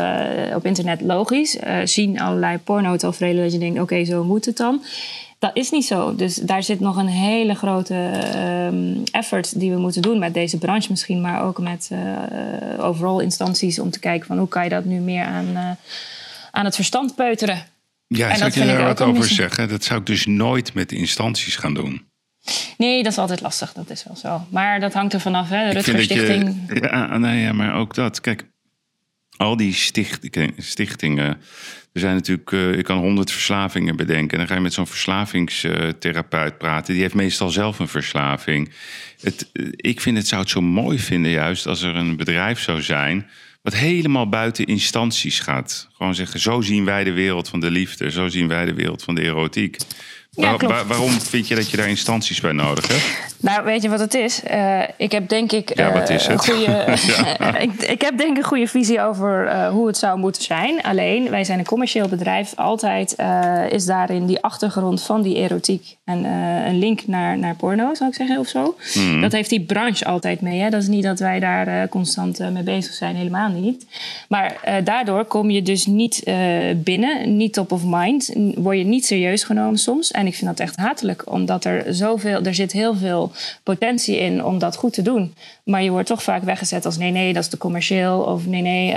op 0.54 0.66
internet 0.66 1.00
logisch. 1.00 1.58
zien 1.84 2.20
allerlei 2.20 2.58
porno-tafereelen 2.58 3.42
dat 3.42 3.52
je 3.52 3.58
denkt, 3.58 3.80
oké, 3.80 3.92
okay, 3.92 4.04
zo 4.04 4.24
moet 4.24 4.44
het 4.44 4.56
dan. 4.56 4.82
Dat 5.38 5.50
is 5.56 5.70
niet 5.70 5.84
zo. 5.84 6.14
Dus 6.14 6.34
daar 6.34 6.62
zit 6.62 6.80
nog 6.80 6.96
een 6.96 7.08
hele 7.08 7.54
grote 7.54 7.94
um, 8.72 9.02
effort 9.12 9.58
die 9.60 9.70
we 9.70 9.78
moeten 9.78 10.02
doen 10.02 10.18
met 10.18 10.34
deze 10.34 10.58
branche 10.58 10.90
misschien, 10.90 11.20
maar 11.20 11.42
ook 11.42 11.58
met 11.58 11.90
uh, 11.92 12.84
overal 12.84 13.20
instanties 13.20 13.78
om 13.78 13.90
te 13.90 13.98
kijken 13.98 14.26
van 14.26 14.38
hoe 14.38 14.48
kan 14.48 14.64
je 14.64 14.70
dat 14.70 14.84
nu 14.84 14.98
meer 14.98 15.24
aan, 15.24 15.46
uh, 15.52 15.70
aan 16.50 16.64
het 16.64 16.74
verstand 16.74 17.14
peuteren. 17.14 17.66
Ja, 18.06 18.28
en 18.28 18.36
zou 18.36 18.50
je 18.54 18.66
daar 18.66 18.84
wat 18.84 19.00
over 19.00 19.24
zeggen? 19.24 19.68
Dat 19.68 19.84
zou 19.84 20.00
ik 20.00 20.06
dus 20.06 20.26
nooit 20.26 20.74
met 20.74 20.92
instanties 20.92 21.56
gaan 21.56 21.74
doen. 21.74 22.02
Nee, 22.76 23.02
dat 23.02 23.12
is 23.12 23.18
altijd 23.18 23.40
lastig, 23.40 23.72
dat 23.72 23.90
is 23.90 24.04
wel 24.04 24.16
zo. 24.16 24.46
Maar 24.48 24.80
dat 24.80 24.92
hangt 24.92 25.12
er 25.12 25.20
vanaf, 25.20 25.48
hè? 25.48 25.66
De 25.66 25.72
Rutger 25.72 26.02
Stichting. 26.02 26.56
Je, 26.68 26.80
ja, 26.80 27.18
nee, 27.18 27.42
ja, 27.42 27.52
maar 27.52 27.74
ook 27.74 27.94
dat. 27.94 28.20
Kijk, 28.20 28.44
al 29.36 29.56
die 29.56 29.72
stichtingen 30.56 31.38
er 31.94 32.00
zijn 32.00 32.14
natuurlijk, 32.14 32.50
uh, 32.50 32.74
je 32.74 32.82
kan 32.82 32.98
honderd 32.98 33.30
verslavingen 33.30 33.96
bedenken. 33.96 34.30
En 34.30 34.38
dan 34.38 34.46
ga 34.46 34.54
je 34.54 34.60
met 34.60 34.72
zo'n 34.72 34.86
verslavingstherapeut 34.86 36.58
praten. 36.58 36.92
Die 36.92 37.02
heeft 37.02 37.14
meestal 37.14 37.50
zelf 37.50 37.78
een 37.78 37.88
verslaving. 37.88 38.70
Het, 39.20 39.50
uh, 39.52 39.68
ik 39.76 40.00
vind 40.00 40.16
het, 40.16 40.26
zou 40.26 40.40
het 40.40 40.50
zo 40.50 40.60
mooi 40.60 40.98
vinden 40.98 41.30
juist 41.30 41.66
als 41.66 41.82
er 41.82 41.96
een 41.96 42.16
bedrijf 42.16 42.60
zou 42.60 42.82
zijn... 42.82 43.26
wat 43.62 43.74
helemaal 43.74 44.28
buiten 44.28 44.64
instanties 44.64 45.40
gaat. 45.40 45.88
Gewoon 45.92 46.14
zeggen, 46.14 46.40
zo 46.40 46.60
zien 46.60 46.84
wij 46.84 47.04
de 47.04 47.12
wereld 47.12 47.48
van 47.48 47.60
de 47.60 47.70
liefde. 47.70 48.10
Zo 48.10 48.28
zien 48.28 48.48
wij 48.48 48.64
de 48.64 48.74
wereld 48.74 49.02
van 49.02 49.14
de 49.14 49.22
erotiek. 49.22 49.76
Ja, 50.36 50.56
waar, 50.56 50.86
waarom 50.86 51.10
vind 51.10 51.48
je 51.48 51.54
dat 51.54 51.70
je 51.70 51.76
daar 51.76 51.88
instanties 51.88 52.40
bij 52.40 52.52
nodig 52.52 52.88
hebt? 52.88 53.32
Nou, 53.44 53.64
weet 53.64 53.82
je 53.82 53.88
wat 53.88 54.00
het 54.00 54.14
is? 54.14 54.40
Uh, 54.50 54.82
ik 54.96 55.12
heb 55.12 55.28
denk 55.28 55.52
ik 55.52 55.70
uh, 55.70 55.76
ja, 55.76 56.08
een 56.08 56.38
goede. 56.38 56.84
ik, 57.66 57.82
ik, 57.82 58.00
heb 58.00 58.18
denk 58.18 58.30
ik 58.30 58.36
een 58.36 58.48
goede 58.48 58.66
visie 58.66 59.00
over 59.00 59.46
uh, 59.46 59.68
hoe 59.68 59.86
het 59.86 59.96
zou 59.96 60.18
moeten 60.18 60.42
zijn. 60.42 60.82
Alleen, 60.82 61.30
wij 61.30 61.44
zijn 61.44 61.58
een 61.58 61.64
commercieel 61.64 62.08
bedrijf. 62.08 62.52
Altijd 62.56 63.16
is 63.68 63.84
daarin 63.84 64.26
die 64.26 64.40
achtergrond 64.40 65.02
van 65.02 65.22
die 65.22 65.36
erotiek 65.36 65.96
en 66.04 66.24
een 66.66 66.78
link 66.78 67.06
naar, 67.06 67.38
naar 67.38 67.54
porno, 67.54 67.94
zou 67.94 68.10
ik 68.10 68.16
zeggen, 68.16 68.38
of 68.38 68.48
zo. 68.48 68.76
Mm. 68.94 69.20
Dat 69.20 69.32
heeft 69.32 69.50
die 69.50 69.60
branche 69.60 70.04
altijd 70.04 70.40
mee. 70.40 70.60
Hè? 70.60 70.70
Dat 70.70 70.82
is 70.82 70.88
niet 70.88 71.02
dat 71.02 71.18
wij 71.18 71.40
daar 71.40 71.88
constant 71.88 72.38
mee 72.38 72.62
bezig 72.62 72.92
zijn, 72.92 73.16
helemaal 73.16 73.48
niet. 73.48 73.86
Maar 74.28 74.80
daardoor 74.84 75.24
kom 75.24 75.50
je 75.50 75.62
dus 75.62 75.86
niet 75.86 76.22
binnen, 76.76 77.36
niet 77.36 77.52
top 77.52 77.72
of 77.72 77.82
mind. 77.84 78.32
Word 78.54 78.78
je 78.78 78.84
niet 78.84 79.06
serieus 79.06 79.44
genomen 79.44 79.78
soms. 79.78 80.10
En 80.10 80.23
ik 80.26 80.34
vind 80.34 80.50
dat 80.50 80.60
echt 80.60 80.76
hatelijk, 80.76 81.30
omdat 81.30 81.64
er 81.64 81.94
zoveel, 81.94 82.42
er 82.42 82.54
zit 82.54 82.72
heel 82.72 82.94
veel 82.94 83.32
potentie 83.62 84.18
in 84.18 84.44
om 84.44 84.58
dat 84.58 84.76
goed 84.76 84.92
te 84.92 85.02
doen. 85.02 85.34
Maar 85.64 85.82
je 85.82 85.90
wordt 85.90 86.06
toch 86.06 86.22
vaak 86.22 86.42
weggezet 86.42 86.84
als 86.84 86.98
nee, 86.98 87.10
nee, 87.10 87.32
dat 87.32 87.42
is 87.42 87.48
te 87.48 87.58
commercieel. 87.58 88.20
Of 88.20 88.46
nee, 88.46 88.62
nee, 88.62 88.90
uh, 88.90 88.96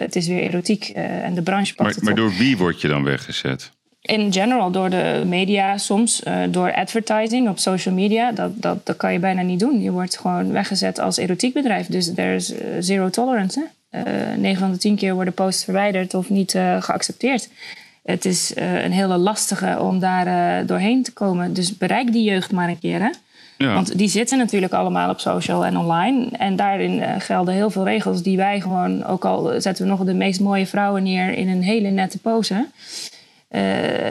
het 0.00 0.16
is 0.16 0.26
weer 0.26 0.42
erotiek 0.42 0.92
uh, 0.96 1.24
en 1.24 1.34
de 1.34 1.42
branche 1.42 1.74
pakt 1.74 1.88
maar, 1.88 1.94
het 1.94 2.02
Maar 2.02 2.14
door 2.14 2.36
wie 2.38 2.56
word 2.56 2.80
je 2.80 2.88
dan 2.88 3.04
weggezet? 3.04 3.70
In 4.00 4.32
general, 4.32 4.70
door 4.70 4.90
de 4.90 5.22
media 5.26 5.78
soms, 5.78 6.22
uh, 6.24 6.42
door 6.50 6.74
advertising 6.74 7.48
op 7.48 7.58
social 7.58 7.94
media. 7.94 8.32
Dat, 8.32 8.50
dat, 8.54 8.86
dat 8.86 8.96
kan 8.96 9.12
je 9.12 9.18
bijna 9.18 9.42
niet 9.42 9.60
doen. 9.60 9.82
Je 9.82 9.90
wordt 9.90 10.18
gewoon 10.18 10.52
weggezet 10.52 10.98
als 10.98 11.16
erotiekbedrijf. 11.16 11.86
Dus 11.86 12.12
er 12.16 12.34
is 12.34 12.52
zero 12.80 13.10
tolerance. 13.10 13.60
Hè? 13.60 14.36
9 14.36 14.60
van 14.60 14.72
de 14.72 14.78
10 14.78 14.96
keer 14.96 15.14
worden 15.14 15.34
posts 15.34 15.64
verwijderd 15.64 16.14
of 16.14 16.30
niet 16.30 16.50
geaccepteerd 16.80 17.48
het 18.10 18.24
is 18.24 18.52
uh, 18.56 18.84
een 18.84 18.92
hele 18.92 19.16
lastige 19.16 19.78
om 19.80 19.98
daar 19.98 20.26
uh, 20.26 20.66
doorheen 20.66 21.02
te 21.02 21.12
komen. 21.12 21.52
Dus 21.52 21.76
bereik 21.76 22.12
die 22.12 22.30
jeugd 22.30 22.52
maar 22.52 22.68
een 22.68 22.78
keer. 22.78 23.00
Hè? 23.00 23.10
Ja. 23.58 23.74
Want 23.74 23.98
die 23.98 24.08
zitten 24.08 24.38
natuurlijk 24.38 24.72
allemaal 24.72 25.10
op 25.10 25.20
social 25.20 25.64
en 25.64 25.76
online. 25.76 26.28
En 26.30 26.56
daarin 26.56 26.98
uh, 26.98 27.14
gelden 27.18 27.54
heel 27.54 27.70
veel 27.70 27.84
regels 27.84 28.22
die 28.22 28.36
wij 28.36 28.60
gewoon... 28.60 29.04
ook 29.04 29.24
al 29.24 29.60
zetten 29.60 29.84
we 29.84 29.90
nog 29.90 30.04
de 30.04 30.14
meest 30.14 30.40
mooie 30.40 30.66
vrouwen 30.66 31.02
neer 31.02 31.32
in 31.32 31.48
een 31.48 31.62
hele 31.62 31.90
nette 31.90 32.18
pose... 32.18 32.66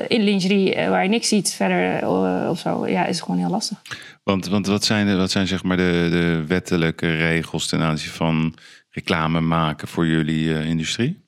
in 0.08 0.24
lingerie 0.24 0.76
waar 0.90 1.04
je 1.04 1.10
niks 1.10 1.28
ziet 1.28 1.54
verder 1.54 2.08
of 2.50 2.60
zo, 2.60 2.88
ja, 2.88 3.06
is 3.06 3.22
gewoon 3.22 3.38
heel 3.38 3.50
lastig. 3.50 3.82
Want, 4.24 4.48
want 4.48 4.68
wat 4.68 4.84
zijn, 4.84 5.18
wat 5.18 5.32
zijn 5.32 5.48
zeg 5.48 5.64
maar 5.64 5.78
de, 5.78 6.08
de 6.12 6.44
wettelijke 6.48 7.16
regels 7.16 7.68
ten 7.68 7.82
aanzien 7.82 8.12
van 8.12 8.54
reclame 8.90 9.40
maken 9.40 9.88
voor 9.88 10.08
jullie 10.08 10.66
industrie? 10.66 11.27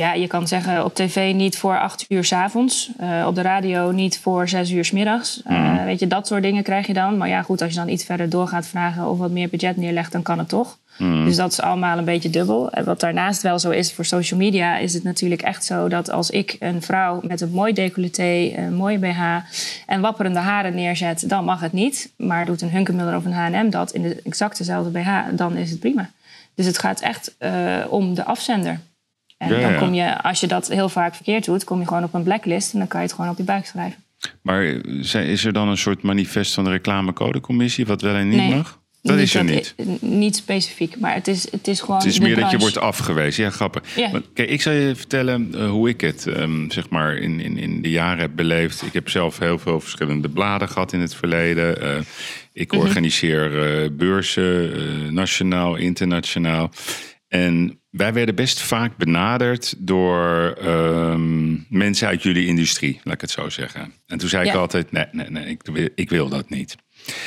Ja, 0.00 0.12
je 0.12 0.26
kan 0.26 0.48
zeggen 0.48 0.84
op 0.84 0.94
tv 0.94 1.34
niet 1.34 1.58
voor 1.58 1.78
acht 1.78 2.04
uur 2.08 2.24
s 2.24 2.32
avonds. 2.32 2.90
Uh, 3.00 3.26
op 3.26 3.34
de 3.34 3.42
radio 3.42 3.90
niet 3.90 4.18
voor 4.18 4.48
zes 4.48 4.70
uur 4.70 4.84
s 4.84 4.90
middags. 4.90 5.42
Uh, 5.50 5.58
mm. 5.58 5.84
Weet 5.84 6.00
je, 6.00 6.06
dat 6.06 6.26
soort 6.26 6.42
dingen 6.42 6.62
krijg 6.62 6.86
je 6.86 6.92
dan. 6.92 7.16
Maar 7.16 7.28
ja, 7.28 7.42
goed, 7.42 7.62
als 7.62 7.70
je 7.70 7.78
dan 7.78 7.88
iets 7.88 8.04
verder 8.04 8.28
door 8.28 8.48
gaat 8.48 8.66
vragen 8.66 9.08
of 9.08 9.18
wat 9.18 9.30
meer 9.30 9.48
budget 9.48 9.76
neerlegt, 9.76 10.12
dan 10.12 10.22
kan 10.22 10.38
het 10.38 10.48
toch. 10.48 10.78
Mm. 10.98 11.24
Dus 11.24 11.36
dat 11.36 11.52
is 11.52 11.60
allemaal 11.60 11.98
een 11.98 12.04
beetje 12.04 12.30
dubbel. 12.30 12.70
En 12.70 12.84
wat 12.84 13.00
daarnaast 13.00 13.42
wel 13.42 13.58
zo 13.58 13.70
is 13.70 13.92
voor 13.92 14.04
social 14.04 14.38
media, 14.40 14.76
is 14.78 14.94
het 14.94 15.02
natuurlijk 15.02 15.42
echt 15.42 15.64
zo 15.64 15.88
dat 15.88 16.10
als 16.10 16.30
ik 16.30 16.56
een 16.58 16.82
vrouw 16.82 17.20
met 17.22 17.40
een 17.40 17.50
mooi 17.50 17.72
decolleté, 17.72 18.52
een 18.56 18.74
mooie 18.74 18.98
BH 18.98 19.20
en 19.86 20.00
wapperende 20.00 20.38
haren 20.38 20.74
neerzet, 20.74 21.28
dan 21.28 21.44
mag 21.44 21.60
het 21.60 21.72
niet. 21.72 22.10
Maar 22.16 22.46
doet 22.46 22.62
een 22.62 22.70
Hunkemuller 22.70 23.16
of 23.16 23.24
een 23.24 23.32
HM 23.32 23.70
dat 23.70 23.92
in 23.92 24.02
de 24.02 24.20
exact 24.24 24.58
dezelfde 24.58 24.90
BH, 24.90 25.10
dan 25.32 25.56
is 25.56 25.70
het 25.70 25.80
prima. 25.80 26.10
Dus 26.54 26.66
het 26.66 26.78
gaat 26.78 27.00
echt 27.00 27.34
uh, 27.38 27.50
om 27.88 28.14
de 28.14 28.24
afzender. 28.24 28.80
En 29.40 29.60
ja, 29.60 29.70
dan 29.70 29.78
kom 29.78 29.94
je, 29.94 30.22
als 30.22 30.40
je 30.40 30.46
dat 30.46 30.68
heel 30.68 30.88
vaak 30.88 31.14
verkeerd 31.14 31.44
doet, 31.44 31.64
kom 31.64 31.80
je 31.80 31.86
gewoon 31.86 32.04
op 32.04 32.14
een 32.14 32.22
blacklist 32.22 32.72
en 32.72 32.78
dan 32.78 32.88
kan 32.88 33.00
je 33.00 33.06
het 33.06 33.14
gewoon 33.14 33.30
op 33.30 33.36
je 33.36 33.42
buik 33.42 33.66
schrijven. 33.66 34.04
Maar 34.42 34.62
is 35.14 35.44
er 35.44 35.52
dan 35.52 35.68
een 35.68 35.76
soort 35.76 36.02
manifest 36.02 36.54
van 36.54 36.64
de 36.64 36.70
reclamecodecommissie 36.70 37.86
wat 37.86 38.02
wel 38.02 38.14
en 38.14 38.28
niet 38.28 38.38
nee. 38.38 38.54
mag? 38.54 38.78
Dat 39.02 39.16
niet 39.16 39.24
is 39.24 39.34
er 39.34 39.44
niet. 39.44 39.74
Niet 40.00 40.36
specifiek, 40.36 40.98
maar 40.98 41.14
het 41.14 41.28
is, 41.28 41.50
het 41.50 41.68
is 41.68 41.80
gewoon. 41.80 41.96
Het 41.96 42.06
is 42.06 42.18
meer 42.20 42.36
dat 42.36 42.50
je 42.50 42.58
wordt 42.58 42.78
afgewezen. 42.78 43.44
Ja, 43.44 43.50
grappig. 43.50 43.96
Ja. 43.96 44.10
Maar, 44.10 44.20
kijk, 44.34 44.50
ik 44.50 44.62
zal 44.62 44.72
je 44.72 44.96
vertellen 44.96 45.50
uh, 45.54 45.70
hoe 45.70 45.88
ik 45.88 46.00
het 46.00 46.26
um, 46.26 46.70
zeg 46.70 46.88
maar 46.88 47.16
in, 47.16 47.40
in, 47.40 47.58
in 47.58 47.82
de 47.82 47.90
jaren 47.90 48.20
heb 48.20 48.30
beleefd. 48.34 48.82
Ik 48.82 48.92
heb 48.92 49.08
zelf 49.08 49.38
heel 49.38 49.58
veel 49.58 49.80
verschillende 49.80 50.28
bladen 50.28 50.68
gehad 50.68 50.92
in 50.92 51.00
het 51.00 51.14
verleden. 51.14 51.84
Uh, 51.84 51.96
ik 52.52 52.72
mhm. 52.72 52.80
organiseer 52.80 53.82
uh, 53.82 53.90
beurzen, 53.92 55.14
nationaal, 55.14 55.76
internationaal. 55.76 56.70
En 57.30 57.80
wij 57.90 58.12
werden 58.12 58.34
best 58.34 58.62
vaak 58.62 58.96
benaderd 58.96 59.74
door 59.78 60.56
um, 60.64 61.66
mensen 61.68 62.08
uit 62.08 62.22
jullie 62.22 62.46
industrie, 62.46 63.00
laat 63.04 63.14
ik 63.14 63.20
het 63.20 63.30
zo 63.30 63.48
zeggen. 63.48 63.92
En 64.06 64.18
toen 64.18 64.28
zei 64.28 64.44
ja. 64.44 64.50
ik 64.50 64.56
altijd: 64.56 64.92
nee, 64.92 65.04
nee, 65.12 65.30
nee, 65.30 65.46
ik, 65.46 65.60
wil, 65.72 65.88
ik 65.94 66.10
wil 66.10 66.28
dat 66.28 66.50
niet. 66.50 66.76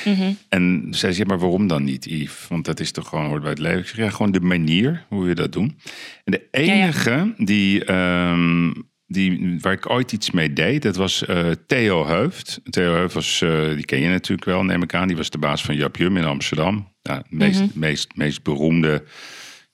Mm 0.06 0.14
-hmm. 0.14 0.38
En 0.50 0.88
zei 0.90 1.14
ze, 1.14 1.26
maar 1.26 1.40
waarom 1.40 1.68
dan 1.68 1.84
niet, 1.84 2.06
Yves? 2.06 2.46
Want 2.50 2.66
dat 2.66 2.80
is 2.80 2.92
toch 2.92 3.08
gewoon 3.08 3.26
hoort 3.26 3.42
bij 3.42 3.50
het 3.50 3.60
leven. 3.60 3.80
Ik 3.80 3.88
zeg, 3.88 3.98
ja, 3.98 4.10
gewoon 4.10 4.32
de 4.32 4.40
manier 4.40 5.06
hoe 5.10 5.26
we 5.26 5.36
dat 5.36 5.52
doen. 5.52 5.78
En 6.24 6.32
de 6.32 6.48
enige 6.52 7.10
ja, 7.10 7.16
ja. 7.16 7.34
Die, 7.38 7.94
um, 7.94 8.90
die, 9.08 9.58
waar 9.60 9.74
ik 9.74 9.90
ooit 9.90 10.12
iets 10.12 10.32
mee 10.32 10.54
deed, 10.54 10.82
dat 10.82 10.96
was 10.96 11.24
uh, 11.30 11.52
Theo 11.68 12.06
Heuft. 12.08 12.62
Theo 12.70 12.94
Heuft 12.94 13.14
was, 13.14 13.42
uh, 13.42 13.74
die 13.76 13.86
ken 13.86 14.00
je 14.00 14.10
natuurlijk 14.10 14.48
wel, 14.48 14.64
neem 14.64 14.84
ik 14.84 14.94
aan. 14.94 15.08
Die 15.08 15.18
was 15.18 15.30
de 15.30 15.38
baas 15.38 15.64
van 15.64 15.76
Jap 15.76 15.98
Jum 15.98 16.18
in 16.18 16.26
Amsterdam. 16.26 16.92
Ja, 17.02 17.24
meest, 17.30 17.60
mm 17.60 17.70
-hmm. 17.72 17.80
meest, 17.80 18.16
meest 18.16 18.44
beroemde 18.44 19.04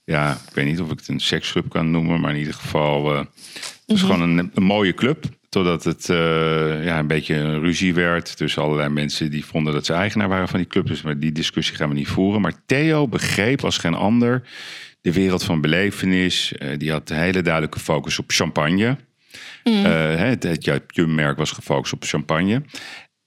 ja, 0.10 0.32
ik 0.48 0.54
weet 0.54 0.66
niet 0.66 0.80
of 0.80 0.92
ik 0.92 1.00
het 1.00 1.08
een 1.08 1.20
seksclub 1.20 1.70
kan 1.70 1.92
noemen, 1.92 2.20
maar 2.20 2.32
in 2.32 2.40
ieder 2.40 2.54
geval, 2.54 3.14
uh, 3.14 3.20
het 3.20 3.28
was 3.86 4.02
mm 4.02 4.08
-hmm. 4.08 4.16
gewoon 4.16 4.38
een, 4.38 4.52
een, 4.54 4.64
mooie 4.64 4.94
club. 4.94 5.26
Totdat 5.50 5.84
het 5.84 6.10
uh, 6.10 6.86
ja, 6.86 7.00
een 7.00 7.08
beetje 7.08 7.36
een 7.36 7.60
ruzie 7.60 7.94
werd 7.94 8.38
tussen 8.38 8.62
allerlei 8.62 8.90
mensen 8.90 9.32
die 9.32 9.46
vonden 9.46 9.74
dat 9.74 9.86
ze 9.86 9.94
eigenaar 9.94 10.28
waren 10.28 10.48
van 10.48 10.60
die 10.60 10.68
club. 10.68 10.88
Dus 10.88 11.02
maar 11.02 11.20
die 11.20 11.32
discussie 11.32 11.76
gaan 11.76 11.90
we 11.90 11.96
niet 11.96 12.08
voeren. 12.08 12.42
Maar 12.42 12.54
Theo 12.66 13.08
begreep 13.08 13.64
als 13.64 13.78
geen 13.78 13.94
ander 13.94 14.42
de 15.02 15.14
wereld 15.14 15.44
van 15.44 15.62
belevenis. 15.62 16.54
Uh, 16.60 16.78
die 16.78 16.92
had 16.92 17.10
een 17.10 17.18
hele 17.18 17.42
duidelijke 17.42 17.80
focus 17.80 18.20
op 18.20 18.32
champagne. 18.32 18.98
Mm. 19.64 19.86
het 19.86 20.44
het 20.44 21.08
merk 21.08 21.38
was 21.38 21.52
gefocust 21.52 21.94
op 21.94 22.04
champagne. 22.04 22.64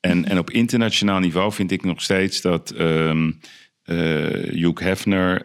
En, 0.00 0.28
en 0.28 0.38
op 0.38 0.50
internationaal 0.50 1.18
niveau 1.18 1.52
vind 1.52 1.70
ik 1.70 1.84
nog 1.84 2.02
steeds 2.02 2.40
dat. 2.40 2.74
Um, 2.78 3.26
uh, 3.26 3.32
Hugh 3.84 4.82
Hefner 4.82 5.40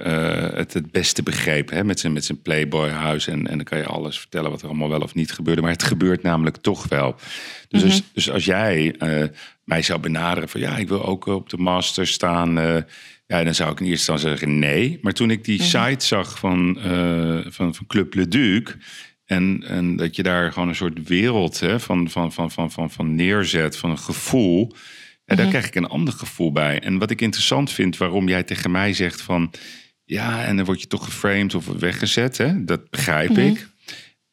het 0.56 0.74
het 0.74 0.92
beste 0.92 1.24
begreep. 1.24 1.70
Hè? 1.70 1.84
Met 1.84 2.00
zijn, 2.00 2.14
met 2.14 2.26
zijn 2.26 2.42
Playboy-huis. 2.42 3.28
En, 3.28 3.48
en 3.48 3.56
dan 3.56 3.66
kan 3.66 3.78
je 3.78 3.86
alles 3.86 4.20
vertellen 4.20 4.52
wat 4.52 4.62
er 4.62 4.68
allemaal 4.68 4.90
wel 4.90 5.02
of 5.02 5.14
niet 5.14 5.32
gebeurde. 5.32 5.62
Maar 5.62 5.72
het 5.72 5.84
gebeurt 5.84 6.24
namelijk 6.24 6.58
toch 6.58 6.88
wel. 6.88 7.16
Dus, 7.70 7.84
als, 7.84 8.02
mhm. 8.02 8.10
dus 8.14 8.32
als 8.32 8.46
jij 8.46 8.96
mij 9.64 9.82
zou 9.82 10.00
benaderen 10.00 10.50
van 10.50 10.62
ja, 10.62 10.78
ik 10.78 10.88
wil 10.88 11.06
ook 11.06 11.26
op 11.26 11.50
de 11.50 11.58
master 11.58 12.08
staan. 12.08 12.54
ja, 13.28 13.44
dan 13.44 13.56
zou 13.56 13.72
ik 13.72 13.80
in 13.80 13.86
eerste 13.86 14.12
instantie 14.12 14.28
zeggen 14.28 14.60
nee. 14.60 15.00
Maar 15.02 15.14
toen 15.14 15.32
ik 15.32 15.44
die 15.44 15.60
mhm. 15.60 15.68
site 15.68 16.06
zag 16.06 16.40
van, 16.40 16.78
van, 17.50 17.76
van 17.76 17.88
Club 17.88 18.14
Le 18.14 18.28
Duc 18.28 18.76
en, 19.28 19.64
en 19.68 19.96
dat 19.96 20.16
je 20.16 20.24
daar 20.24 20.52
gewoon 20.52 20.68
een 20.68 20.76
soort 20.76 21.08
wereld 21.08 21.60
hè, 21.60 21.80
van, 21.80 22.10
van, 22.10 22.34
van, 22.34 22.52
van, 22.52 22.72
van, 22.72 22.92
van 22.92 23.16
neerzet, 23.16 23.78
van 23.78 23.90
een 23.90 23.98
gevoel. 23.98 24.74
En 25.28 25.36
daar 25.36 25.46
mhm. 25.46 25.56
krijg 25.56 25.68
ik 25.68 25.76
een 25.76 25.88
ander 25.88 26.14
gevoel 26.14 26.52
bij. 26.52 26.80
En 26.80 26.98
wat 26.98 27.12
ik 27.12 27.22
interessant 27.22 27.72
vind, 27.72 27.98
waarom 27.98 28.28
jij 28.28 28.44
tegen 28.44 28.72
mij 28.72 28.94
zegt 28.94 29.22
van... 29.22 29.52
ja, 30.04 30.46
en 30.46 30.56
dan 30.56 30.66
word 30.66 30.82
je 30.82 30.88
toch 30.88 31.06
geframed 31.06 31.56
of 31.56 31.66
weggezet, 31.66 32.38
hè? 32.38 32.64
dat 32.64 32.90
begrijp 32.90 33.30
mhm. 33.30 33.40
ik. 33.40 33.68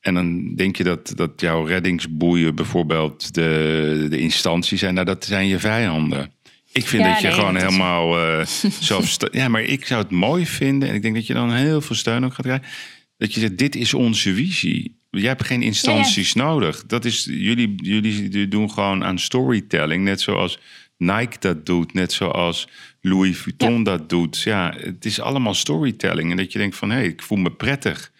En 0.00 0.14
dan 0.14 0.54
denk 0.54 0.76
je 0.76 0.84
dat, 0.84 1.12
dat 1.16 1.40
jouw 1.40 1.64
reddingsboeien 1.64 2.54
bijvoorbeeld 2.54 3.34
de, 3.34 4.06
de 4.10 4.18
instantie 4.18 4.78
zijn. 4.78 4.94
Nou, 4.94 5.06
dat 5.06 5.24
zijn 5.24 5.46
je 5.46 5.58
vijanden. 5.58 6.32
Ik 6.72 6.86
vind 6.86 7.04
dat 7.04 7.20
je 7.20 7.32
gewoon 7.32 7.56
helemaal 7.56 8.18
uh, 8.40 8.46
Ja, 9.30 9.48
maar 9.48 9.62
ik 9.62 9.86
zou 9.86 10.02
het 10.02 10.10
mooi 10.10 10.46
vinden. 10.46 10.88
En 10.88 10.94
ik 10.94 11.02
denk 11.02 11.14
dat 11.14 11.26
je 11.26 11.34
dan 11.34 11.52
heel 11.52 11.80
veel 11.80 11.96
steun 11.96 12.24
ook 12.24 12.34
gaat 12.34 12.46
krijgen. 12.46 12.66
Dat 13.16 13.34
je 13.34 13.40
zegt, 13.40 13.58
dit 13.58 13.76
is 13.76 13.94
onze 13.94 14.34
visie. 14.34 14.98
Jij 15.10 15.28
hebt 15.28 15.44
geen 15.44 15.62
instanties 15.62 16.34
nodig. 16.34 16.86
Dat 16.86 17.04
is, 17.04 17.24
jullie, 17.30 17.74
jullie 17.76 18.48
doen 18.48 18.70
gewoon 18.70 19.04
aan 19.04 19.18
storytelling. 19.18 20.04
Net 20.04 20.20
zoals 20.20 20.58
Nike 20.96 21.36
dat 21.38 21.66
doet. 21.66 21.92
Net 21.92 22.12
zoals 22.12 22.68
Louis 23.00 23.38
Vuitton 23.38 23.82
dat 23.82 24.08
doet. 24.08 24.40
Ja, 24.40 24.74
het 24.76 25.04
is 25.04 25.20
allemaal 25.20 25.54
storytelling. 25.54 26.30
En 26.30 26.36
dat 26.36 26.52
je 26.52 26.58
denkt 26.58 26.76
van, 26.76 26.90
hé, 26.90 26.96
hey, 26.96 27.06
ik 27.06 27.22
voel 27.22 27.38
me 27.38 27.50
prettig. 27.50 28.12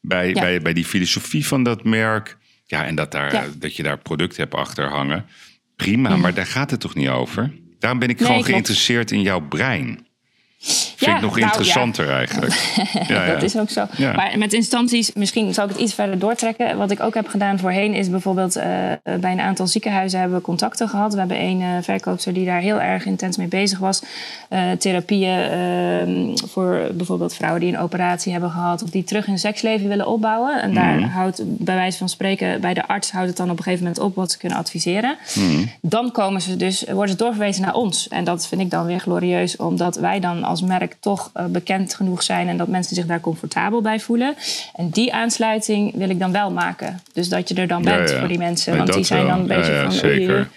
Bij, 0.00 0.32
bij, 0.32 0.60
bij 0.60 0.72
die 0.72 0.84
filosofie 0.84 1.46
van 1.46 1.62
dat 1.62 1.84
merk. 1.84 2.38
Ja, 2.66 2.84
en 2.84 2.94
dat, 2.94 3.12
daar, 3.12 3.46
dat 3.58 3.76
je 3.76 3.82
daar 3.82 3.98
product 3.98 4.36
hebt 4.36 4.54
achter 4.54 4.88
hangen. 4.88 5.26
Prima, 5.76 6.10
mhm. 6.10 6.20
maar 6.20 6.34
daar 6.34 6.46
gaat 6.46 6.70
het 6.70 6.80
toch 6.80 6.94
niet 6.94 7.08
over? 7.08 7.52
Daarom 7.78 8.00
ben 8.00 8.08
ik 8.08 8.18
gewoon 8.18 8.44
geïnteresseerd 8.44 9.10
in 9.10 9.22
jouw 9.22 9.40
brein. 9.40 10.06
Vind 11.04 11.16
ik 11.16 11.22
nog 11.22 11.34
nou, 11.34 11.46
interessanter 11.46 12.10
eigenlijk. 12.10 12.74
ja, 13.08 13.26
dat 13.26 13.42
is 13.42 13.56
ook 13.56 13.70
zo. 13.70 13.86
Maar 13.98 14.32
met 14.38 14.52
instanties, 14.52 15.12
misschien 15.12 15.54
zal 15.54 15.64
ik 15.64 15.70
het 15.70 15.80
iets 15.80 15.94
verder 15.94 16.18
doortrekken. 16.18 16.76
Wat 16.76 16.90
ik 16.90 17.00
ook 17.00 17.14
heb 17.14 17.28
gedaan 17.28 17.58
voorheen 17.58 17.94
is 17.94 18.10
bijvoorbeeld 18.10 18.56
uh, 18.56 18.64
bij 19.20 19.32
een 19.32 19.40
aantal 19.40 19.66
ziekenhuizen 19.66 20.20
hebben 20.20 20.38
we 20.38 20.44
contacten 20.44 20.88
gehad. 20.88 21.12
We 21.12 21.18
hebben 21.18 21.36
één 21.36 21.60
uh, 21.60 21.68
verkoopster 21.80 22.32
die 22.32 22.46
daar 22.46 22.60
heel 22.60 22.80
erg 22.80 23.04
intens 23.04 23.36
mee 23.36 23.46
bezig 23.46 23.78
was. 23.78 24.02
Uh, 24.50 24.70
therapieën 24.70 25.38
ehm, 25.38 26.36
voor 26.48 26.90
bijvoorbeeld 26.94 27.34
vrouwen 27.34 27.60
die 27.60 27.72
een 27.72 27.78
operatie 27.78 28.32
hebben 28.32 28.50
gehad 28.50 28.82
of 28.82 28.90
die 28.90 29.04
terug 29.04 29.26
hun 29.26 29.38
seksleven 29.38 29.88
willen 29.88 30.06
opbouwen. 30.06 30.62
En 30.62 30.74
daar 30.74 30.98
mhm. 30.98 31.08
houdt 31.08 31.42
bij 31.44 31.74
wijze 31.74 31.98
van 31.98 32.08
spreken 32.08 32.60
bij 32.60 32.74
de 32.74 32.88
arts 32.88 33.12
houdt 33.12 33.28
het 33.28 33.36
dan 33.36 33.50
op 33.50 33.56
een 33.56 33.62
gegeven 33.62 33.84
moment 33.84 34.02
op 34.02 34.14
wat 34.14 34.32
ze 34.32 34.38
kunnen 34.38 34.58
adviseren. 34.58 35.16
Mhm. 35.34 35.64
Dan 35.80 36.12
komen 36.12 36.40
ze 36.40 36.56
dus, 36.56 36.84
worden 36.90 37.10
ze 37.10 37.16
doorverwezen 37.16 37.62
naar 37.62 37.74
ons. 37.74 38.08
En 38.08 38.24
dat 38.24 38.46
vind 38.46 38.60
ik 38.60 38.70
dan 38.70 38.86
weer 38.86 39.00
glorieus, 39.00 39.56
omdat 39.56 39.96
wij 39.96 40.20
dan 40.20 40.44
als 40.44 40.62
merk 40.62 40.91
toch 41.00 41.30
uh, 41.36 41.44
bekend 41.44 41.94
genoeg 41.94 42.22
zijn 42.22 42.48
en 42.48 42.56
dat 42.56 42.68
mensen 42.68 42.96
zich 42.96 43.06
daar 43.06 43.20
comfortabel 43.20 43.80
bij 43.80 44.00
voelen. 44.00 44.34
En 44.74 44.90
die 44.90 45.12
aansluiting 45.12 45.94
wil 45.94 46.10
ik 46.10 46.18
dan 46.18 46.32
wel 46.32 46.50
maken. 46.50 47.00
Dus 47.12 47.28
dat 47.28 47.48
je 47.48 47.54
er 47.54 47.66
dan 47.66 47.82
bent 47.82 48.10
voor 48.10 48.28
die 48.28 48.38
mensen. 48.38 48.76
want 48.76 48.92
die 48.92 49.04
zijn 49.04 49.26
dan 49.26 49.40
een 49.40 49.46
beetje 49.46 49.80
van. 49.82 49.92
Zeker. 49.92 50.50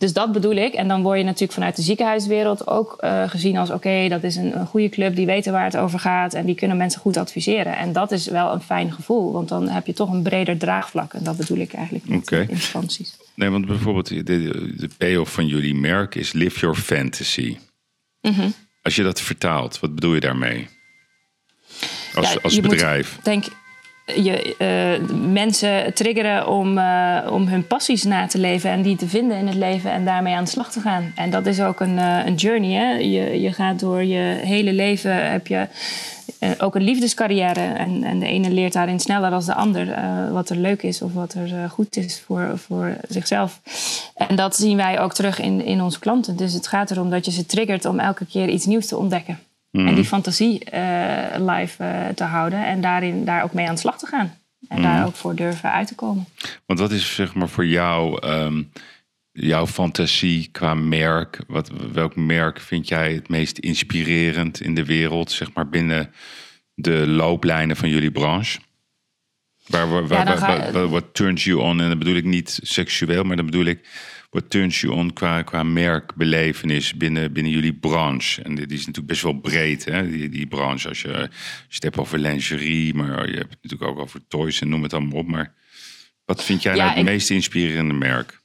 Dus 0.00 0.12
dat 0.12 0.32
bedoel 0.32 0.54
ik. 0.54 0.74
En 0.74 0.88
dan 0.88 1.02
word 1.02 1.18
je 1.18 1.24
natuurlijk 1.24 1.52
vanuit 1.52 1.76
de 1.76 1.82
ziekenhuiswereld 1.82 2.66
ook 2.66 2.98
uh, 3.00 3.28
gezien 3.28 3.56
als: 3.56 3.70
oké, 3.70 4.08
dat 4.08 4.22
is 4.22 4.36
een, 4.36 4.58
een, 4.58 4.66
goede 4.66 4.88
club, 4.88 5.16
die 5.16 5.26
weten 5.26 5.52
waar 5.52 5.64
het 5.64 5.76
over 5.76 5.98
gaat 5.98 6.34
en 6.34 6.46
die 6.46 6.54
kunnen 6.54 6.76
mensen 6.76 7.00
goed 7.00 7.16
adviseren. 7.16 7.76
En 7.76 7.92
dat 7.92 8.12
is 8.12 8.26
wel 8.26 8.52
een 8.52 8.60
fijn 8.60 8.92
gevoel, 8.92 9.32
want 9.32 9.48
dan 9.48 9.68
heb 9.68 9.86
je 9.86 9.92
toch 9.92 10.12
een 10.12 10.22
breder 10.22 10.58
draagvlak. 10.58 11.12
En 11.12 11.24
dat 11.24 11.36
bedoel 11.36 11.58
ik 11.58 11.72
eigenlijk 11.72 12.08
met 12.08 12.18
okay. 12.18 12.46
instanties. 12.48 13.16
Nee, 13.34 13.50
want 13.50 13.66
bijvoorbeeld 13.66 14.08
de, 14.08 14.22
de, 14.22 14.74
de 14.76 14.88
payoff 14.98 15.32
van 15.32 15.46
jullie 15.46 15.74
merk 15.74 16.14
is 16.14 16.32
Live 16.32 16.58
Your 16.58 16.76
Fantasy. 16.76 17.56
Mm 18.20 18.54
als 18.82 18.96
je 18.96 19.02
dat 19.02 19.20
vertaalt, 19.20 19.80
wat 19.80 19.94
bedoel 19.94 20.14
je 20.14 20.20
daarmee? 20.20 20.68
Als, 22.14 22.42
als 22.42 22.60
bedrijf. 22.60 23.14
Moet, 23.14 23.24
denk 23.24 23.44
je 24.14 24.54
uh, 24.58 25.08
mensen 25.30 25.94
triggeren 25.94 26.46
om, 26.46 26.78
uh, 26.78 27.26
om 27.30 27.46
hun 27.46 27.66
passies 27.66 28.02
na 28.02 28.26
te 28.26 28.38
leven 28.38 28.70
en 28.70 28.82
die 28.82 28.96
te 28.96 29.08
vinden 29.08 29.36
in 29.36 29.46
het 29.46 29.56
leven 29.56 29.90
en 29.90 30.04
daarmee 30.04 30.34
aan 30.34 30.44
de 30.44 30.50
slag 30.50 30.72
te 30.72 30.80
gaan. 30.80 31.12
En 31.16 31.30
dat 31.30 31.46
is 31.46 31.60
ook 31.60 31.80
een, 31.80 31.96
uh, 31.96 32.26
een 32.26 32.34
journey. 32.34 32.72
Hè? 32.72 32.92
Je, 32.92 33.40
je 33.40 33.52
gaat 33.52 33.80
door 33.80 34.04
je 34.04 34.40
hele 34.44 34.72
leven, 34.72 35.30
heb 35.30 35.46
je 35.46 35.66
ook 36.58 36.74
een 36.74 36.82
liefdescarrière. 36.82 37.60
En, 37.60 38.02
en 38.02 38.18
de 38.18 38.26
ene 38.26 38.50
leert 38.50 38.72
daarin 38.72 39.00
sneller 39.00 39.30
dan 39.30 39.44
de 39.44 39.54
ander 39.54 39.86
wat 40.32 40.50
er 40.50 40.56
leuk 40.56 40.82
is 40.82 41.02
of 41.02 41.12
wat 41.12 41.34
er 41.34 41.70
goed 41.70 41.96
is 41.96 42.22
voor, 42.26 42.58
voor 42.58 42.96
zichzelf. 43.08 43.60
En 44.14 44.36
dat 44.36 44.56
zien 44.56 44.76
wij 44.76 45.00
ook 45.00 45.14
terug 45.14 45.40
in, 45.40 45.64
in 45.64 45.82
onze 45.82 45.98
klanten. 45.98 46.36
Dus 46.36 46.52
het 46.52 46.66
gaat 46.66 46.90
erom 46.90 47.10
dat 47.10 47.24
je 47.24 47.30
ze 47.30 47.46
triggert 47.46 47.84
om 47.84 47.98
elke 47.98 48.26
keer 48.26 48.48
iets 48.48 48.66
nieuws 48.66 48.86
te 48.86 48.96
ontdekken. 48.96 49.38
En 49.72 49.84
die 49.84 49.94
mhm. 49.94 50.02
fantasie 50.02 50.64
uh, 50.74 50.78
live 51.36 52.12
te 52.14 52.24
houden 52.24 52.66
en 52.66 52.80
daarin, 52.80 53.24
daar 53.24 53.42
ook 53.42 53.52
mee 53.52 53.68
aan 53.68 53.74
de 53.74 53.80
slag 53.80 53.98
te 53.98 54.06
gaan. 54.06 54.34
En 54.68 54.82
daar 54.82 54.98
mhm. 54.98 55.06
ook 55.06 55.14
voor 55.14 55.34
durven 55.34 55.72
uit 55.72 55.86
te 55.86 55.94
komen. 55.94 56.26
Want 56.66 56.78
wat 56.78 56.90
is 56.90 57.14
zeg 57.14 57.34
maar 57.34 57.48
voor 57.48 57.66
jou 57.66 58.26
um, 58.26 58.72
jouw 59.40 59.66
fantasie 59.66 60.48
qua 60.52 60.74
merk? 60.74 61.38
Wat, 61.46 61.70
welk 61.92 62.16
merk 62.16 62.60
vind 62.60 62.88
jij 62.88 63.12
het 63.14 63.28
meest 63.28 63.58
inspirerend 63.58 64.60
in 64.60 64.74
de 64.74 64.84
wereld, 64.84 65.30
zeg 65.30 65.52
maar 65.52 65.68
binnen 65.68 66.12
de 66.74 67.06
looplijnen 67.06 67.76
van 67.76 67.88
jullie 67.88 68.10
branche? 68.10 68.58
Waar, 69.66 69.90
waar, 69.90 70.06
waar, 70.06 70.72
waar, 70.72 70.88
wat 70.88 71.14
turns 71.14 71.44
you 71.44 71.60
on? 71.60 71.80
En 71.80 71.88
dat 71.88 71.98
bedoel 71.98 72.14
ik 72.14 72.24
niet 72.24 72.58
seksueel, 72.62 73.24
maar 73.24 73.36
dan 73.36 73.46
bedoel 73.46 73.64
ik 73.64 73.88
wat 74.30 74.50
turns 74.50 74.80
you 74.80 74.94
on 74.94 75.12
qua, 75.12 75.42
qua 75.42 75.62
merkbelevenis 75.62 76.94
binnen, 76.94 77.32
binnen 77.32 77.52
jullie 77.52 77.74
branche? 77.74 78.42
En 78.42 78.54
die 78.54 78.66
is 78.66 78.78
natuurlijk 78.78 79.06
best 79.06 79.22
wel 79.22 79.40
breed, 79.40 79.84
hè, 79.84 80.10
die, 80.10 80.28
die 80.28 80.46
branche. 80.46 80.88
Als 80.88 81.02
je, 81.02 81.16
als 81.16 81.28
je 81.68 81.74
het 81.74 81.82
hebt 81.82 81.98
over 81.98 82.18
lingerie, 82.18 82.94
maar 82.94 83.30
je 83.30 83.36
hebt 83.36 83.50
het 83.50 83.62
natuurlijk 83.62 83.90
ook 83.90 83.98
over 83.98 84.20
toys 84.28 84.60
en 84.60 84.68
noem 84.68 84.82
het 84.82 84.92
allemaal 84.92 85.18
op. 85.18 85.26
Maar 85.26 85.54
wat 86.24 86.44
vind 86.44 86.62
jij 86.62 86.74
nou 86.74 86.90
het 86.90 87.04
meest 87.04 87.30
inspirerende 87.30 87.94
merk? 87.94 88.39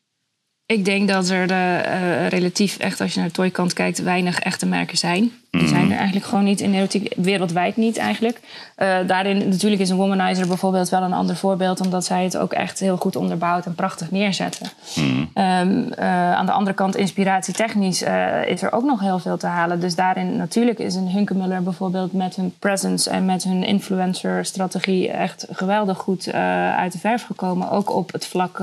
Ik 0.68 0.86
denk 0.86 1.08
dat 1.08 1.30
er 1.30 1.52
uh, 1.52 2.28
relatief, 2.28 2.78
echt 2.78 3.02
als 3.02 3.14
je 3.14 3.20
naar 3.20 3.28
de 3.28 3.34
toykant 3.34 3.74
kijkt, 3.74 4.02
weinig 4.02 4.40
echte 4.40 4.66
merken 4.66 4.98
zijn. 4.98 5.32
Die 5.60 5.68
zijn 5.68 5.92
er 5.92 5.98
eigenlijk 5.98 6.26
gewoon 6.26 6.44
niet 6.44 6.62
in 6.62 6.72
de 6.72 6.78
erotiek, 6.78 7.14
wereldwijd 7.16 7.78
niet 7.78 7.98
eigenlijk. 7.98 8.40
Uh, 8.78 8.96
daarin 9.08 9.50
natuurlijk 9.50 9.82
is 9.82 9.90
een 9.90 9.98
womanizer 9.98 10.48
bijvoorbeeld 10.48 10.90
wel 10.90 11.02
een 11.02 11.14
ander 11.14 11.36
voorbeeld, 11.36 11.82
omdat 11.82 12.06
zij 12.06 12.24
het 12.24 12.38
ook 12.38 12.54
echt 12.54 12.80
heel 12.80 12.98
goed 12.98 13.16
onderbouwt 13.16 13.66
en 13.66 13.76
prachtig 13.76 14.12
neerzetten. 14.12 14.68
Um, 14.98 15.92
uh, 16.00 16.34
aan 16.34 16.46
de 16.46 16.52
andere 16.52 16.76
kant, 16.76 16.96
inspiratietechnisch 16.96 18.04
uh, 18.04 18.48
is 18.48 18.62
er 18.62 18.72
ook 18.72 18.84
nog 18.84 19.00
heel 19.00 19.20
veel 19.20 19.38
te 19.38 19.48
halen. 19.48 19.80
Dus 19.80 19.96
daarin 19.96 20.38
natuurlijk 20.38 20.80
is 20.80 20.96
een 20.96 21.10
Hunkemuller 21.10 21.64
bijvoorbeeld 21.64 22.14
met 22.14 22.36
hun 22.36 22.54
presence 22.60 23.10
en 23.10 23.26
met 23.26 23.44
hun 23.44 23.64
influencer-strategie 23.64 25.12
echt 25.12 25.48
geweldig 25.52 25.98
goed 25.98 26.32
uit 26.78 26.92
de 26.92 27.00
verf 27.00 27.26
gekomen. 27.26 27.70
Ook 27.70 27.96
op 27.96 28.12
het 28.12 28.26
vlak 28.26 28.58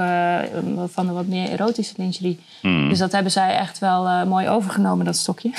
van 0.87 1.07
de 1.07 1.13
wat 1.13 1.27
meer 1.27 1.51
erotische 1.51 1.95
lingerie. 1.97 2.41
Hmm. 2.61 2.89
Dus 2.89 2.99
dat 2.99 3.13
hebben 3.13 3.33
zij 3.33 3.55
echt 3.55 3.79
wel 3.79 4.27
mooi 4.27 4.49
overgenomen, 4.49 5.05
dat 5.05 5.17
stokje. 5.17 5.51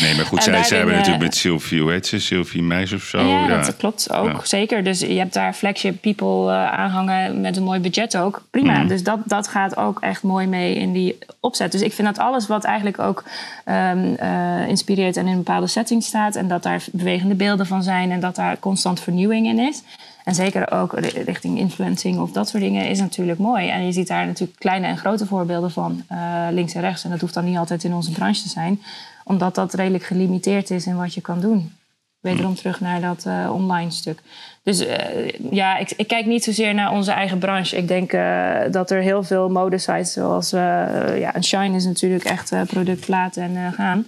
nee, 0.00 0.16
maar 0.16 0.26
goed, 0.26 0.42
zij, 0.64 0.64
zij 0.66 0.76
hebben 0.76 0.96
natuurlijk 0.96 1.24
met 1.24 1.36
Sylvie, 1.36 1.80
hoe 1.80 1.90
heet 1.90 2.06
ze? 2.06 2.20
Sylvie 2.20 2.62
Meis 2.62 2.92
of 2.92 3.02
zo. 3.02 3.18
Ja, 3.18 3.48
ja. 3.48 3.60
dat 3.62 3.76
klopt 3.76 4.12
ook. 4.12 4.46
Zeker. 4.46 4.84
Dus 4.84 5.00
je 5.00 5.18
hebt 5.18 5.32
daar 5.32 5.52
flagship 5.52 6.00
people 6.00 6.52
uh, 6.52 6.72
aanhangen 6.72 7.40
met 7.40 7.56
een 7.56 7.62
mooi 7.62 7.80
budget 7.80 8.16
ook. 8.16 8.42
Prima. 8.50 8.78
Mhm. 8.78 8.88
Dus 8.88 9.02
dat, 9.02 9.18
dat 9.24 9.48
gaat 9.48 9.76
ook 9.76 10.00
echt 10.00 10.22
mooi 10.22 10.46
mee 10.46 10.74
in 10.74 10.92
die 10.92 11.18
opzet. 11.40 11.72
Dus 11.72 11.80
ik 11.80 11.92
vind 11.92 12.08
dat 12.08 12.18
alles 12.18 12.46
wat 12.46 12.64
eigenlijk 12.64 12.98
ook 12.98 13.24
um, 13.68 14.16
uh, 14.22 14.68
inspireert 14.68 15.16
en 15.16 15.26
in 15.26 15.32
een 15.32 15.36
bepaalde 15.36 15.66
setting 15.66 16.02
staat. 16.02 16.36
En 16.36 16.48
dat 16.48 16.62
daar 16.62 16.84
bewegende 16.92 17.34
beelden 17.34 17.66
van 17.66 17.82
zijn. 17.82 18.10
En 18.10 18.20
dat 18.20 18.36
daar 18.36 18.58
constant 18.58 19.00
vernieuwing 19.00 19.46
in 19.46 19.58
is. 19.58 19.82
En 20.26 20.34
zeker 20.34 20.70
ook 20.70 20.92
richting 21.00 21.58
influencing 21.58 22.18
of 22.18 22.30
dat 22.30 22.48
soort 22.48 22.62
dingen 22.62 22.88
is 22.88 22.98
natuurlijk 22.98 23.38
mooi. 23.38 23.68
En 23.68 23.86
je 23.86 23.92
ziet 23.92 24.08
daar 24.08 24.26
natuurlijk 24.26 24.58
kleine 24.58 24.86
en 24.86 24.98
grote 24.98 25.26
voorbeelden 25.26 25.70
van, 25.70 26.02
uh, 26.12 26.46
links 26.50 26.74
en 26.74 26.80
rechts. 26.80 27.04
En 27.04 27.10
dat 27.10 27.20
hoeft 27.20 27.34
dan 27.34 27.44
niet 27.44 27.56
altijd 27.56 27.84
in 27.84 27.94
onze 27.94 28.10
branche 28.10 28.42
te 28.42 28.48
zijn 28.48 28.80
omdat 29.28 29.54
dat 29.54 29.74
redelijk 29.74 30.04
gelimiteerd 30.04 30.70
is 30.70 30.86
in 30.86 30.96
wat 30.96 31.14
je 31.14 31.20
kan 31.20 31.40
doen. 31.40 31.72
Wederom 32.20 32.54
terug 32.54 32.80
naar 32.80 33.00
dat 33.00 33.24
uh, 33.26 33.50
online 33.52 33.90
stuk. 33.90 34.20
Dus 34.62 34.80
uh, 34.80 35.28
ja, 35.50 35.76
ik, 35.76 35.92
ik, 35.96 36.06
kijk 36.06 36.26
niet 36.26 36.44
zozeer 36.44 36.74
naar 36.74 36.92
onze 36.92 37.10
eigen 37.10 37.38
branche. 37.38 37.76
Ik 37.76 37.88
denk 37.88 38.12
uh, 38.12 38.58
dat 38.70 38.90
er 38.90 39.00
heel 39.00 39.22
veel 39.22 39.48
modesites 39.48 40.12
zoals 40.12 40.50
ja, 40.50 41.34
een 41.34 41.44
Shine 41.44 41.76
is 41.76 41.84
natuurlijk 41.84 42.24
echt 42.24 42.52
product, 42.66 43.08
en 43.36 43.72
gaan. 43.72 44.06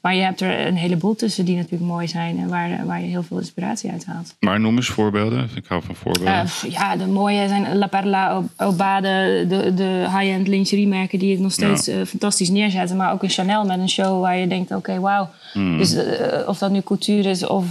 Maar 0.00 0.14
je 0.14 0.22
hebt 0.22 0.40
er 0.40 0.66
een 0.66 0.76
heleboel 0.76 1.14
tussen 1.14 1.44
die 1.44 1.56
natuurlijk 1.56 1.90
mooi 1.90 2.08
zijn 2.08 2.38
en 2.38 2.48
waar, 2.48 2.86
waar 2.86 3.00
je 3.00 3.06
heel 3.06 3.22
veel 3.22 3.38
inspiratie 3.38 3.90
uit 3.90 4.06
haalt. 4.06 4.34
Maar 4.40 4.60
noem 4.60 4.76
eens 4.76 4.88
voorbeelden. 4.88 5.48
Ik 5.54 5.66
hou 5.66 5.82
van 5.82 5.94
voorbeelden. 5.94 6.34
Uh, 6.34 6.70
ja, 6.70 6.96
de 6.96 7.06
mooie 7.06 7.48
zijn 7.48 7.78
La 7.78 7.86
Perla, 7.86 8.42
Obade, 8.56 9.44
de, 9.48 9.74
de 9.74 10.06
high-end 10.18 10.48
lingeriemerken 10.48 11.18
die 11.18 11.30
het 11.30 11.40
nog 11.40 11.52
steeds 11.52 11.86
ja. 11.86 11.98
uh, 11.98 12.04
fantastisch 12.04 12.48
neerzetten. 12.48 12.96
Maar 12.96 13.12
ook 13.12 13.22
een 13.22 13.30
Chanel 13.30 13.64
met 13.64 13.78
een 13.78 13.88
show 13.88 14.20
waar 14.20 14.36
je 14.36 14.46
denkt, 14.46 14.70
oké, 14.70 14.78
okay, 14.78 15.00
wauw. 15.00 15.28
Hmm. 15.52 15.78
Dus 15.78 15.94
uh, 15.94 16.02
of 16.46 16.58
dat 16.58 16.70
nu 16.70 16.80
couture 16.80 17.28
is 17.28 17.46
of, 17.46 17.64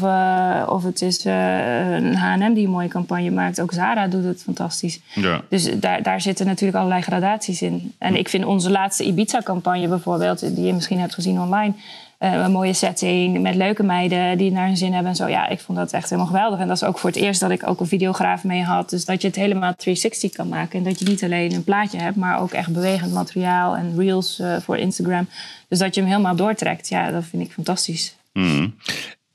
of 0.67 0.83
het 0.83 1.01
is 1.01 1.25
een 1.25 2.15
H&M 2.15 2.53
die 2.53 2.65
een 2.65 2.71
mooie 2.71 2.87
campagne 2.87 3.31
maakt. 3.31 3.61
Ook 3.61 3.73
Zara 3.73 4.07
doet 4.07 4.23
het 4.23 4.43
fantastisch. 4.43 4.99
Ja. 5.13 5.41
Dus 5.49 5.79
daar, 5.79 6.03
daar 6.03 6.21
zitten 6.21 6.45
natuurlijk 6.45 6.77
allerlei 6.77 7.01
gradaties 7.01 7.61
in. 7.61 7.93
En 7.97 8.15
ik 8.15 8.29
vind 8.29 8.45
onze 8.45 8.69
laatste 8.69 9.03
Ibiza-campagne 9.03 9.87
bijvoorbeeld, 9.87 10.55
die 10.55 10.65
je 10.65 10.73
misschien 10.73 10.99
hebt 10.99 11.13
gezien 11.13 11.39
online... 11.39 11.73
Uh, 12.19 12.33
een 12.33 12.51
mooie 12.51 12.73
setting 12.73 13.41
met 13.41 13.55
leuke 13.55 13.83
meiden 13.83 14.37
die 14.37 14.51
naar 14.51 14.67
hun 14.67 14.77
zin 14.77 14.93
hebben 14.93 15.11
en 15.11 15.17
zo. 15.17 15.27
Ja, 15.27 15.47
ik 15.47 15.59
vond 15.59 15.77
dat 15.77 15.91
echt 15.91 16.09
helemaal 16.09 16.31
geweldig. 16.31 16.59
En 16.59 16.67
dat 16.67 16.75
is 16.75 16.83
ook 16.83 16.99
voor 16.99 17.09
het 17.09 17.19
eerst 17.19 17.39
dat 17.39 17.51
ik 17.51 17.67
ook 17.67 17.79
een 17.79 17.87
videograaf 17.87 18.43
mee 18.43 18.63
had. 18.63 18.89
Dus 18.89 19.05
dat 19.05 19.21
je 19.21 19.27
het 19.27 19.35
helemaal 19.35 19.75
360 19.75 20.31
kan 20.31 20.47
maken. 20.47 20.77
En 20.77 20.83
dat 20.83 20.99
je 20.99 21.05
niet 21.05 21.23
alleen 21.23 21.53
een 21.53 21.63
plaatje 21.63 21.97
hebt, 21.97 22.15
maar 22.15 22.39
ook 22.39 22.51
echt 22.51 22.73
bewegend 22.73 23.13
materiaal 23.13 23.75
en 23.75 23.93
reels 23.97 24.39
uh, 24.39 24.57
voor 24.59 24.77
Instagram. 24.77 25.27
Dus 25.67 25.79
dat 25.79 25.95
je 25.95 26.01
hem 26.01 26.09
helemaal 26.09 26.35
doortrekt. 26.35 26.89
Ja, 26.89 27.11
dat 27.11 27.23
vind 27.25 27.43
ik 27.43 27.51
fantastisch. 27.51 28.15
Mm. 28.33 28.75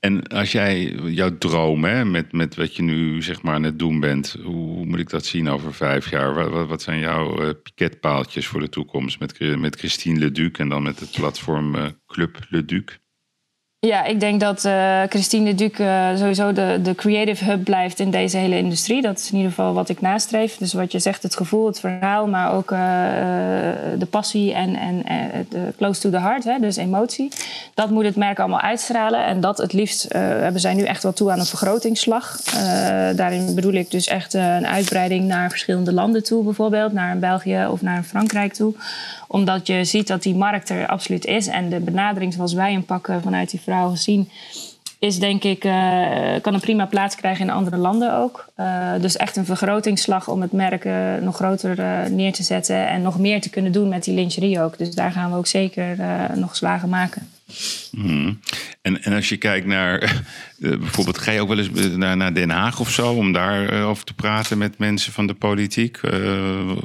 En 0.03 0.27
als 0.27 0.51
jij 0.51 0.91
jouw 0.91 1.37
droom, 1.37 1.83
hè, 1.83 2.05
met, 2.05 2.31
met 2.31 2.55
wat 2.55 2.75
je 2.75 2.81
nu 2.81 3.21
zeg 3.21 3.41
maar 3.41 3.53
aan 3.53 3.63
het 3.63 3.79
doen 3.79 3.99
bent, 3.99 4.35
hoe 4.43 4.85
moet 4.85 4.99
ik 4.99 5.09
dat 5.09 5.25
zien 5.25 5.49
over 5.49 5.73
vijf 5.73 6.09
jaar? 6.09 6.33
Wat, 6.33 6.67
wat 6.67 6.81
zijn 6.81 6.99
jouw 6.99 7.43
uh, 7.43 7.49
piketpaaltjes 7.63 8.47
voor 8.47 8.59
de 8.59 8.69
toekomst 8.69 9.19
met, 9.19 9.57
met 9.57 9.75
Christine 9.75 10.19
Leduc 10.19 10.57
en 10.57 10.69
dan 10.69 10.83
met 10.83 10.99
het 10.99 11.11
platform 11.11 11.75
uh, 11.75 11.85
Club 12.07 12.37
Leduc? 12.49 13.02
Ja, 13.85 14.03
ik 14.03 14.19
denk 14.19 14.39
dat 14.39 14.63
uh, 14.65 15.01
Christine 15.09 15.55
Duc 15.55 15.79
uh, 15.79 16.15
sowieso 16.15 16.53
de, 16.53 16.79
de 16.83 16.95
creative 16.95 17.45
hub 17.45 17.63
blijft 17.63 17.99
in 17.99 18.11
deze 18.11 18.37
hele 18.37 18.57
industrie. 18.57 19.01
Dat 19.01 19.19
is 19.19 19.29
in 19.31 19.35
ieder 19.35 19.51
geval 19.51 19.73
wat 19.73 19.89
ik 19.89 20.01
nastreef. 20.01 20.57
Dus 20.57 20.73
wat 20.73 20.91
je 20.91 20.99
zegt, 20.99 21.23
het 21.23 21.35
gevoel, 21.35 21.65
het 21.65 21.79
verhaal, 21.79 22.27
maar 22.27 22.53
ook 22.53 22.71
uh, 22.71 22.79
de 23.97 24.05
passie 24.09 24.53
en, 24.53 24.75
en 24.75 25.03
de 25.49 25.73
close 25.77 26.01
to 26.01 26.09
the 26.09 26.19
heart, 26.19 26.43
hè, 26.43 26.59
dus 26.59 26.75
emotie. 26.75 27.31
Dat 27.73 27.89
moet 27.89 28.05
het 28.05 28.15
merk 28.15 28.39
allemaal 28.39 28.59
uitstralen. 28.59 29.25
En 29.25 29.41
dat 29.41 29.57
het 29.57 29.73
liefst 29.73 30.13
hebben 30.13 30.61
zij 30.61 30.73
nu 30.73 30.83
echt 30.83 31.03
wel 31.03 31.13
toe 31.13 31.31
aan 31.31 31.39
een 31.39 31.45
vergrotingsslag. 31.45 32.41
daarin 33.15 33.55
bedoel 33.55 33.73
ik 33.73 33.91
dus 33.91 34.07
echt 34.07 34.33
een 34.33 34.67
uitbreiding 34.67 35.25
naar 35.25 35.49
verschillende 35.49 35.93
landen 35.93 36.23
toe, 36.23 36.43
bijvoorbeeld. 36.43 36.93
Naar 36.93 37.11
een 37.11 37.19
België 37.19 37.67
of 37.71 37.81
naar 37.81 37.97
een 37.97 38.03
Frankrijk 38.03 38.53
toe 38.53 38.75
omdat 39.33 39.67
je 39.67 39.83
ziet 39.83 40.07
dat 40.07 40.23
die 40.23 40.35
markt 40.35 40.69
er 40.69 40.87
absoluut 40.87 41.25
is. 41.25 41.47
En 41.47 41.69
de 41.69 41.79
benadering 41.79 42.33
zoals 42.33 42.53
wij 42.53 42.71
hem 42.71 42.85
pakken 42.85 43.21
vanuit 43.21 43.49
die 43.49 43.61
vrouwen 43.61 43.97
zien... 43.97 44.29
is 44.99 45.19
denk 45.19 45.43
ik, 45.43 45.65
uh, 45.65 45.73
kan 46.41 46.53
een 46.53 46.59
prima 46.59 46.85
plaats 46.85 47.15
krijgen 47.15 47.45
in 47.45 47.53
andere 47.53 47.77
landen 47.77 48.15
ook. 48.17 48.49
Uh, 48.57 48.91
dus 49.01 49.17
echt 49.17 49.35
een 49.35 49.45
vergrotingsslag 49.45 50.27
om 50.27 50.41
het 50.41 50.51
merk 50.51 50.85
uh, 50.85 51.15
nog 51.21 51.35
groter 51.35 52.11
neer 52.11 52.33
te 52.33 52.43
zetten... 52.43 52.87
en 52.87 53.01
nog 53.01 53.19
meer 53.19 53.41
te 53.41 53.49
kunnen 53.49 53.71
doen 53.71 53.89
met 53.89 54.03
die 54.03 54.13
lingerie 54.13 54.61
ook. 54.61 54.77
Dus 54.77 54.95
daar 54.95 55.11
gaan 55.11 55.31
we 55.31 55.37
ook 55.37 55.47
zeker 55.47 55.97
nog 56.35 56.55
slagen 56.55 56.89
maken. 56.89 57.32
Hmm. 57.91 58.39
En, 58.81 59.03
en 59.03 59.13
als 59.13 59.29
je 59.29 59.37
kijkt 59.37 59.65
naar, 59.65 60.03
uh, 60.59 60.77
bijvoorbeeld, 60.83 61.17
ga 61.17 61.31
je 61.31 61.41
ook 61.41 61.47
wel 61.47 61.57
eens 61.57 61.95
naar, 61.95 62.17
naar 62.17 62.33
Den 62.33 62.49
Haag 62.49 62.79
of 62.79 62.91
zo 62.91 63.11
om 63.11 63.31
daar 63.31 63.73
uh, 63.73 63.87
over 63.89 64.03
te 64.03 64.13
praten 64.13 64.57
met 64.57 64.77
mensen 64.77 65.13
van 65.13 65.27
de 65.27 65.33
politiek? 65.33 65.99
Uh, 66.01 66.11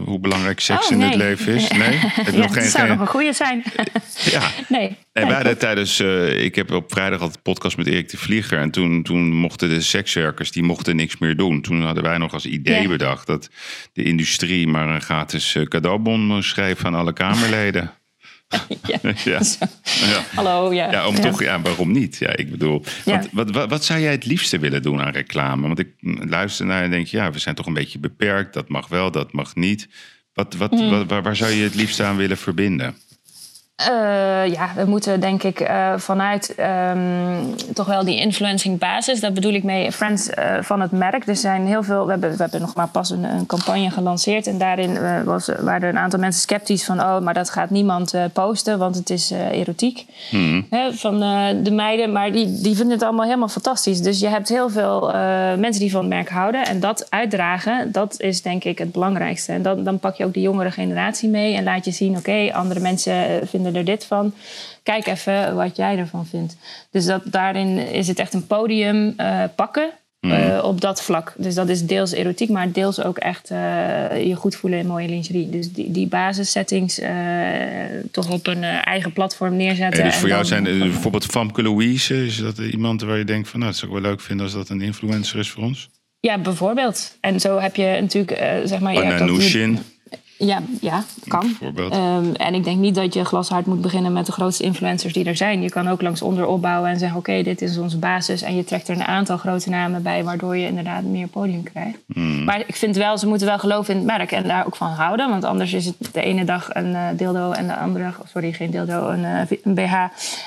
hoe 0.04 0.18
belangrijk 0.18 0.60
seks 0.60 0.86
oh, 0.86 0.92
in 0.92 1.00
het 1.00 1.14
leven 1.14 1.54
is? 1.54 1.68
Nee? 1.68 1.98
Ja, 2.28 2.36
nog 2.36 2.52
geen, 2.52 2.62
dat 2.62 2.72
zou 2.72 2.86
geen... 2.86 2.88
nog 2.88 3.00
een 3.00 3.06
goede 3.06 3.32
zijn. 3.32 3.62
ja. 4.34 4.50
Nee. 4.68 4.96
En 5.12 5.26
wij 5.26 5.34
hadden 5.34 5.58
tijdens, 5.58 6.00
ik 6.00 6.54
heb 6.54 6.70
op 6.70 6.92
vrijdag 6.92 7.20
altijd 7.20 7.36
een 7.36 7.52
podcast 7.52 7.76
met 7.76 7.86
Erik 7.86 8.08
de 8.08 8.16
Vlieger. 8.16 8.58
En 8.58 8.70
toen, 8.70 9.02
toen 9.02 9.34
mochten 9.34 9.68
de 9.68 9.80
sekswerkers, 9.80 10.50
die 10.50 10.62
mochten 10.62 10.96
niks 10.96 11.18
meer 11.18 11.36
doen. 11.36 11.60
Toen 11.60 11.82
hadden 11.82 12.02
wij 12.02 12.18
nog 12.18 12.32
als 12.32 12.46
idee 12.46 12.82
ja. 12.82 12.88
bedacht 12.88 13.26
dat 13.26 13.50
de 13.92 14.02
industrie 14.02 14.66
maar 14.66 14.88
een 14.88 15.02
gratis 15.02 15.56
cadeaubon 15.64 16.42
schreef 16.42 16.84
aan 16.84 16.94
alle 16.94 17.12
Kamerleden. 17.12 17.97
ja. 18.86 18.98
ja. 19.24 19.40
ja. 19.82 20.24
Hallo, 20.34 20.72
ja. 20.72 20.90
Ja, 20.90 21.06
om 21.08 21.14
toch, 21.14 21.42
ja, 21.42 21.60
waarom 21.60 21.92
niet? 21.92 22.16
Ja, 22.16 22.36
ik 22.36 22.50
bedoel, 22.50 22.84
wat, 23.04 23.28
wat, 23.32 23.50
wat, 23.50 23.70
wat, 23.70 23.84
zou 23.84 24.00
jij 24.00 24.12
het 24.12 24.24
liefste 24.26 24.58
willen 24.58 24.82
doen 24.82 25.00
aan 25.00 25.12
reclame? 25.12 25.66
Want 25.66 25.78
ik 25.78 25.88
luister 26.28 26.66
naar 26.66 26.82
en 26.82 26.90
denk, 26.90 27.06
ja, 27.06 27.30
we 27.30 27.38
zijn 27.38 27.54
toch 27.54 27.66
een 27.66 27.74
beetje 27.74 27.98
beperkt. 27.98 28.54
Dat 28.54 28.68
mag 28.68 28.88
wel, 28.88 29.10
dat 29.10 29.32
mag 29.32 29.54
niet. 29.54 29.88
Wat, 30.32 30.54
wat, 30.54 30.70
Mm. 30.70 30.90
wat, 30.90 31.06
waar, 31.06 31.22
waar 31.22 31.36
zou 31.36 31.52
je 31.52 31.62
het 31.62 31.74
liefst 31.74 32.00
aan 32.00 32.16
willen 32.16 32.36
verbinden? 32.36 32.96
Uh, 33.80 34.52
ja, 34.52 34.70
we 34.76 34.84
moeten 34.84 35.20
denk 35.20 35.42
ik 35.42 35.60
uh, 35.60 35.92
vanuit 35.96 36.54
um, 36.90 37.54
toch 37.74 37.86
wel 37.86 38.04
die 38.04 38.20
influencing 38.20 38.78
basis. 38.78 39.20
Dat 39.20 39.34
bedoel 39.34 39.52
ik 39.52 39.62
mee 39.62 39.92
friends 39.92 40.28
uh, 40.28 40.56
van 40.60 40.80
het 40.80 40.90
merk. 40.90 41.26
Er 41.26 41.36
zijn 41.36 41.66
heel 41.66 41.82
veel. 41.82 42.04
We 42.04 42.10
hebben, 42.10 42.30
we 42.30 42.36
hebben 42.36 42.60
nog 42.60 42.74
maar 42.74 42.88
pas 42.88 43.10
een, 43.10 43.24
een 43.24 43.46
campagne 43.46 43.90
gelanceerd. 43.90 44.46
En 44.46 44.58
daarin 44.58 45.24
was, 45.24 45.50
waren 45.60 45.82
er 45.82 45.88
een 45.88 45.98
aantal 45.98 46.18
mensen 46.18 46.40
sceptisch 46.40 46.84
van: 46.84 47.00
oh, 47.00 47.20
maar 47.20 47.34
dat 47.34 47.50
gaat 47.50 47.70
niemand 47.70 48.14
posten, 48.32 48.78
want 48.78 48.96
het 48.96 49.10
is 49.10 49.30
erotiek. 49.30 50.06
Hmm. 50.30 50.66
Hè, 50.70 50.92
van 50.92 51.18
de 51.62 51.70
meiden. 51.70 52.12
Maar 52.12 52.32
die, 52.32 52.60
die 52.60 52.76
vinden 52.76 52.94
het 52.94 53.02
allemaal 53.02 53.24
helemaal 53.24 53.48
fantastisch. 53.48 54.00
Dus 54.00 54.20
je 54.20 54.28
hebt 54.28 54.48
heel 54.48 54.70
veel 54.70 55.12
mensen 55.56 55.80
die 55.80 55.90
van 55.90 56.00
het 56.00 56.08
merk 56.08 56.28
houden. 56.28 56.66
En 56.66 56.80
dat 56.80 57.06
uitdragen, 57.10 57.92
dat 57.92 58.20
is 58.20 58.42
denk 58.42 58.64
ik 58.64 58.78
het 58.78 58.92
belangrijkste. 58.92 59.52
En 59.52 59.62
dan, 59.62 59.84
dan 59.84 59.98
pak 59.98 60.16
je 60.16 60.24
ook 60.24 60.34
de 60.34 60.40
jongere 60.40 60.70
generatie 60.70 61.28
mee 61.28 61.54
en 61.54 61.64
laat 61.64 61.84
je 61.84 61.90
zien: 61.90 62.10
oké, 62.10 62.18
okay, 62.18 62.50
andere 62.50 62.80
mensen 62.80 63.14
vinden 63.48 63.66
er 63.74 63.84
dit 63.84 64.04
van. 64.04 64.34
Kijk 64.82 65.06
even 65.06 65.54
wat 65.54 65.76
jij 65.76 65.96
ervan 65.96 66.26
vindt. 66.26 66.56
Dus 66.90 67.04
dat, 67.04 67.22
daarin 67.24 67.78
is 67.78 68.08
het 68.08 68.18
echt 68.18 68.34
een 68.34 68.46
podium 68.46 69.14
uh, 69.16 69.42
pakken 69.54 69.90
Mhm. 70.20 70.32
uh, 70.32 70.64
op 70.64 70.80
dat 70.80 71.02
vlak. 71.02 71.34
Dus 71.36 71.54
dat 71.54 71.68
is 71.68 71.86
deels 71.86 72.12
erotiek, 72.12 72.48
maar 72.48 72.72
deels 72.72 73.02
ook 73.02 73.18
echt 73.18 73.50
uh, 73.50 73.56
je 74.26 74.34
goed 74.34 74.56
voelen 74.56 74.78
in 74.78 74.86
mooie 74.86 75.08
lingerie. 75.08 75.50
Dus 75.50 75.72
die, 75.72 75.90
die 75.90 76.06
basissettings 76.06 77.00
toch 78.10 78.30
op 78.30 78.46
een 78.46 78.62
eigen 78.64 79.12
platform 79.12 79.56
neerzetten. 79.56 80.02
En 80.02 80.08
dus 80.08 80.18
voor 80.18 80.28
jou 80.28 80.44
zijn 80.44 80.64
bijvoorbeeld 80.64 81.24
Famke 81.24 81.62
Louise, 81.62 82.26
is 82.26 82.36
dat 82.36 82.58
iemand 82.58 83.02
waar 83.02 83.18
je 83.18 83.24
denkt 83.24 83.48
van 83.48 83.60
nou, 83.60 83.70
dat 83.70 83.80
zou 83.80 83.92
ik 83.92 84.02
wel 84.02 84.10
leuk 84.10 84.20
vinden 84.20 84.44
als 84.44 84.54
dat 84.54 84.68
een 84.68 84.80
influencer 84.80 85.38
is 85.38 85.50
voor 85.50 85.62
ons? 85.62 85.88
Ja, 86.20 86.38
bijvoorbeeld. 86.38 87.16
En 87.20 87.40
zo 87.40 87.58
heb 87.58 87.76
je 87.76 87.98
natuurlijk, 88.00 88.40
uh, 88.40 88.48
zeg 88.64 88.80
maar... 88.80 88.92
je 88.92 89.78
Ja, 90.38 90.62
ja, 90.80 91.04
kan. 91.26 91.56
Um, 91.76 92.34
en 92.34 92.54
ik 92.54 92.64
denk 92.64 92.78
niet 92.78 92.94
dat 92.94 93.14
je 93.14 93.24
glashard 93.24 93.66
moet 93.66 93.80
beginnen 93.80 94.12
met 94.12 94.26
de 94.26 94.32
grootste 94.32 94.62
influencers 94.62 95.12
die 95.12 95.24
er 95.24 95.36
zijn. 95.36 95.62
Je 95.62 95.70
kan 95.70 95.88
ook 95.88 96.02
langs 96.02 96.22
onder 96.22 96.46
opbouwen 96.46 96.90
en 96.90 96.98
zeggen: 96.98 97.18
Oké, 97.18 97.42
dit 97.42 97.62
is 97.62 97.78
onze 97.78 97.98
basis. 97.98 98.42
En 98.42 98.56
je 98.56 98.64
trekt 98.64 98.88
er 98.88 98.96
een 98.96 99.04
aantal 99.04 99.36
grote 99.36 99.70
namen 99.70 100.02
bij, 100.02 100.24
waardoor 100.24 100.56
je 100.56 100.66
inderdaad 100.66 101.02
meer 101.02 101.26
podium 101.26 101.62
krijgt. 101.62 101.98
Hmm. 102.12 102.44
Maar 102.44 102.62
ik 102.66 102.76
vind 102.76 102.96
wel, 102.96 103.18
ze 103.18 103.26
moeten 103.26 103.46
wel 103.46 103.58
geloven 103.58 103.94
in 103.94 104.00
het 104.00 104.06
merk 104.06 104.32
en 104.32 104.48
daar 104.48 104.66
ook 104.66 104.76
van 104.76 104.90
houden. 104.90 105.28
Want 105.28 105.44
anders 105.44 105.72
is 105.72 105.84
het 105.86 105.96
de 106.12 106.22
ene 106.22 106.44
dag 106.44 106.68
een 106.72 106.94
eh, 106.94 107.08
dildo 107.16 107.52
en 107.52 107.66
de 107.66 107.76
andere 107.76 108.04
dag, 108.04 108.22
sorry, 108.32 108.52
geen 108.52 108.70
dildo, 108.70 109.08
een, 109.08 109.24
eh, 109.24 109.58
een 109.62 109.74
BH. 109.74 109.94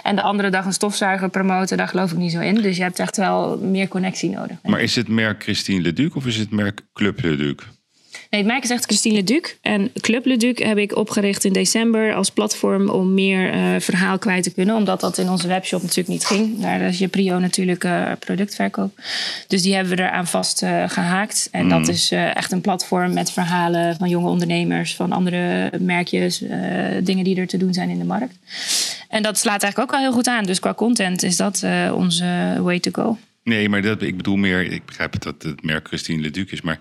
En 0.03 0.15
de 0.15 0.21
andere 0.21 0.49
dag 0.49 0.65
een 0.65 0.73
stofzuiger 0.73 1.29
promoten. 1.29 1.77
Daar 1.77 1.87
geloof 1.87 2.11
ik 2.11 2.17
niet 2.17 2.31
zo 2.31 2.39
in. 2.39 2.55
Dus 2.55 2.77
je 2.77 2.83
hebt 2.83 2.99
echt 2.99 3.17
wel 3.17 3.57
meer 3.57 3.87
connectie 3.87 4.29
nodig. 4.29 4.57
Maar 4.63 4.81
is 4.81 4.95
het 4.95 5.07
merk 5.07 5.43
Christine 5.43 5.81
Leduc 5.81 6.15
of 6.15 6.25
is 6.25 6.37
het 6.37 6.51
merk 6.51 6.81
Club 6.93 7.21
Leduc? 7.21 7.63
Nee, 8.31 8.41
het 8.41 8.49
merk 8.49 8.63
is 8.63 8.69
echt 8.69 8.85
Christine 8.85 9.15
Leduc. 9.15 9.57
En 9.61 9.91
Club 10.01 10.25
Leduc 10.25 10.59
heb 10.59 10.77
ik 10.77 10.95
opgericht 10.95 11.43
in 11.43 11.53
december 11.53 12.13
als 12.13 12.29
platform 12.29 12.89
om 12.89 13.13
meer 13.13 13.51
eh, 13.51 13.79
verhaal 13.79 14.17
kwijt 14.17 14.43
te 14.43 14.53
kunnen. 14.53 14.75
Omdat 14.75 14.99
dat 14.99 15.17
in 15.17 15.29
onze 15.29 15.47
webshop 15.47 15.81
natuurlijk 15.81 16.07
niet 16.07 16.25
ging. 16.25 16.61
Daar 16.61 16.81
is 16.81 16.97
je 16.97 17.07
prio 17.07 17.39
natuurlijk 17.39 17.83
eh, 17.83 18.11
productverkoop. 18.19 18.99
Dus 19.47 19.61
die 19.61 19.73
hebben 19.73 19.95
we 19.95 20.01
eraan 20.01 20.27
vast 20.27 20.61
eh, 20.61 20.89
gehaakt. 20.89 21.47
En 21.51 21.69
dat 21.69 21.87
is 21.87 22.11
eh, 22.11 22.35
echt 22.35 22.51
een 22.51 22.61
platform 22.61 23.13
met 23.13 23.31
verhalen 23.31 23.95
van 23.95 24.09
jonge 24.09 24.29
ondernemers, 24.29 24.95
van 24.95 25.11
andere 25.11 25.71
merkjes, 25.79 26.43
dingen 27.03 27.23
die 27.23 27.35
er 27.35 27.47
te 27.47 27.57
doen 27.57 27.73
zijn 27.73 27.89
in 27.89 27.99
de 27.99 28.05
markt. 28.05 28.35
En 29.09 29.23
dat 29.23 29.37
slaat 29.37 29.63
eigenlijk 29.63 29.91
ook 29.91 29.99
wel 29.99 30.07
heel 30.07 30.17
goed 30.17 30.27
aan. 30.27 30.43
Dus 30.43 30.59
qua 30.59 30.73
content 30.73 31.23
is 31.23 31.37
dat 31.37 31.65
onze 31.93 32.57
way 32.59 32.79
to 32.79 32.91
go. 32.91 33.17
Nee, 33.43 33.69
maar 33.69 33.81
dat, 33.81 34.01
ik 34.01 34.17
bedoel 34.17 34.35
meer, 34.35 34.71
ik 34.71 34.85
begrijp 34.85 35.13
het 35.13 35.23
dat 35.23 35.43
het 35.43 35.63
merk 35.63 35.87
Christine 35.87 36.21
Leduc 36.21 36.51
is, 36.51 36.61
maar 36.61 36.79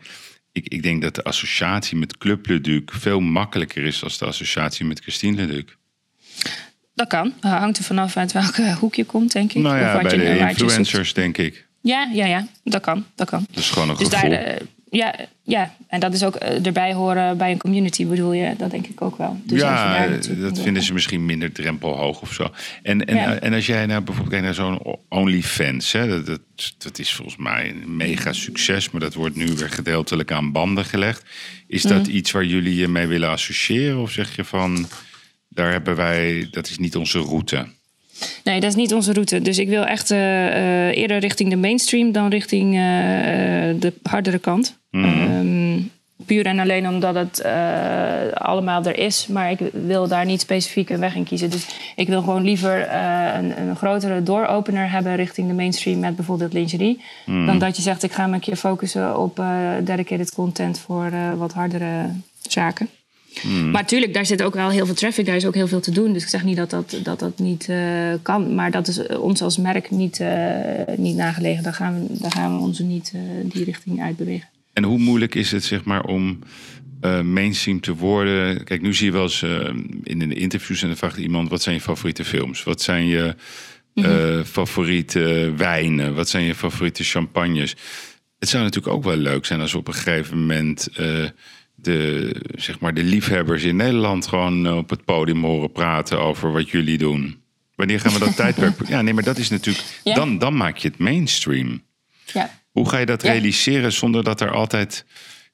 ik, 0.52 0.68
ik 0.68 0.82
denk 0.82 1.02
dat 1.02 1.14
de 1.14 1.24
associatie 1.24 1.96
met 1.96 2.18
Club 2.18 2.46
Leduc 2.46 2.82
veel 2.86 3.20
makkelijker 3.20 3.84
is 3.84 3.98
dan 3.98 4.10
de 4.18 4.24
associatie 4.24 4.84
met 4.86 5.00
Christine 5.00 5.36
Leduc. 5.36 5.76
Dat 6.94 7.08
kan. 7.08 7.32
Hangt 7.40 7.78
er 7.78 7.84
vanaf 7.84 8.16
uit 8.16 8.32
welk 8.32 8.56
hoek 8.56 8.94
je 8.94 9.04
komt, 9.04 9.32
denk 9.32 9.52
ik. 9.52 9.62
Nou 9.62 9.74
Of 9.74 9.80
ja, 9.80 10.00
bij 10.02 10.10
je- 10.12 10.18
de 10.18 10.38
influencers 10.38 11.14
denk 11.14 11.38
ik. 11.38 11.68
Ja, 11.82 12.10
ja, 12.12 12.26
ja, 12.26 12.46
dat 12.64 12.80
kan. 12.80 13.06
Dat 13.14 13.28
kan. 13.30 13.46
Dat 13.50 13.58
is 13.58 13.70
gewoon 13.70 13.88
een 13.88 13.96
Dus 13.96 14.08
gevoel. 14.08 14.30
daar, 14.30 14.38
eh, 14.38 14.60
ja, 14.90 15.14
ja, 15.42 15.74
en 15.88 16.00
dat 16.00 16.14
is 16.14 16.24
ook 16.24 16.34
eh, 16.34 16.66
erbij 16.66 16.92
horen 16.94 17.36
bij 17.38 17.50
een 17.50 17.58
community, 17.58 18.06
bedoel 18.06 18.32
je? 18.32 18.56
Dat 18.56 18.70
denk 18.70 18.86
ik 18.86 19.02
ook 19.02 19.18
wel. 19.18 19.40
Dus 19.44 19.60
ja, 19.60 20.06
dat 20.40 20.60
vinden 20.60 20.82
ze 20.82 20.92
misschien 20.92 21.24
minder 21.24 21.52
drempelhoog 21.52 22.20
of 22.20 22.32
zo. 22.32 22.50
En, 22.82 23.04
en, 23.04 23.16
Ja. 23.16 23.34
en 23.38 23.52
als 23.52 23.66
jij 23.66 23.86
nou 23.86 24.00
bijvoorbeeld 24.02 24.28
kijkt 24.40 24.44
naar 24.44 24.66
zo'n 24.66 24.96
OnlyFans, 25.08 25.92
hè, 25.92 26.08
dat, 26.08 26.26
dat, 26.26 26.40
dat 26.78 26.98
is 26.98 27.12
volgens 27.12 27.36
mij 27.36 27.70
een 27.70 27.96
mega 27.96 28.32
succes, 28.32 28.90
maar 28.90 29.00
dat 29.00 29.14
wordt 29.14 29.36
nu 29.36 29.46
weer 29.46 29.70
gedeeltelijk 29.70 30.32
aan 30.32 30.52
banden 30.52 30.84
gelegd. 30.84 31.22
Is 31.66 31.82
dat 31.82 32.02
Mhm. 32.06 32.10
iets 32.16 32.30
waar 32.30 32.44
jullie 32.44 32.74
je 32.74 32.88
mee 32.88 33.06
willen 33.06 33.28
associëren? 33.30 33.98
Of 34.00 34.10
zeg 34.10 34.36
je 34.36 34.44
van, 34.44 34.88
daar 35.48 35.72
hebben 35.72 35.96
wij, 35.96 36.48
dat 36.50 36.68
is 36.68 36.78
niet 36.78 36.96
onze 36.96 37.18
route? 37.18 37.66
Nee, 38.44 38.60
dat 38.60 38.70
is 38.70 38.76
niet 38.76 38.94
onze 38.94 39.12
route. 39.12 39.42
Dus 39.42 39.58
ik 39.58 39.68
wil 39.68 39.84
echt 39.84 40.10
eerder 40.10 41.18
richting 41.18 41.50
de 41.50 41.56
mainstream 41.56 42.12
dan 42.12 42.28
richting 42.28 42.72
de 43.80 43.92
hardere 44.02 44.38
kant. 44.38 44.78
Mm 44.90 45.90
puur 46.30 46.46
en 46.46 46.58
alleen 46.58 46.88
omdat 46.88 47.14
het 47.14 47.42
uh, 47.46 48.32
allemaal 48.32 48.84
er 48.84 48.98
is. 48.98 49.26
Maar 49.26 49.50
ik 49.50 49.58
wil 49.72 50.08
daar 50.08 50.24
niet 50.24 50.40
specifiek 50.40 50.90
een 50.90 51.00
weg 51.00 51.14
in 51.14 51.24
kiezen. 51.24 51.50
Dus 51.50 51.66
ik 51.96 52.08
wil 52.08 52.20
gewoon 52.20 52.44
liever 52.44 52.86
uh, 52.86 53.34
een, 53.34 53.60
een, 53.60 53.76
grotere 53.76 54.22
dooropener 54.22 54.90
hebben 54.90 55.16
richting 55.16 55.48
de 55.48 55.54
mainstream 55.54 55.98
met 55.98 56.16
bijvoorbeeld 56.16 56.52
lingerie. 56.52 57.00
Hmm. 57.24 57.46
Dan 57.46 57.58
dat 57.58 57.76
je 57.76 57.82
zegt, 57.82 58.02
ik 58.02 58.12
ga 58.12 58.26
me 58.26 58.34
een 58.34 58.40
keer 58.40 58.56
focussen 58.56 59.18
op 59.18 59.38
uh, 59.38 59.70
dedicated 59.82 60.34
content 60.34 60.78
voor 60.78 61.10
wat 61.36 61.52
hardere 61.52 62.06
zaken. 62.48 62.88
Hmm. 63.40 63.70
Maar 63.70 63.86
tuurlijk, 63.86 64.14
daar 64.14 64.26
zit 64.26 64.42
ook 64.42 64.54
wel 64.54 64.70
heel 64.70 64.86
veel 64.86 64.94
traffic, 64.94 65.26
daar 65.26 65.36
is 65.36 65.46
ook 65.46 65.54
heel 65.54 65.68
veel 65.68 65.80
te 65.80 65.90
doen. 65.90 66.12
Dus 66.12 66.22
ik 66.22 66.28
zeg 66.28 66.44
niet 66.44 66.56
dat 66.56 66.70
dat, 66.70 66.98
dat, 67.02 67.18
dat 67.18 67.38
niet 67.38 67.68
kan. 68.22 68.54
Maar 68.54 68.70
dat 68.70 68.88
is 68.88 69.06
ons 69.06 69.42
als 69.42 69.56
merk 69.56 69.90
niet, 69.90 70.20
niet 70.96 71.16
nagelegen. 71.16 71.62
Daar 71.62 71.74
gaan 71.74 71.94
we, 71.94 72.18
daar 72.20 72.32
gaan 72.32 72.56
we 72.56 72.60
ons 72.60 72.78
niet 72.78 73.12
die 73.44 73.64
richting 73.64 74.02
uitbewegen. 74.02 74.48
En 74.72 74.84
hoe 74.84 74.98
moeilijk 74.98 75.34
is 75.34 75.50
het 75.50 75.64
zeg 75.64 75.84
maar 75.84 76.04
om 76.04 76.38
mainstream 77.22 77.80
te 77.80 77.94
worden? 77.94 78.64
Kijk, 78.64 78.82
nu 78.82 78.94
zie 78.94 79.06
je 79.06 79.12
wel 79.12 79.22
eens 79.22 79.42
in 80.02 80.18
de 80.18 80.34
interviews 80.34 80.82
en 80.82 80.88
dan 80.88 80.96
vraagt 80.96 81.18
iemand: 81.18 81.48
wat 81.48 81.62
zijn 81.62 81.74
je 81.74 81.80
favoriete 81.80 82.24
films? 82.24 82.62
Wat 82.62 82.82
zijn 82.82 83.06
je 83.06 83.34
uh, 83.94 84.44
favoriete 84.44 85.52
wijnen? 85.56 86.14
Wat 86.14 86.28
zijn 86.28 86.44
je 86.44 86.54
favoriete 86.54 87.04
champagnes? 87.04 87.76
Het 88.38 88.48
zou 88.48 88.62
natuurlijk 88.62 88.94
ook 88.94 89.04
wel 89.04 89.16
leuk 89.16 89.46
zijn 89.46 89.60
als 89.60 89.74
op 89.74 89.88
een 89.88 89.94
gegeven 89.94 90.38
moment 90.38 90.88
de, 91.82 92.34
zeg 92.54 92.80
maar 92.80 92.94
de 92.94 93.02
liefhebbers 93.02 93.62
in 93.62 93.76
Nederland 93.76 94.26
gewoon 94.26 94.72
op 94.72 94.90
het 94.90 95.04
podium 95.04 95.44
horen 95.44 95.72
praten 95.72 96.20
over 96.20 96.52
wat 96.52 96.70
jullie 96.70 96.98
doen. 96.98 97.42
Wanneer 97.74 98.00
gaan 98.00 98.12
we 98.12 98.18
dat 98.18 98.36
tijdperk? 98.44 98.88
Ja, 98.88 99.02
nee, 99.02 99.14
maar 99.14 99.22
dat 99.22 99.38
is 99.38 99.48
natuurlijk. 99.48 99.84
Dan, 100.02 100.38
dan 100.38 100.56
maak 100.56 100.76
je 100.76 100.88
het 100.88 100.98
mainstream. 100.98 101.82
Ja. 102.32 102.58
Hoe 102.70 102.88
ga 102.88 102.98
je 102.98 103.06
dat 103.06 103.22
realiseren 103.22 103.92
zonder 103.92 104.24
dat 104.24 104.40
er 104.40 104.50
altijd 104.50 105.04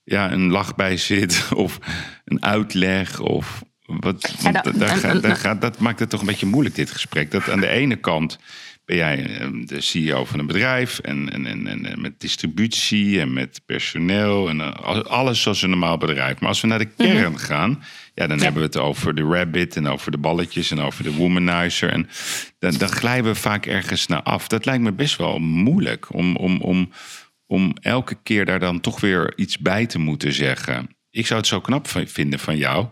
ja, 0.05 0.33
een 0.33 0.51
lach 0.51 0.75
bij 0.75 0.97
zit 0.97 1.49
of 1.65 1.79
een 2.25 2.43
uitleg 2.43 3.21
of 3.21 3.63
wat? 3.85 4.35
dat, 4.63 4.75
daar, 5.23 5.37
gaat, 5.37 5.61
dat 5.61 5.79
maakt 5.79 5.99
het 5.99 6.11
toch 6.11 6.21
een 6.21 6.27
beetje 6.27 6.47
moeilijk 6.47 6.75
dit 6.75 6.91
gesprek. 6.91 7.31
Dat 7.31 7.51
aan 7.51 7.61
de 7.61 7.69
ene 7.69 7.97
kant 7.97 8.39
ben 8.87 8.97
jij 8.97 9.39
ehm, 9.39 9.65
de 9.65 9.81
CEO 9.81 10.25
van 10.25 10.39
een 10.39 10.47
bedrijf 10.47 10.99
en, 10.99 11.33
en, 11.33 11.47
en, 11.47 11.87
en 11.87 12.01
met 12.01 12.21
distributie 12.21 13.21
en 13.21 13.33
met 13.33 13.61
personeel 13.67 14.49
en 14.49 14.61
eh, 14.61 15.01
alles 15.01 15.43
zoals 15.43 15.63
een 15.63 15.71
normaal 15.71 15.99
bedrijf. 15.99 16.41
Maar 16.41 16.49
als 16.49 16.61
we 16.61 16.67
naar 16.67 16.79
de 16.79 16.89
mhm. 16.97 17.09
kern 17.09 17.39
gaan, 17.39 17.83
ja, 18.15 18.27
dan 18.27 18.39
hebben 18.41 18.61
we 18.61 18.67
het 18.67 18.77
over 18.77 19.15
de 19.15 19.23
rabbit 19.23 19.77
en 19.77 19.87
over 19.87 20.11
de 20.11 20.19
balletjes 20.19 20.71
en 20.71 20.81
over 20.81 21.05
de 21.05 21.13
womanizer. 21.13 21.91
En 21.91 22.09
dan, 22.59 22.73
dan 22.79 22.89
glijden 22.89 23.33
we 23.33 23.35
vaak 23.35 23.67
ergens 23.67 24.07
naar 24.07 24.23
af. 24.23 24.49
Dat 24.49 24.65
lijkt 24.65 24.83
me 24.83 24.93
best 24.93 25.17
wel 25.17 25.39
moeilijk 25.39 26.15
om, 26.15 26.37
om, 26.37 26.61
om, 26.61 26.93
om 27.47 27.75
elke 27.81 28.17
keer 28.23 28.45
daar 28.45 28.61
dan 28.61 28.81
toch 28.81 29.01
weer 29.01 29.33
iets 29.37 29.59
bij 29.59 29.87
te 29.87 29.99
moeten 29.99 30.33
zeggen. 30.33 30.89
Ik 31.11 31.27
zou 31.27 31.39
het 31.39 31.49
zo 31.49 31.61
knap 31.61 31.89
vinden 31.89 32.39
van 32.39 32.57
jou 32.57 32.87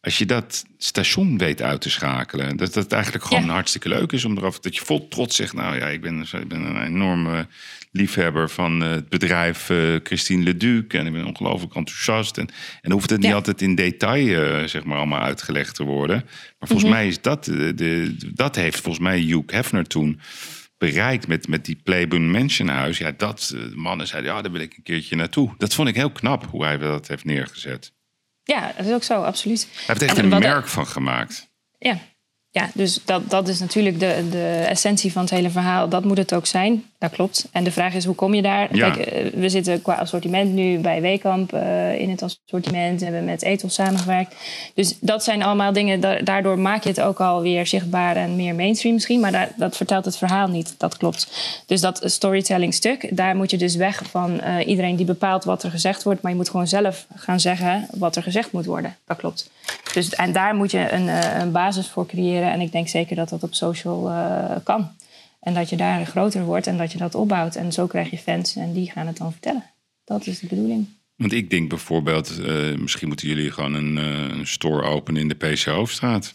als 0.00 0.18
je 0.18 0.26
dat 0.26 0.64
station 0.78 1.38
weet 1.38 1.62
uit 1.62 1.80
te 1.80 1.90
schakelen, 1.90 2.56
dat 2.56 2.72
dat 2.72 2.92
eigenlijk 2.92 3.24
gewoon 3.24 3.48
hartstikke 3.48 3.88
leuk 3.88 4.12
is 4.12 4.24
om 4.24 4.36
eraf 4.36 4.60
dat 4.60 4.76
je 4.76 4.84
vol 4.84 5.08
trots 5.08 5.36
zegt: 5.36 5.52
Nou 5.52 5.76
ja, 5.76 5.86
ik 5.86 6.00
ben, 6.00 6.20
ik 6.20 6.48
ben 6.48 6.60
een 6.60 6.82
enorme 6.82 7.46
liefhebber 7.92 8.50
van 8.50 8.82
eh, 8.82 8.90
het 8.90 9.08
bedrijf 9.08 9.70
uh, 9.70 9.96
Christine 10.02 10.42
Leduc 10.42 10.86
en 10.88 11.06
ik 11.06 11.12
ben 11.12 11.24
ongelooflijk 11.24 11.74
enthousiast. 11.74 12.38
En, 12.38 12.48
en 12.80 12.92
hoeft 12.92 13.10
het 13.10 13.20
niet 13.20 13.32
altijd 13.32 13.62
in 13.62 13.74
detail 13.74 14.60
uh, 14.60 14.66
zeg 14.66 14.84
maar 14.84 14.96
allemaal 14.96 15.20
uitgelegd 15.20 15.74
te 15.74 15.84
worden. 15.84 16.16
Maar 16.58 16.68
volgens 16.68 16.88
mhm. 16.88 16.98
mij 16.98 17.08
is 17.08 17.20
dat, 17.20 17.44
de, 17.44 18.16
dat 18.34 18.56
heeft 18.56 18.80
volgens 18.80 19.04
mij 19.04 19.20
Hugh 19.20 19.52
Hefner 19.52 19.86
toen 19.86 20.20
bereikt 20.78 21.26
met, 21.26 21.48
met 21.48 21.64
die 21.64 21.80
Playboy 21.84 22.18
Mansion 22.18 22.92
Ja, 22.92 23.12
dat 23.16 23.56
mannen 23.74 24.06
zeiden: 24.06 24.32
Ja, 24.32 24.42
daar 24.42 24.52
wil 24.52 24.60
ik 24.60 24.76
een 24.76 24.82
keertje 24.82 25.16
naartoe. 25.16 25.54
Dat 25.58 25.74
vond 25.74 25.88
ik 25.88 25.94
heel 25.94 26.12
knap 26.12 26.46
hoe 26.46 26.64
hij 26.64 26.78
dat 26.78 27.08
heeft 27.08 27.24
neergezet. 27.24 27.92
Ja, 28.44 28.72
dat 28.76 28.86
is 28.86 28.92
ook 28.92 29.02
zo, 29.02 29.22
absoluut. 29.22 29.68
Hij 29.72 29.84
heeft 29.86 30.02
echt 30.02 30.18
een 30.18 30.28
merk 30.28 30.68
van 30.68 30.86
gemaakt. 30.86 31.50
Ja, 31.78 31.98
ja 32.50 32.70
dus 32.74 33.00
dat, 33.04 33.30
dat 33.30 33.48
is 33.48 33.60
natuurlijk 33.60 34.00
de, 34.00 34.28
de 34.30 34.64
essentie 34.68 35.12
van 35.12 35.22
het 35.22 35.30
hele 35.30 35.50
verhaal. 35.50 35.88
Dat 35.88 36.04
moet 36.04 36.18
het 36.18 36.34
ook 36.34 36.46
zijn 36.46 36.84
dat 37.00 37.10
klopt. 37.10 37.48
En 37.52 37.64
de 37.64 37.72
vraag 37.72 37.94
is, 37.94 38.04
hoe 38.04 38.14
kom 38.14 38.34
je 38.34 38.42
daar? 38.42 38.68
Kijk, 38.68 38.96
eh, 38.96 39.26
we 39.32 39.48
zitten 39.48 39.82
qua 39.82 39.94
assortiment 39.94 40.52
nu 40.52 40.78
bij 40.78 41.00
Wekamp 41.00 41.54
uh, 41.54 42.00
in 42.00 42.10
het 42.10 42.22
assortiment. 42.22 42.98
We 42.98 43.04
hebben 43.04 43.24
met 43.24 43.42
Ethos 43.42 43.74
samengewerkt. 43.74 44.34
Dus 44.74 44.96
dat 45.00 45.24
zijn 45.24 45.42
allemaal 45.42 45.72
dingen, 45.72 46.24
daardoor 46.24 46.58
maak 46.58 46.82
je 46.82 46.88
het 46.88 47.00
ook 47.00 47.20
alweer 47.20 47.66
zichtbaar 47.66 48.16
en 48.16 48.36
meer 48.36 48.54
mainstream 48.54 48.94
misschien. 48.94 49.20
Maar 49.20 49.32
daar, 49.32 49.52
dat 49.56 49.76
vertelt 49.76 50.04
het 50.04 50.16
verhaal 50.16 50.48
niet, 50.48 50.74
dat 50.78 50.96
klopt. 50.96 51.28
Dus 51.66 51.80
dat 51.80 52.00
storytelling 52.04 52.74
stuk, 52.74 53.16
daar 53.16 53.36
moet 53.36 53.50
je 53.50 53.58
dus 53.58 53.76
weg 53.76 54.02
van 54.10 54.40
uh, 54.44 54.66
iedereen 54.66 54.96
die 54.96 55.06
bepaalt 55.06 55.44
wat 55.44 55.62
er 55.62 55.70
gezegd 55.70 56.02
wordt. 56.02 56.22
Maar 56.22 56.30
je 56.30 56.36
moet 56.36 56.50
gewoon 56.50 56.68
zelf 56.68 57.06
gaan 57.14 57.40
zeggen 57.40 57.86
wat 57.90 58.16
er 58.16 58.22
gezegd 58.22 58.52
moet 58.52 58.66
worden. 58.66 58.96
Dat 59.06 59.16
klopt. 59.16 59.50
Dus, 59.94 60.14
en 60.14 60.32
daar 60.32 60.54
moet 60.54 60.70
je 60.70 60.92
een, 60.92 61.08
een 61.40 61.52
basis 61.52 61.88
voor 61.88 62.06
creëren. 62.06 62.39
En 62.48 62.60
ik 62.60 62.72
denk 62.72 62.88
zeker 62.88 63.16
dat 63.16 63.28
dat 63.28 63.42
op 63.42 63.54
social 63.54 64.12
kan. 64.64 64.90
En 65.40 65.54
dat 65.54 65.70
je 65.70 65.76
daar 65.76 66.06
groter 66.06 66.44
wordt 66.44 66.66
en 66.66 66.76
dat 66.76 66.92
je 66.92 66.98
dat 66.98 67.14
opbouwt. 67.14 67.56
En 67.56 67.72
zo 67.72 67.86
krijg 67.86 68.10
je 68.10 68.18
fans 68.18 68.56
en 68.56 68.72
die 68.72 68.90
gaan 68.90 69.06
het 69.06 69.16
dan 69.16 69.32
vertellen. 69.32 69.64
Dat 70.04 70.26
is 70.26 70.38
de 70.40 70.46
bedoeling. 70.46 70.86
Want 71.20 71.32
ik 71.32 71.50
denk 71.50 71.68
bijvoorbeeld, 71.68 72.38
uh, 72.40 72.76
misschien 72.76 73.08
moeten 73.08 73.28
jullie 73.28 73.50
gewoon 73.50 73.74
een, 73.74 73.96
uh, 73.96 74.38
een 74.38 74.46
store 74.46 74.82
openen 74.82 75.20
in 75.20 75.28
de 75.28 75.34
PC 75.34 75.64
Hoofdstraat. 75.64 76.34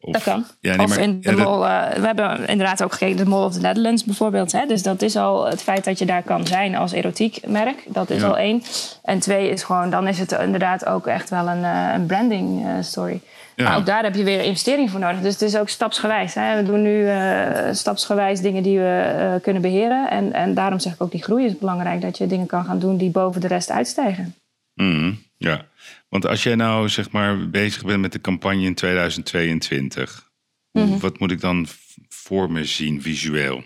Of, 0.00 0.12
dat 0.12 0.22
kan. 0.22 0.46
Ja, 0.60 0.82
of 0.82 0.98
in 0.98 1.20
de 1.20 1.32
mall. 1.32 1.60
Uh, 1.60 1.94
we 1.94 2.06
hebben 2.06 2.46
inderdaad 2.46 2.82
ook 2.82 2.92
gekeken, 2.92 3.16
de 3.16 3.24
Mall 3.24 3.44
of 3.44 3.52
the 3.52 3.60
Netherlands 3.60 4.04
bijvoorbeeld. 4.04 4.52
Hè? 4.52 4.66
Dus 4.66 4.82
dat 4.82 5.02
is 5.02 5.16
al 5.16 5.46
het 5.46 5.62
feit 5.62 5.84
dat 5.84 5.98
je 5.98 6.06
daar 6.06 6.22
kan 6.22 6.46
zijn 6.46 6.74
als 6.74 6.92
erotiek 6.92 7.46
merk. 7.46 7.84
Dat 7.86 8.10
is 8.10 8.22
al 8.22 8.38
één. 8.38 8.62
En 9.02 9.18
twee 9.18 9.50
is 9.50 9.62
gewoon, 9.62 9.90
dan 9.90 10.08
is 10.08 10.18
het 10.18 10.32
inderdaad 10.32 10.86
ook 10.86 11.06
echt 11.06 11.30
wel 11.30 11.48
een, 11.48 11.64
een 11.64 12.06
branding 12.06 12.66
story. 12.80 13.20
Maar 13.56 13.76
ook 13.76 13.86
daar 13.86 14.02
heb 14.02 14.14
je 14.14 14.24
weer 14.24 14.42
investering 14.42 14.90
voor 14.90 15.00
nodig. 15.00 15.20
Dus 15.20 15.32
het 15.32 15.42
is 15.42 15.56
ook 15.56 15.68
stapsgewijs. 15.68 16.34
Hè. 16.34 16.56
We 16.56 16.62
doen 16.62 16.82
nu 16.82 17.02
uh, 17.02 17.72
stapsgewijs 17.72 18.40
dingen 18.40 18.62
die 18.62 18.78
we 18.78 19.14
uh, 19.16 19.42
kunnen 19.42 19.62
beheren. 19.62 20.10
En, 20.10 20.32
en 20.32 20.54
daarom 20.54 20.78
zeg 20.78 20.92
ik 20.92 21.02
ook, 21.02 21.10
die 21.10 21.22
groei 21.22 21.44
is 21.44 21.58
belangrijk. 21.58 22.00
Dat 22.00 22.18
je 22.18 22.26
dingen 22.26 22.46
kan 22.46 22.64
gaan 22.64 22.78
doen 22.78 22.96
die 22.96 23.10
boven 23.10 23.40
de 23.40 23.46
rest 23.46 23.70
uitstijgen. 23.70 24.34
Mm, 24.74 25.22
ja, 25.36 25.66
want 26.08 26.26
als 26.26 26.42
jij 26.42 26.54
nou 26.54 26.88
zeg 26.88 27.10
maar 27.10 27.50
bezig 27.50 27.84
bent 27.84 28.00
met 28.00 28.12
de 28.12 28.20
campagne 28.20 28.64
in 28.64 28.74
2022. 28.74 30.30
Mm 30.72 31.00
Wat 31.00 31.18
moet 31.18 31.30
ik 31.30 31.40
dan 31.40 31.66
voor 32.08 32.50
me 32.50 32.64
zien 32.64 33.02
visueel? 33.02 33.62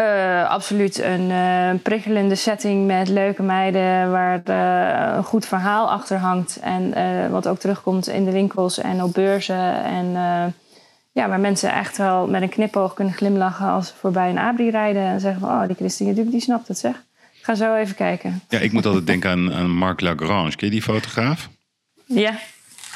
Uh, 0.00 0.50
absoluut 0.50 0.98
een 0.98 1.30
uh, 1.30 1.70
prikkelende 1.82 2.34
setting 2.34 2.86
met 2.86 3.08
leuke 3.08 3.42
meiden 3.42 4.10
waar 4.10 4.40
uh, 4.48 5.16
een 5.16 5.24
goed 5.24 5.46
verhaal 5.46 5.90
achter 5.90 6.18
hangt. 6.18 6.58
En 6.62 6.94
wat 7.30 7.48
ook 7.48 7.58
terugkomt 7.58 8.08
in 8.08 8.24
de 8.24 8.30
winkels 8.30 8.78
en 8.78 9.02
op 9.02 9.14
beurzen. 9.14 9.84
En 9.84 10.12
ja, 11.12 11.28
waar 11.28 11.40
mensen 11.40 11.72
echt 11.72 11.96
wel 11.96 12.26
met 12.26 12.42
een 12.42 12.48
knipoog 12.48 12.94
kunnen 12.94 13.14
glimlachen 13.14 13.66
als 13.66 13.88
ze 13.88 13.94
voorbij 13.94 14.30
een 14.30 14.38
abri 14.38 14.70
rijden. 14.70 15.02
En 15.02 15.20
zeggen 15.20 15.40
van, 15.40 15.50
oh, 15.50 15.66
die 15.66 15.76
Christine 15.76 16.14
Duke, 16.14 16.30
die 16.30 16.40
snapt 16.40 16.68
het 16.68 16.78
zeg. 16.78 17.04
Ga 17.42 17.54
zo 17.54 17.74
even 17.74 17.94
kijken. 17.94 18.42
Ja, 18.48 18.58
ik 18.58 18.72
moet 18.72 18.86
altijd 18.86 19.06
denken 19.06 19.30
aan, 19.30 19.52
aan 19.52 19.70
Marc 19.70 20.00
Lagrange. 20.00 20.56
Ken 20.56 20.66
je 20.66 20.72
die 20.72 20.82
fotograaf? 20.82 21.48
Ja. 22.04 22.32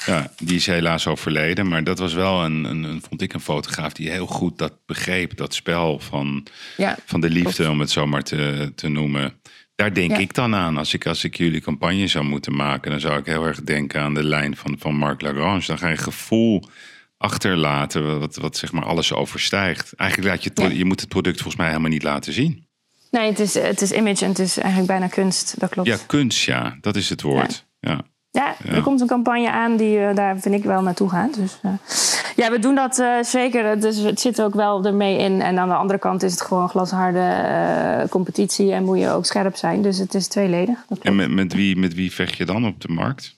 Ja, 0.06 0.32
die 0.42 0.56
is 0.56 0.66
helaas 0.66 1.06
overleden. 1.06 1.68
Maar 1.68 1.84
dat 1.84 1.98
was 1.98 2.14
wel 2.14 2.44
een, 2.44 2.64
een, 2.64 2.82
een, 2.82 3.02
vond 3.08 3.22
ik, 3.22 3.32
een 3.32 3.40
fotograaf 3.40 3.92
die 3.92 4.10
heel 4.10 4.26
goed 4.26 4.58
dat 4.58 4.72
begreep. 4.86 5.36
Dat 5.36 5.54
spel 5.54 5.98
van, 5.98 6.46
ja, 6.76 6.96
van 7.04 7.20
de 7.20 7.30
liefde, 7.30 7.70
om 7.70 7.80
het 7.80 7.90
zo 7.90 8.06
maar 8.06 8.22
te, 8.22 8.72
te 8.74 8.88
noemen. 8.88 9.40
Daar 9.74 9.94
denk 9.94 10.16
ik 10.16 10.34
dan 10.34 10.54
aan. 10.54 10.76
Als 10.76 10.94
ik, 10.94 11.06
als 11.06 11.24
ik 11.24 11.36
jullie 11.36 11.60
campagne 11.60 12.06
zou 12.06 12.24
moeten 12.24 12.56
maken, 12.56 12.90
dan 12.90 13.00
zou 13.00 13.18
ik 13.18 13.26
heel 13.26 13.46
erg 13.46 13.62
denken 13.62 14.00
aan 14.00 14.14
de 14.14 14.24
lijn 14.24 14.56
van, 14.56 14.76
van 14.78 14.94
Marc 14.94 15.20
Lagrange. 15.20 15.66
Dan 15.66 15.78
ga 15.78 15.88
je 15.88 15.96
gevoel 15.96 16.64
achterlaten 17.16 18.18
wat, 18.18 18.36
wat 18.36 18.56
zeg 18.56 18.72
maar 18.72 18.84
alles 18.84 19.12
overstijgt. 19.12 19.92
Eigenlijk 19.92 20.30
laat 20.30 20.44
je 20.44 20.50
het, 20.54 20.76
je 20.76 20.84
moet 20.84 21.00
het 21.00 21.08
product 21.08 21.36
volgens 21.36 21.56
mij 21.56 21.68
helemaal 21.68 21.90
niet 21.90 22.02
laten 22.02 22.32
zien. 22.32 22.66
Nee, 23.10 23.30
het 23.30 23.40
is, 23.40 23.54
het 23.54 23.80
is 23.80 23.92
image 23.92 24.24
en 24.24 24.30
het 24.30 24.38
is 24.38 24.56
eigenlijk 24.58 24.88
bijna 24.88 25.06
kunst. 25.06 25.54
Dat 25.58 25.70
klopt. 25.70 25.88
Ja, 25.88 25.98
kunst, 26.06 26.44
ja. 26.44 26.78
Dat 26.80 26.96
is 26.96 27.08
het 27.08 27.22
woord. 27.22 27.66
ja. 27.80 28.04
Ja, 28.34 28.54
er 28.64 28.82
komt 28.82 29.00
een 29.00 29.06
campagne 29.06 29.50
aan 29.50 29.76
die 29.76 29.98
uh, 29.98 30.14
daar 30.14 30.38
vind 30.38 30.54
ik 30.54 30.64
wel 30.64 30.82
naartoe 30.82 31.08
gaan. 31.08 31.30
Dus 31.36 31.58
uh, 31.62 31.72
ja, 32.36 32.50
we 32.50 32.58
doen 32.58 32.74
dat 32.74 32.98
uh, 32.98 33.22
zeker. 33.22 33.80
Dus 33.80 33.96
het 33.96 34.20
zit 34.20 34.42
ook 34.42 34.54
wel 34.54 34.84
ermee 34.84 35.18
in. 35.18 35.42
En 35.42 35.58
aan 35.58 35.68
de 35.68 35.74
andere 35.74 35.98
kant 35.98 36.22
is 36.22 36.30
het 36.30 36.40
gewoon 36.40 36.68
glasharde 36.68 38.06
competitie 38.10 38.72
en 38.72 38.84
moet 38.84 38.98
je 38.98 39.10
ook 39.10 39.26
scherp 39.26 39.56
zijn. 39.56 39.82
Dus 39.82 39.98
het 39.98 40.14
is 40.14 40.26
tweeledig. 40.26 40.78
En 41.02 41.16
met, 41.16 41.30
met, 41.30 41.52
wie, 41.52 41.76
met 41.76 41.94
wie 41.94 42.12
vecht 42.12 42.36
je 42.36 42.44
dan 42.44 42.66
op 42.66 42.80
de 42.80 42.88
markt? 42.88 43.36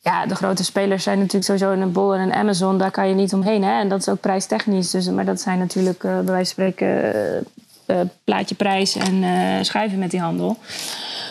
Ja, 0.00 0.26
de 0.26 0.34
grote 0.34 0.64
spelers 0.64 1.02
zijn 1.02 1.18
natuurlijk 1.18 1.44
sowieso 1.44 1.70
een 1.70 1.92
Bol 1.92 2.14
en 2.14 2.20
een 2.20 2.34
Amazon. 2.34 2.78
Daar 2.78 2.90
kan 2.90 3.08
je 3.08 3.14
niet 3.14 3.32
omheen. 3.32 3.64
Hè? 3.64 3.80
En 3.80 3.88
dat 3.88 4.00
is 4.00 4.08
ook 4.08 4.20
prijstechnisch. 4.20 4.90
Dus, 4.90 5.08
maar 5.08 5.24
dat 5.24 5.40
zijn 5.40 5.58
natuurlijk 5.58 5.98
bij 5.98 6.24
wijze 6.24 6.54
van 6.54 6.64
spreken 6.64 7.46
plaatje 8.24 8.54
prijs 8.54 8.96
en 8.96 9.24
schuiven 9.64 9.98
met 9.98 10.10
die 10.10 10.20
handel. 10.20 10.58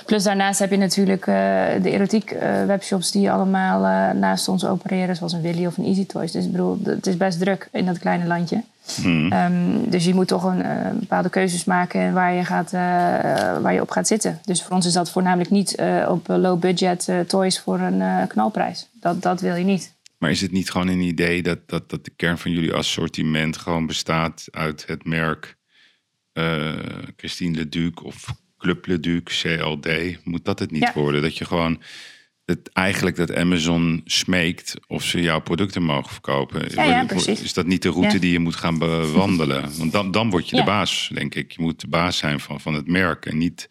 Plus 0.05 0.23
daarnaast 0.23 0.59
heb 0.59 0.69
je 0.69 0.77
natuurlijk 0.77 1.25
uh, 1.27 1.35
de 1.81 1.89
erotiek 1.89 2.31
uh, 2.31 2.65
webshops 2.65 3.11
die 3.11 3.31
allemaal 3.31 3.81
uh, 3.81 4.19
naast 4.19 4.47
ons 4.47 4.65
opereren, 4.65 5.15
zoals 5.15 5.33
een 5.33 5.41
Willy 5.41 5.65
of 5.65 5.77
een 5.77 5.85
Easy 5.85 6.05
Toys. 6.05 6.31
Dus 6.31 6.45
ik 6.45 6.51
bedoel, 6.51 6.79
het 6.83 7.07
is 7.07 7.17
best 7.17 7.39
druk 7.39 7.67
in 7.71 7.85
dat 7.85 7.99
kleine 7.99 8.25
landje. 8.25 8.63
Hmm. 9.01 9.31
Ehm, 9.31 9.89
dus 9.89 10.05
je 10.05 10.13
moet 10.13 10.27
toch 10.27 10.43
een, 10.43 10.59
uh, 10.59 10.89
bepaalde 10.93 11.29
keuzes 11.29 11.63
maken 11.63 12.13
waar 12.13 12.33
je, 12.33 12.45
gaat, 12.45 12.73
uh, 12.73 12.79
waar 13.61 13.73
je 13.73 13.81
op 13.81 13.91
gaat 13.91 14.07
zitten. 14.07 14.39
Dus 14.45 14.63
voor 14.63 14.75
ons 14.75 14.85
is 14.85 14.93
dat 14.93 15.11
voornamelijk 15.11 15.49
niet 15.49 15.79
uh, 15.79 16.07
op 16.09 16.27
low 16.27 16.59
budget 16.59 17.09
toys 17.27 17.59
voor 17.59 17.79
een 17.79 18.27
knalprijs. 18.27 18.89
Dat, 18.93 19.21
dat 19.21 19.41
wil 19.41 19.55
je 19.55 19.63
niet. 19.63 19.93
Maar 20.17 20.31
is 20.31 20.41
het 20.41 20.51
niet 20.51 20.71
gewoon 20.71 20.87
een 20.87 21.01
idee 21.01 21.43
dat, 21.43 21.59
dat, 21.65 21.89
dat 21.89 22.05
de 22.05 22.11
kern 22.15 22.37
van 22.37 22.51
jullie 22.51 22.73
assortiment 22.73 23.57
gewoon 23.57 23.85
bestaat 23.85 24.47
uit 24.51 24.83
het 24.87 25.05
merk 25.05 25.57
Christine 27.15 27.57
Leduc 27.57 28.03
of 28.03 28.25
Club 28.63 28.85
Leduc, 28.85 29.23
CLD? 29.23 29.87
Moet 30.23 30.45
dat 30.45 30.59
het 30.59 30.71
niet 30.71 30.81
ja. 30.81 30.93
worden? 30.93 31.21
Dat 31.21 31.37
je 31.37 31.45
gewoon 31.45 31.81
het, 32.45 32.69
eigenlijk 32.73 33.15
dat 33.15 33.35
Amazon 33.35 34.01
smeekt 34.05 34.75
of 34.87 35.03
ze 35.03 35.21
jouw 35.21 35.41
producten 35.41 35.83
mogen 35.83 36.11
verkopen. 36.11 36.65
Ja. 36.73 37.09
Is 37.09 37.53
dat 37.53 37.65
niet 37.65 37.81
de 37.81 37.89
route 37.89 38.19
die 38.19 38.31
je 38.31 38.39
moet 38.39 38.55
gaan 38.55 38.77
bewandelen? 38.77 39.69
Want 39.77 39.91
dan, 39.91 40.11
dan 40.11 40.29
word 40.29 40.49
je 40.49 40.55
de 40.55 40.63
baas, 40.63 41.09
denk 41.13 41.35
ik. 41.35 41.51
Je 41.51 41.61
moet 41.61 41.81
de 41.81 41.87
baas 41.87 42.17
zijn 42.17 42.39
van, 42.39 42.61
van 42.61 42.73
het 42.73 42.87
merk 42.87 43.25
en 43.25 43.37
niet, 43.37 43.69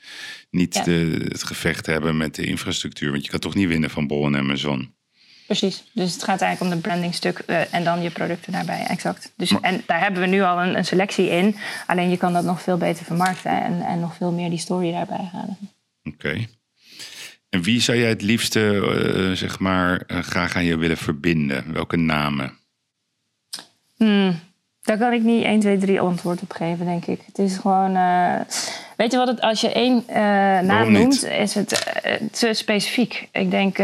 niet 0.51 0.85
de, 0.85 1.27
het 1.29 1.43
gevecht 1.43 1.87
hebben 1.87 2.17
met 2.17 2.35
de 2.35 2.45
infrastructuur. 2.45 3.11
Want 3.11 3.25
je 3.25 3.31
kan 3.31 3.41
toch 3.41 3.55
niet 3.55 3.69
winnen 3.69 3.91
van 3.91 4.07
Bol 4.07 4.27
en 4.27 4.37
Amazon. 4.37 4.95
Precies, 5.47 5.85
dus 5.93 6.13
het 6.13 6.25
gaat 6.25 6.41
eigenlijk 6.41 6.75
om 6.75 6.81
de 6.81 6.89
brandingstuk 6.89 7.43
uh, 7.47 7.75
en 7.75 7.85
dan 7.85 8.03
je 8.03 8.11
producten 8.11 8.53
daarbij, 8.53 8.85
exact. 8.87 9.33
Dus, 9.37 9.61
en 9.61 9.83
daar 9.87 10.01
hebben 10.01 10.21
we 10.21 10.27
nu 10.27 10.43
al 10.43 10.63
een, 10.63 10.77
een, 10.77 10.85
selectie 10.85 11.29
in. 11.29 11.57
Alleen 11.87 12.11
je 12.11 12.17
kan 12.17 12.33
dat 12.33 12.45
nog 12.45 12.63
veel 12.63 12.77
beter 12.77 13.05
vermarkten 13.05 13.63
en, 13.63 13.83
en 13.83 14.01
nog 14.01 14.17
veel 14.17 14.33
meer 14.33 14.51
die 14.51 14.59
story 14.59 14.91
daarbij 14.91 15.29
halen. 15.33 15.59
Oké. 16.03 16.47
En 17.49 17.63
wie 17.63 17.81
zou 17.81 17.99
jij 17.99 18.09
het 18.09 18.23
liefste, 18.23 18.61
uh, 18.61 19.37
zeg 19.37 19.59
maar, 19.59 20.03
uh, 20.07 20.19
graag 20.19 20.57
aan 20.57 20.65
je 20.65 20.77
willen 20.77 20.97
verbinden? 20.97 21.73
Welke 21.73 21.97
namen? 21.97 22.59
Hmm, 23.97 24.41
daar 24.83 24.99
kan 24.99 25.13
ik 25.13 25.23
niet 25.23 25.45
1, 25.45 25.61
2, 25.61 25.79
3 25.79 26.01
antwoord 26.01 26.43
op 26.43 26.53
geven, 26.53 26.87
denk 26.87 27.07
ik. 27.07 27.21
Het 27.27 27.39
is 27.39 27.57
gewoon. 27.57 27.97
Uh, 27.97 28.35
weet 28.97 29.13
je 29.13 29.19
wat 29.19 29.29
het, 29.29 29.41
als 29.41 29.61
je 29.61 29.73
één 29.73 30.05
naam 30.67 30.93
noemt, 30.93 31.25
is 31.25 31.55
het 31.55 31.69
te 32.33 32.55
specifiek. 32.55 33.29
Ik 33.33 33.51
denk, 33.51 33.77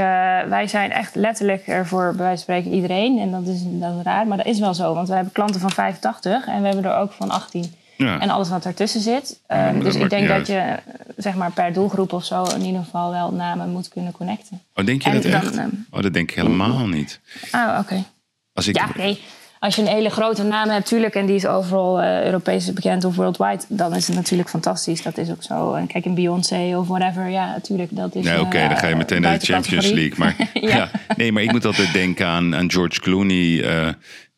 wij 0.49 0.67
zijn 0.67 0.91
echt 0.91 1.15
letterlijk 1.15 1.69
er 1.69 1.87
voor 1.87 2.15
bij 2.17 2.25
wijze 2.25 2.45
van 2.45 2.55
spreken 2.55 2.73
iedereen. 2.73 3.19
En 3.19 3.31
dat 3.31 3.47
is, 3.47 3.61
dat 3.65 3.95
is 3.99 4.03
raar, 4.03 4.27
maar 4.27 4.37
dat 4.37 4.47
is 4.47 4.59
wel 4.59 4.75
zo. 4.75 4.95
Want 4.95 5.09
we 5.09 5.15
hebben 5.15 5.33
klanten 5.33 5.61
van 5.61 5.71
85 5.71 6.47
en 6.47 6.61
we 6.61 6.67
hebben 6.67 6.85
er 6.85 6.97
ook 6.97 7.13
van 7.13 7.31
18. 7.31 7.75
Ja. 7.97 8.21
En 8.21 8.31
alles 8.31 8.49
wat 8.49 8.65
ertussen 8.65 9.01
zit. 9.01 9.41
Ja, 9.49 9.73
dus 9.73 9.95
ik 9.95 10.11
denk 10.11 10.29
dat 10.29 10.47
je 10.47 10.77
zeg 11.17 11.35
maar 11.35 11.53
per 11.53 11.73
doelgroep 11.73 12.13
of 12.13 12.25
zo 12.25 12.45
in 12.45 12.61
ieder 12.61 12.83
geval 12.85 13.11
wel 13.11 13.33
namen 13.33 13.71
moet 13.71 13.89
kunnen 13.89 14.13
connecten. 14.13 14.63
Oh, 14.75 14.87
denk 14.87 15.03
je 15.03 15.11
en 15.11 15.15
dat 15.15 15.25
echt? 15.25 15.55
Dan, 15.55 15.87
oh, 15.91 16.03
dat 16.03 16.13
denk 16.13 16.31
ik 16.31 16.37
helemaal 16.37 16.87
niet. 16.87 17.21
Oh, 17.53 17.69
oké. 17.71 17.79
Okay. 17.79 18.05
Als 18.53 18.69
ik... 18.69 18.77
Ja, 18.77 18.89
nee. 18.97 19.21
Als 19.59 19.77
je 19.77 19.83
een 19.83 19.89
hele 19.89 20.11
grote 20.11 20.43
naam 20.43 20.69
hebt, 20.69 20.85
natuurlijk, 20.85 21.15
en 21.15 21.27
die 21.27 21.35
is 21.35 21.47
overal 21.47 22.03
uh, 22.03 22.25
Europees 22.25 22.73
bekend 22.73 23.05
of 23.05 23.17
worldwide, 23.17 23.63
dan 23.69 23.95
is 23.95 24.07
het 24.07 24.17
natuurlijk 24.17 24.49
fantastisch. 24.49 25.03
Dat 25.03 25.19
is 25.19 25.31
ook 25.31 25.43
zo. 25.43 25.75
En 25.75 25.87
kijk, 25.87 26.05
een 26.05 26.15
Beyoncé 26.15 26.77
of 26.77 26.87
whatever, 26.87 27.29
ja, 27.29 27.47
natuurlijk. 27.47 27.97
Dat 27.97 28.15
is. 28.15 28.25
Nee, 28.25 28.35
oké, 28.35 28.47
okay, 28.47 28.63
uh, 28.63 28.69
dan 28.69 28.79
ga 28.79 28.87
je 28.87 28.97
meteen 28.97 29.21
naar 29.21 29.39
de 29.39 29.45
Champions 29.45 29.91
League. 29.91 30.15
Maar, 30.17 30.37
ja. 30.53 30.77
ja. 30.77 30.91
nee, 31.17 31.33
maar 31.33 31.43
ik 31.43 31.53
moet 31.53 31.65
altijd 31.65 31.93
denken 31.93 32.27
aan, 32.27 32.57
aan 32.57 32.71
George 32.71 33.01
Clooney. 33.01 33.37
Uh, 33.37 33.89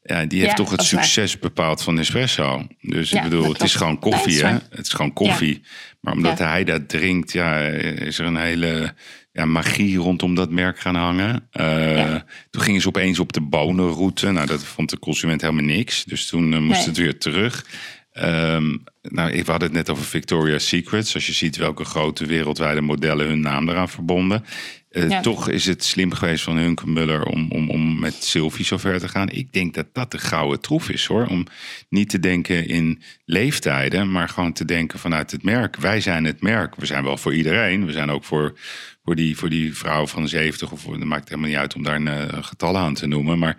ja, 0.02 0.24
die 0.24 0.40
heeft 0.40 0.56
toch 0.56 0.70
het 0.70 0.82
succes 0.82 1.38
bepaald 1.38 1.82
van 1.82 1.98
Espresso. 1.98 2.66
Dus 2.80 3.12
ik 3.12 3.22
bedoel, 3.22 3.52
het 3.52 3.62
is 3.62 3.74
gewoon 3.74 3.98
koffie, 3.98 4.44
hè? 4.44 4.52
Het 4.70 4.86
is 4.86 4.92
gewoon 4.92 5.12
koffie. 5.12 5.62
Maar 6.00 6.12
omdat 6.12 6.38
hij 6.38 6.64
dat 6.64 6.88
drinkt, 6.88 7.32
ja, 7.32 7.58
is 7.58 8.18
er 8.18 8.26
een 8.26 8.36
hele 8.36 8.94
ja, 9.32 9.44
magie 9.44 9.96
rondom 9.96 10.34
dat 10.34 10.50
merk 10.50 10.80
gaan 10.80 10.94
hangen. 10.94 11.48
Uh, 11.52 12.14
toen 12.50 12.62
gingen 12.62 12.80
ze 12.80 12.88
opeens 12.88 13.18
op 13.18 13.32
de 13.32 13.40
bonenroute. 13.40 14.30
Nou, 14.30 14.46
dat 14.46 14.64
vond 14.64 14.90
de 14.90 14.98
consument 14.98 15.40
helemaal 15.40 15.64
niks. 15.64 16.04
Dus 16.04 16.26
toen 16.26 16.52
uh, 16.52 16.58
moest 16.58 16.78
nee. 16.78 16.86
het 16.86 16.96
weer 16.96 17.18
terug. 17.18 17.66
Um, 18.12 18.84
nou, 19.02 19.30
we 19.30 19.50
hadden 19.50 19.68
het 19.68 19.72
net 19.72 19.90
over 19.90 20.04
Victoria's 20.04 20.68
Secrets. 20.68 21.14
Als 21.14 21.26
je 21.26 21.32
ziet 21.32 21.56
welke 21.56 21.84
grote 21.84 22.26
wereldwijde 22.26 22.80
modellen 22.80 23.26
hun 23.26 23.40
naam 23.40 23.68
eraan 23.68 23.88
verbonden. 23.88 24.44
Uh, 24.90 25.20
Toch 25.20 25.48
is 25.48 25.66
het 25.66 25.84
slim 25.84 26.12
geweest 26.12 26.44
van 26.44 26.56
Hunke 26.56 26.88
Muller 26.88 27.24
om, 27.24 27.50
om, 27.50 27.70
om 27.70 27.98
met 27.98 28.14
Sylvie 28.14 28.64
zo 28.64 28.76
ver 28.76 29.00
te 29.00 29.08
gaan. 29.08 29.28
Ik 29.28 29.52
denk 29.52 29.74
dat 29.74 29.86
dat 29.92 30.10
de 30.10 30.18
gouden 30.18 30.60
troef 30.60 30.88
is 30.88 31.04
hoor. 31.04 31.26
Om 31.26 31.46
niet 31.88 32.08
te 32.08 32.18
denken 32.18 32.68
in 32.68 33.02
leeftijden, 33.24 34.10
maar 34.10 34.28
gewoon 34.28 34.52
te 34.52 34.64
denken 34.64 34.98
vanuit 34.98 35.30
het 35.30 35.42
merk. 35.42 35.76
Wij 35.76 36.00
zijn 36.00 36.24
het 36.24 36.42
merk. 36.42 36.76
We 36.76 36.86
zijn 36.86 37.04
wel 37.04 37.16
voor 37.16 37.34
iedereen. 37.34 37.86
We 37.86 37.92
zijn 37.92 38.10
ook 38.10 38.24
voor, 38.24 38.58
voor, 39.04 39.14
die, 39.14 39.36
voor 39.36 39.48
die 39.48 39.76
vrouw 39.76 40.06
van 40.06 40.28
70 40.28 40.72
of 40.72 40.82
dat 40.82 41.04
maakt 41.04 41.28
helemaal 41.28 41.50
niet 41.50 41.58
uit 41.58 41.74
om 41.74 41.82
daar 41.82 41.96
een 41.96 42.06
uh, 42.06 42.42
getal 42.42 42.76
aan 42.76 42.94
te 42.94 43.06
noemen. 43.06 43.38
Maar 43.38 43.56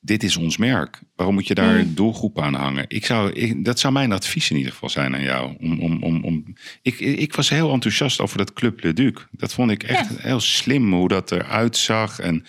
dit 0.00 0.22
is 0.22 0.36
ons 0.36 0.56
merk. 0.56 1.00
Waarom 1.14 1.34
moet 1.34 1.46
je 1.46 1.54
daar 1.54 1.74
een 1.74 1.94
doelgroep 1.94 2.40
aan 2.40 2.54
hangen? 2.54 2.84
Ik 2.88 3.06
zou, 3.06 3.32
ik, 3.32 3.64
dat 3.64 3.78
zou 3.78 3.92
mijn 3.92 4.12
advies 4.12 4.50
in 4.50 4.56
ieder 4.56 4.72
geval 4.72 4.88
zijn 4.88 5.14
aan 5.14 5.22
jou. 5.22 5.56
Om, 5.60 5.80
om, 5.80 6.02
om, 6.02 6.24
om, 6.24 6.44
ik, 6.82 7.00
ik 7.00 7.34
was 7.34 7.48
heel 7.48 7.72
enthousiast 7.72 8.20
over 8.20 8.38
dat 8.38 8.52
Club 8.52 8.82
Le 8.82 8.92
Duc. 8.92 9.14
Dat 9.30 9.54
vond 9.54 9.70
ik 9.70 9.82
echt 9.82 10.18
heel 10.18 10.40
slim 10.40 10.92
hoe 10.92 11.08
dat 11.08 11.32
eruit 11.32 11.76
zag 11.76 12.18
en 12.18 12.44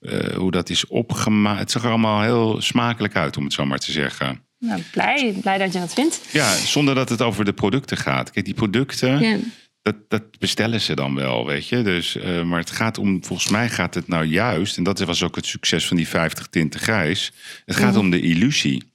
uh, 0.00 0.36
hoe 0.36 0.50
dat 0.50 0.70
is 0.70 0.86
opgemaakt. 0.86 1.60
Het 1.60 1.70
zag 1.70 1.82
er 1.82 1.88
allemaal 1.88 2.22
heel 2.22 2.60
smakelijk 2.60 3.16
uit, 3.16 3.36
om 3.36 3.44
het 3.44 3.52
zo 3.52 3.66
maar 3.66 3.78
te 3.78 3.92
zeggen. 3.92 4.42
Nou, 4.58 4.82
blij, 4.90 5.34
blij 5.40 5.58
dat 5.58 5.72
je 5.72 5.78
dat 5.78 5.94
vindt. 5.94 6.20
Ja, 6.32 6.56
zonder 6.56 6.94
dat 6.94 7.08
het 7.08 7.22
over 7.22 7.44
de 7.44 7.52
producten 7.52 7.96
gaat. 7.96 8.30
Kijk, 8.30 8.44
die 8.44 8.54
producten, 8.54 9.20
ja 9.20 9.38
dat, 9.82 9.96
dat 10.08 10.38
bestellen 10.38 10.80
ze 10.80 10.94
dan 10.94 11.14
wel, 11.14 11.46
weet 11.46 11.68
je. 11.68 11.82
Dus, 11.82 12.16
uh, 12.16 12.42
maar 12.42 12.58
het 12.58 12.70
gaat 12.70 12.98
om, 12.98 13.24
volgens 13.24 13.48
mij 13.48 13.68
gaat 13.68 13.94
het 13.94 14.08
nou 14.08 14.24
juist, 14.24 14.76
en 14.76 14.84
dat 14.84 14.98
was 14.98 15.22
ook 15.22 15.36
het 15.36 15.46
succes 15.46 15.86
van 15.86 15.96
die 15.96 16.08
50 16.08 16.46
tinten 16.46 16.80
grijs. 16.80 17.32
Het 17.64 17.76
gaat 17.76 17.96
om 17.96 18.10
de 18.10 18.20
illusie. 18.20 18.92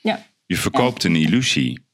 Ja. 0.00 0.26
Je 0.46 0.56
verkoopt 0.56 1.04
een 1.04 1.16
illusie. 1.16 1.86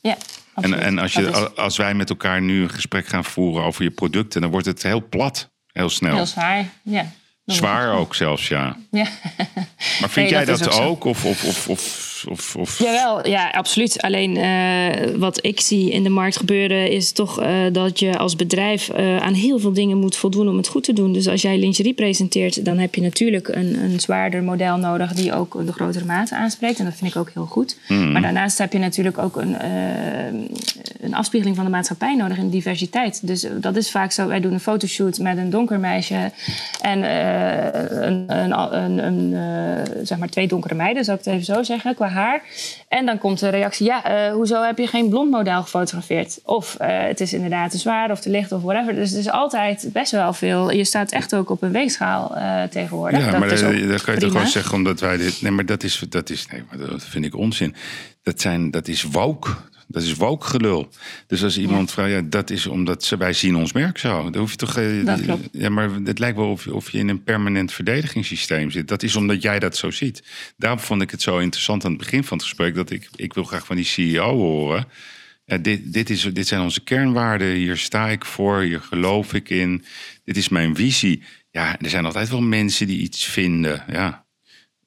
Ja. 0.00 0.16
En, 0.54 0.80
en 0.80 0.98
als, 0.98 1.12
je, 1.12 1.50
als 1.54 1.76
wij 1.76 1.94
met 1.94 2.10
elkaar 2.10 2.42
nu 2.42 2.62
een 2.62 2.70
gesprek 2.70 3.06
gaan 3.06 3.24
voeren 3.24 3.64
over 3.64 3.82
je 3.82 3.90
producten, 3.90 4.40
dan 4.40 4.50
wordt 4.50 4.66
het 4.66 4.82
heel 4.82 5.08
plat, 5.08 5.50
heel 5.72 5.88
snel. 5.88 6.14
Heel 6.14 6.26
zwaar, 6.26 6.68
ja. 6.82 7.12
Zwaar 7.44 7.92
ook 7.92 8.14
zelfs, 8.14 8.48
ja. 8.48 8.76
ja. 8.90 9.06
Maar 10.00 10.10
vind 10.10 10.30
jij 10.30 10.44
dat, 10.44 10.70
ook? 10.70 10.82
ook 10.82 11.04
of, 11.04 11.24
of, 11.24 11.44
of, 11.44 11.68
of, 11.68 12.15
of, 12.26 12.56
of... 12.56 12.78
Jawel, 12.78 13.28
ja, 13.28 13.48
absoluut. 13.50 14.02
Alleen 14.02 14.36
uh, 14.36 15.16
wat 15.16 15.44
ik 15.44 15.60
zie 15.60 15.90
in 15.90 16.02
de 16.02 16.08
markt 16.08 16.36
gebeuren... 16.36 16.90
is 16.90 17.12
toch 17.12 17.42
uh, 17.42 17.48
dat 17.72 17.98
je 17.98 18.18
als 18.18 18.36
bedrijf 18.36 18.90
uh, 18.98 19.16
aan 19.16 19.34
heel 19.34 19.58
veel 19.58 19.72
dingen 19.72 19.98
moet 19.98 20.16
voldoen 20.16 20.48
om 20.48 20.56
het 20.56 20.68
goed 20.68 20.84
te 20.84 20.92
doen. 20.92 21.12
Dus 21.12 21.28
als 21.28 21.42
jij 21.42 21.58
lingerie 21.58 21.94
presenteert... 21.94 22.64
dan 22.64 22.78
heb 22.78 22.94
je 22.94 23.00
natuurlijk 23.00 23.48
een, 23.48 23.78
een 23.82 24.00
zwaarder 24.00 24.42
model 24.42 24.76
nodig... 24.76 25.12
die 25.12 25.34
ook 25.34 25.66
de 25.66 25.72
grotere 25.72 26.04
maten 26.04 26.38
aanspreekt. 26.38 26.78
En 26.78 26.84
dat 26.84 26.94
vind 26.94 27.10
ik 27.10 27.16
ook 27.16 27.30
heel 27.34 27.46
goed. 27.46 27.78
Mm. 27.88 28.12
Maar 28.12 28.22
daarnaast 28.22 28.58
heb 28.58 28.72
je 28.72 28.78
natuurlijk 28.78 29.18
ook 29.18 29.36
een, 29.36 29.56
een 31.00 31.14
afspiegeling 31.14 31.56
van 31.56 31.64
de 31.64 31.70
maatschappij 31.70 32.16
nodig... 32.16 32.38
in 32.38 32.50
diversiteit. 32.50 33.26
Dus 33.26 33.46
dat 33.60 33.76
is 33.76 33.90
vaak 33.90 34.12
zo. 34.12 34.26
Wij 34.26 34.40
doen 34.40 34.52
een 34.52 34.60
fotoshoot 34.60 35.18
met 35.18 35.38
een 35.38 35.50
donker 35.50 35.80
meisje... 35.80 36.30
en 36.80 37.02
een, 38.06 38.24
een, 38.28 38.74
een, 38.74 39.06
een 39.06 39.34
zeg 40.02 40.18
maar 40.18 40.28
twee 40.28 40.48
donkere 40.48 40.74
meiden, 40.74 41.04
zou 41.04 41.18
ik 41.18 41.24
het 41.24 41.34
even 41.34 41.54
zo 41.54 41.62
zeggen, 41.62 41.94
qua 41.94 42.08
haar. 42.16 42.42
En 42.88 43.06
dan 43.06 43.18
komt 43.18 43.40
de 43.40 43.48
reactie, 43.48 43.86
ja, 43.86 44.28
uh, 44.28 44.32
hoezo 44.32 44.62
heb 44.62 44.78
je 44.78 44.86
geen 44.86 45.08
blond 45.08 45.30
model 45.30 45.62
gefotografeerd? 45.62 46.40
Of 46.44 46.76
uh, 46.80 46.86
het 46.88 47.20
is 47.20 47.32
inderdaad 47.32 47.70
te 47.70 47.78
zwaar 47.78 48.10
of 48.10 48.20
te 48.20 48.30
licht 48.30 48.52
of 48.52 48.62
whatever. 48.62 48.94
Dus 48.94 49.10
het 49.10 49.18
is 49.18 49.30
altijd 49.30 49.88
best 49.92 50.12
wel 50.12 50.32
veel. 50.32 50.70
Je 50.70 50.84
staat 50.84 51.12
echt 51.12 51.34
ook 51.34 51.50
op 51.50 51.62
een 51.62 51.72
weegschaal 51.72 52.36
tegenwoordig. 52.70 53.18
Ja, 53.18 53.30
dat 53.30 53.40
maar 53.40 53.48
dat 53.48 53.60
kan 53.60 53.76
je 53.76 53.98
prima. 54.02 54.18
toch 54.18 54.30
gewoon 54.30 54.46
zeggen 54.46 54.74
omdat 54.74 55.00
wij 55.00 55.16
dit... 55.16 55.42
Nee, 55.42 55.52
maar 55.52 55.66
dat 55.66 55.82
is, 55.82 56.02
dat 56.08 56.30
is 56.30 56.46
nee, 56.46 56.62
maar 56.68 56.88
dat 56.88 57.04
vind 57.04 57.24
ik 57.24 57.36
onzin. 57.36 57.74
Dat, 58.22 58.40
zijn, 58.40 58.70
dat 58.70 58.88
is 58.88 59.02
woke. 59.02 59.50
Dat 59.88 60.02
is 60.02 60.14
gelul. 60.38 60.88
Dus 61.26 61.42
als 61.42 61.58
iemand 61.58 61.88
ja. 61.88 61.94
vraagt, 61.94 62.10
ja, 62.10 62.20
dat 62.20 62.50
is 62.50 62.66
omdat 62.66 63.04
ze, 63.04 63.16
wij 63.16 63.32
zien 63.32 63.56
ons 63.56 63.72
merk 63.72 63.98
zo. 63.98 64.30
Dan 64.30 64.40
hoef 64.40 64.50
je 64.50 64.56
toch. 64.56 64.76
Eh, 64.76 65.04
dat 65.04 65.20
klopt. 65.20 65.48
Ja, 65.52 65.68
maar 65.68 65.90
het 66.04 66.18
lijkt 66.18 66.36
wel 66.36 66.50
of, 66.50 66.66
of 66.66 66.90
je 66.90 66.98
in 66.98 67.08
een 67.08 67.22
permanent 67.22 67.72
verdedigingssysteem 67.72 68.70
zit. 68.70 68.88
Dat 68.88 69.02
is 69.02 69.16
omdat 69.16 69.42
jij 69.42 69.58
dat 69.58 69.76
zo 69.76 69.90
ziet. 69.90 70.22
Daarom 70.56 70.80
vond 70.80 71.02
ik 71.02 71.10
het 71.10 71.22
zo 71.22 71.38
interessant 71.38 71.84
aan 71.84 71.90
het 71.90 72.00
begin 72.00 72.24
van 72.24 72.36
het 72.36 72.46
gesprek 72.46 72.74
dat 72.74 72.90
ik, 72.90 73.08
ik 73.14 73.34
wil 73.34 73.44
graag 73.44 73.66
van 73.66 73.76
die 73.76 73.84
CEO 73.84 74.36
horen. 74.36 74.88
Ja, 75.44 75.58
dit, 75.58 75.92
dit, 75.92 76.10
is, 76.10 76.22
dit 76.22 76.46
zijn 76.46 76.60
onze 76.60 76.80
kernwaarden. 76.80 77.52
Hier 77.52 77.76
sta 77.76 78.08
ik 78.08 78.24
voor, 78.24 78.60
hier 78.60 78.80
geloof 78.80 79.34
ik 79.34 79.50
in. 79.50 79.84
Dit 80.24 80.36
is 80.36 80.48
mijn 80.48 80.76
visie. 80.76 81.22
Ja, 81.50 81.78
er 81.80 81.90
zijn 81.90 82.04
altijd 82.04 82.28
wel 82.28 82.40
mensen 82.40 82.86
die 82.86 82.98
iets 82.98 83.24
vinden. 83.24 83.84
Ja, 83.92 84.26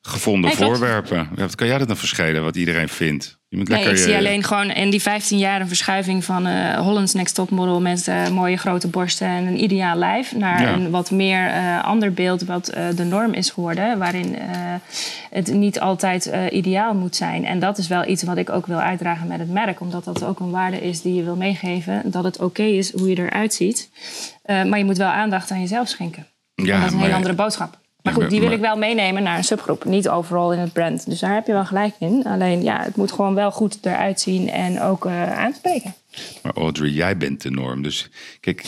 gevonden 0.01 0.51
voorwerpen. 0.51 1.29
Wat 1.35 1.55
kan 1.55 1.67
jij 1.67 1.77
dat 1.77 1.87
dan 1.87 1.97
verschillen, 1.97 2.43
wat 2.43 2.55
iedereen 2.55 2.89
vindt? 2.89 3.38
Nee, 3.49 3.89
ik 3.89 3.97
zie 3.97 4.15
alleen 4.15 4.43
gewoon 4.43 4.71
in 4.71 4.89
die 4.89 5.01
15 5.01 5.37
jaar 5.37 5.61
een 5.61 5.67
verschuiving 5.67 6.23
van 6.23 6.47
uh, 6.47 6.77
Hollands 6.77 7.13
Next 7.13 7.35
Top 7.35 7.49
Model 7.49 7.81
met 7.81 8.07
uh, 8.07 8.29
mooie 8.29 8.57
grote 8.57 8.87
borsten 8.87 9.27
en 9.27 9.45
een 9.45 9.63
ideaal 9.63 9.97
lijf 9.97 10.35
naar 10.35 10.73
een 10.73 10.89
wat 10.89 11.11
meer 11.11 11.47
uh, 11.47 11.83
ander 11.83 12.13
beeld 12.13 12.43
wat 12.43 12.65
de 12.95 13.03
norm 13.03 13.33
is 13.33 13.49
geworden, 13.49 13.97
waarin 13.97 14.35
het 15.29 15.53
niet 15.53 15.79
altijd 15.79 16.31
ideaal 16.51 16.93
moet 16.93 17.15
zijn. 17.15 17.45
En 17.45 17.59
dat 17.59 17.77
is 17.77 17.87
wel 17.87 18.07
iets 18.07 18.23
wat 18.23 18.37
ik 18.37 18.49
ook 18.49 18.65
wil 18.65 18.79
uitdragen 18.79 19.27
met 19.27 19.39
het 19.39 19.51
merk, 19.51 19.79
omdat 19.79 20.03
dat 20.03 20.23
ook 20.23 20.39
een 20.39 20.51
waarde 20.51 20.81
is 20.81 21.01
die 21.01 21.13
je 21.13 21.23
wil 21.23 21.35
meegeven, 21.35 22.01
dat 22.05 22.23
het 22.23 22.35
oké 22.35 22.45
okay 22.45 22.77
is 22.77 22.91
hoe 22.91 23.09
je 23.09 23.17
eruit 23.17 23.53
ziet. 23.53 23.89
maar 24.45 24.77
je 24.77 24.85
moet 24.85 24.97
wel 24.97 25.09
aandacht 25.09 25.51
aan 25.51 25.61
jezelf 25.61 25.87
schenken. 25.87 26.27
Ja, 26.55 26.79
dat 26.79 26.87
is 26.87 26.93
een 26.93 26.99
hele 26.99 27.13
andere 27.13 27.33
boodschap. 27.33 27.77
Maar 28.11 28.21
goed, 28.21 28.29
die 28.29 28.39
wil 28.39 28.51
ik 28.51 28.59
wel 28.59 28.77
meenemen 28.77 29.23
naar 29.23 29.37
een 29.37 29.43
subgroep. 29.43 29.85
Niet 29.85 30.09
overal 30.09 30.53
in 30.53 30.59
het 30.59 30.73
brand. 30.73 31.09
Dus 31.09 31.19
daar 31.19 31.33
heb 31.33 31.47
je 31.47 31.53
wel 31.53 31.65
gelijk 31.65 31.93
in. 31.99 32.23
Alleen 32.25 32.63
ja, 32.63 32.81
het 32.81 32.95
moet 32.95 33.11
gewoon 33.11 33.35
wel 33.35 33.51
goed 33.51 33.77
eruit 33.81 34.19
zien 34.19 34.49
en 34.49 34.81
ook 34.81 35.05
uh, 35.05 35.37
aanspreken. 35.37 35.93
Maar 36.43 36.53
Audrey, 36.53 36.89
jij 36.89 37.17
bent 37.17 37.41
de 37.41 37.51
norm. 37.51 37.81
Dus 37.81 38.09
kijk, 38.39 38.61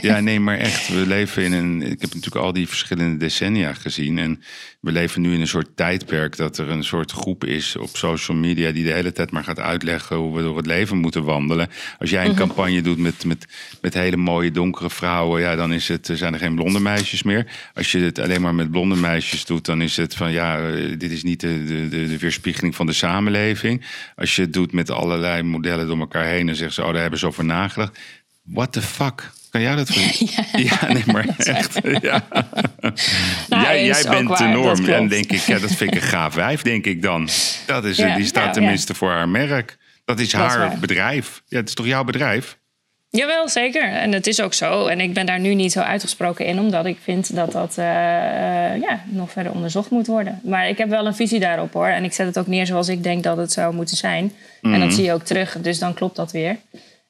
ja, 0.00 0.20
nee, 0.20 0.40
maar 0.40 0.58
echt, 0.58 0.88
we 0.88 1.06
leven 1.06 1.42
in 1.42 1.52
een. 1.52 1.82
Ik 1.82 2.00
heb 2.00 2.14
natuurlijk 2.14 2.44
al 2.44 2.52
die 2.52 2.68
verschillende 2.68 3.16
decennia 3.16 3.74
gezien. 3.74 4.18
En 4.18 4.42
we 4.80 4.92
leven 4.92 5.22
nu 5.22 5.34
in 5.34 5.40
een 5.40 5.48
soort 5.48 5.76
tijdperk 5.76 6.36
dat 6.36 6.58
er 6.58 6.70
een 6.70 6.84
soort 6.84 7.12
groep 7.12 7.44
is 7.44 7.76
op 7.76 7.96
social 7.96 8.36
media 8.36 8.72
die 8.72 8.84
de 8.84 8.92
hele 8.92 9.12
tijd 9.12 9.30
maar 9.30 9.44
gaat 9.44 9.58
uitleggen 9.58 10.16
hoe 10.16 10.36
we 10.36 10.42
door 10.42 10.56
het 10.56 10.66
leven 10.66 10.96
moeten 10.96 11.24
wandelen. 11.24 11.68
Als 11.98 12.10
jij 12.10 12.24
een 12.24 12.30
mhm. 12.30 12.38
campagne 12.38 12.80
doet 12.80 12.98
met, 12.98 13.24
met, 13.24 13.46
met 13.80 13.94
hele 13.94 14.16
mooie 14.16 14.50
donkere 14.50 14.90
vrouwen, 14.90 15.40
ja, 15.40 15.56
dan 15.56 15.72
is 15.72 15.88
het, 15.88 16.10
zijn 16.12 16.32
er 16.32 16.38
geen 16.38 16.54
blonde 16.54 16.80
meisjes 16.80 17.22
meer. 17.22 17.46
Als 17.74 17.92
je 17.92 17.98
het 17.98 18.18
alleen 18.18 18.40
maar 18.40 18.54
met 18.54 18.70
blonde 18.70 18.96
meisjes 18.96 19.44
doet, 19.44 19.64
dan 19.64 19.82
is 19.82 19.96
het 19.96 20.14
van 20.14 20.32
ja, 20.32 20.70
dit 20.96 21.10
is 21.10 21.22
niet 21.22 21.40
de, 21.40 21.64
de, 21.64 21.88
de, 21.88 22.18
weerspiegeling 22.18 22.74
van 22.74 22.86
de 22.86 22.92
samenleving. 22.92 23.84
Als 24.16 24.36
je 24.36 24.42
het 24.42 24.52
doet 24.52 24.72
met 24.72 24.90
allerlei 24.90 25.42
modellen 25.42 25.86
door 25.86 25.98
elkaar 25.98 26.26
heen 26.26 26.48
en 26.48 26.56
zegt 26.56 26.74
ze, 26.74 26.84
oh, 26.84 26.92
daar 26.96 27.04
hebben 27.04 27.20
ze 27.20 27.26
over 27.26 27.44
nagedacht. 27.44 27.98
What 28.42 28.72
the 28.72 28.82
fuck? 28.82 29.30
Kan 29.50 29.60
jij 29.60 29.76
dat 29.76 29.88
voor 29.88 30.28
ja. 30.60 30.92
nee, 30.92 31.02
maar 31.06 31.28
echt. 31.36 31.78
Ja. 32.00 32.24
Nou, 33.48 33.62
jij, 33.62 33.84
jij 33.84 34.04
bent 34.08 34.38
de 34.38 34.44
norm. 34.44 34.88
En 34.88 35.08
denk 35.08 35.32
ik, 35.32 35.40
ja, 35.40 35.58
dat 35.58 35.72
vind 35.72 35.94
ik 35.94 36.02
een 36.02 36.08
gaaf 36.16 36.34
wijf, 36.34 36.62
denk 36.62 36.86
ik 36.86 37.02
dan. 37.02 37.28
Dat 37.66 37.84
is, 37.84 37.96
die 37.96 38.24
staat 38.24 38.42
nou, 38.42 38.52
tenminste 38.52 38.94
voor 38.94 39.10
haar 39.10 39.28
merk. 39.28 39.76
Dat 40.04 40.20
is 40.20 40.32
haar 40.32 40.78
bedrijf. 40.78 41.42
Ja, 41.46 41.58
het 41.58 41.68
is 41.68 41.74
toch 41.74 41.86
jouw 41.86 42.04
bedrijf? 42.04 42.58
Jawel, 43.10 43.48
zeker. 43.48 43.82
En 43.82 44.12
het 44.12 44.26
is 44.26 44.40
ook 44.40 44.54
zo. 44.54 44.86
En 44.86 45.00
ik 45.00 45.14
ben 45.14 45.26
daar 45.26 45.40
nu 45.40 45.54
niet 45.54 45.72
zo 45.72 45.80
uitgesproken 45.80 46.46
in, 46.46 46.58
omdat 46.58 46.86
ik 46.86 46.98
vind 47.02 47.34
dat 47.34 47.52
dat 47.52 47.70
uh, 47.78 47.84
ja, 48.80 49.00
nog 49.04 49.30
verder 49.30 49.52
onderzocht 49.52 49.90
moet 49.90 50.06
worden. 50.06 50.40
Maar 50.44 50.68
ik 50.68 50.78
heb 50.78 50.88
wel 50.88 51.06
een 51.06 51.14
visie 51.14 51.40
daarop 51.40 51.72
hoor. 51.72 51.86
En 51.86 52.04
ik 52.04 52.12
zet 52.12 52.26
het 52.26 52.38
ook 52.38 52.46
neer 52.46 52.66
zoals 52.66 52.88
ik 52.88 53.02
denk 53.02 53.22
dat 53.22 53.36
het 53.36 53.52
zou 53.52 53.74
moeten 53.74 53.96
zijn. 53.96 54.32
En 54.62 54.70
dat 54.70 54.80
mhm. 54.80 54.90
zie 54.90 55.04
je 55.04 55.12
ook 55.12 55.24
terug, 55.24 55.56
dus 55.60 55.78
dan 55.78 55.94
klopt 55.94 56.16
dat 56.16 56.32
weer. 56.32 56.56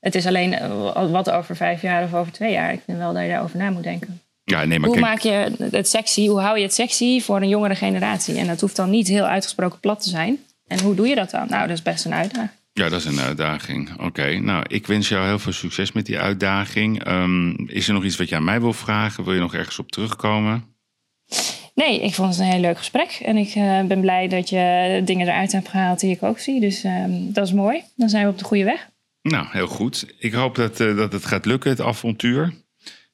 Het 0.00 0.14
is 0.14 0.26
alleen 0.26 0.54
eh, 0.54 1.10
wat 1.10 1.30
over 1.30 1.56
vijf 1.56 1.82
jaar 1.82 2.02
of 2.04 2.14
over 2.14 2.32
twee 2.32 2.52
jaar. 2.52 2.72
Ik 2.72 2.82
vind 2.84 2.98
wel 2.98 3.12
dat 3.12 3.22
je 3.22 3.28
daarover 3.28 3.58
na 3.58 3.70
moet 3.70 3.82
denken. 3.82 4.20
Ja, 4.44 4.64
nee, 4.64 4.78
maar 4.78 4.88
hoe 4.88 4.98
maak 4.98 5.18
je 5.18 5.52
het 5.70 5.88
sexy? 5.88 6.26
Hoe 6.26 6.40
hou 6.40 6.56
je 6.56 6.62
het 6.62 6.74
sexy 6.74 7.20
voor 7.20 7.36
een 7.36 7.48
jongere 7.48 7.74
generatie? 7.74 8.38
En 8.38 8.46
dat 8.46 8.60
hoeft 8.60 8.76
dan 8.76 8.90
niet 8.90 9.08
heel 9.08 9.24
uitgesproken 9.24 9.80
plat 9.80 10.02
te 10.02 10.08
zijn. 10.08 10.38
En 10.66 10.80
hoe 10.80 10.94
doe 10.94 11.08
je 11.08 11.14
dat 11.14 11.30
dan? 11.30 11.46
Nou, 11.48 11.66
dat 11.66 11.76
is 11.76 11.82
best 11.82 12.04
een 12.04 12.14
uitdaging. 12.14 12.50
Ja, 12.72 12.88
dat 12.88 13.00
is 13.00 13.04
een 13.04 13.20
uitdaging. 13.20 14.00
Oké, 14.00 14.38
nou, 14.38 14.64
ik 14.68 14.86
wens 14.86 15.08
jou 15.08 15.26
heel 15.26 15.38
veel 15.38 15.52
succes 15.52 15.92
met 15.92 16.06
die 16.06 16.18
uitdaging. 16.18 17.04
Ehm, 17.04 17.50
is 17.50 17.88
er 17.88 17.94
nog 17.94 18.04
iets 18.04 18.16
wat 18.16 18.28
je 18.28 18.36
aan 18.36 18.44
mij 18.44 18.60
wil 18.60 18.72
vragen? 18.72 19.24
Wil 19.24 19.34
je 19.34 19.40
nog 19.40 19.54
ergens 19.54 19.78
op 19.78 19.92
terugkomen? 19.92 20.64
Nee, 21.74 22.02
ik 22.02 22.14
vond 22.14 22.30
het 22.30 22.38
een 22.38 22.52
heel 22.52 22.60
leuk 22.60 22.78
gesprek. 22.78 23.20
En 23.24 23.36
ik 23.36 23.54
uh, 23.54 23.82
ben 23.82 24.00
blij 24.00 24.28
dat 24.28 24.48
je 24.48 25.00
dingen 25.04 25.26
eruit 25.26 25.52
hebt 25.52 25.68
gehaald 25.68 26.00
die 26.00 26.10
ik 26.10 26.22
ook 26.22 26.38
zie. 26.38 26.60
Dus 26.60 26.84
ehm, 26.84 27.10
dat 27.10 27.46
is 27.46 27.52
mooi. 27.52 27.82
Dan 27.96 28.08
zijn 28.08 28.24
we 28.24 28.30
op 28.30 28.38
de 28.38 28.44
goede 28.44 28.64
weg. 28.64 28.88
Nou, 29.30 29.46
heel 29.50 29.66
goed. 29.66 30.06
Ik 30.18 30.32
hoop 30.32 30.54
dat, 30.54 30.80
uh, 30.80 30.96
dat 30.96 31.12
het 31.12 31.26
gaat 31.26 31.44
lukken, 31.44 31.70
het 31.70 31.80
avontuur. 31.80 32.54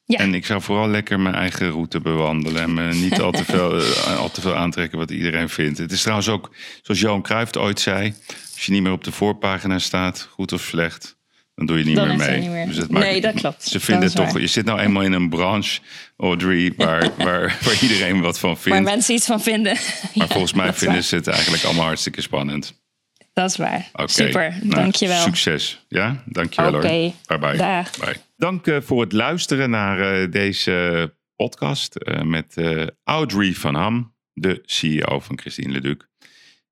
Ja. 0.05 0.19
En 0.19 0.35
ik 0.35 0.47
zou 0.47 0.63
vooral 0.63 0.89
lekker 0.89 1.21
mijn 1.21 1.35
eigen 1.35 1.71
route 1.71 2.01
bewandelen. 2.01 2.63
En 2.63 2.75
me 2.75 2.95
niet 2.95 3.21
al 3.21 3.33
te, 3.33 3.45
veel, 3.45 3.81
uh, 3.81 4.19
al 4.23 4.31
te 4.31 4.41
veel 4.41 4.55
aantrekken 4.55 4.99
wat 4.99 5.11
iedereen 5.11 5.49
vindt. 5.49 5.79
Het 5.79 5.93
is 5.93 6.01
trouwens 6.01 6.29
ook, 6.29 6.51
zoals 6.83 7.01
Johan 7.01 7.23
Cruijff 7.23 7.57
ooit 7.57 7.81
zei... 7.81 8.15
als 8.55 8.67
je 8.67 8.73
niet 8.73 8.83
meer 8.83 8.93
op 8.93 9.05
de 9.05 9.13
voorpagina 9.13 9.79
staat, 9.79 10.29
goed 10.31 10.53
of 10.53 10.63
slecht... 10.63 11.17
dan 11.55 11.67
doe 11.67 11.79
je 11.79 11.85
niet 11.85 11.95
meer 11.95 12.17
mee. 12.17 12.41
Niet 12.41 12.51
meer. 12.51 12.67
Dus 12.67 12.87
nee, 12.89 13.21
dat 13.21 13.35
klopt. 13.35 13.63
Ze 13.63 13.81
vinden 13.81 14.15
toch... 14.15 14.39
Je 14.39 14.47
zit 14.47 14.65
nou 14.65 14.81
eenmaal 14.81 15.03
in 15.03 15.13
een 15.13 15.29
branche, 15.29 15.81
Audrey... 16.17 16.73
Waar, 16.77 17.11
waar, 17.17 17.59
waar 17.65 17.79
iedereen 17.83 18.21
wat 18.21 18.39
van 18.39 18.59
vindt. 18.59 18.79
Waar 18.79 18.83
mensen 18.83 19.15
iets 19.15 19.27
van 19.27 19.41
vinden. 19.41 19.77
Maar 20.15 20.29
volgens 20.29 20.53
mij 20.63 20.73
vinden 20.73 21.05
ze 21.05 21.15
het 21.15 21.27
eigenlijk 21.27 21.65
allemaal 21.65 21.87
hartstikke 21.87 22.21
spannend. 22.21 22.82
Dat 23.33 23.51
is 23.51 23.57
waar. 23.57 23.91
Super, 24.05 24.51
nou, 24.51 24.74
dankjewel. 24.74 25.20
Succes. 25.20 25.85
Ja, 25.89 26.22
dankjewel 26.26 26.74
Oké, 26.74 27.12
Bye 27.26 27.39
bye. 27.39 27.57
Dag. 27.57 27.99
Bye. 27.99 28.16
Dank 28.37 28.66
uh, 28.66 28.80
voor 28.80 29.01
het 29.01 29.12
luisteren 29.12 29.70
naar 29.70 30.22
uh, 30.22 30.30
deze 30.30 31.14
podcast 31.37 31.97
uh, 31.99 32.22
met 32.22 32.57
Audrey 33.05 33.53
van 33.53 33.74
Ham, 33.74 34.14
de 34.33 34.62
CEO 34.64 35.20
van 35.20 35.39
Christine 35.39 35.72
Leduc. 35.72 36.09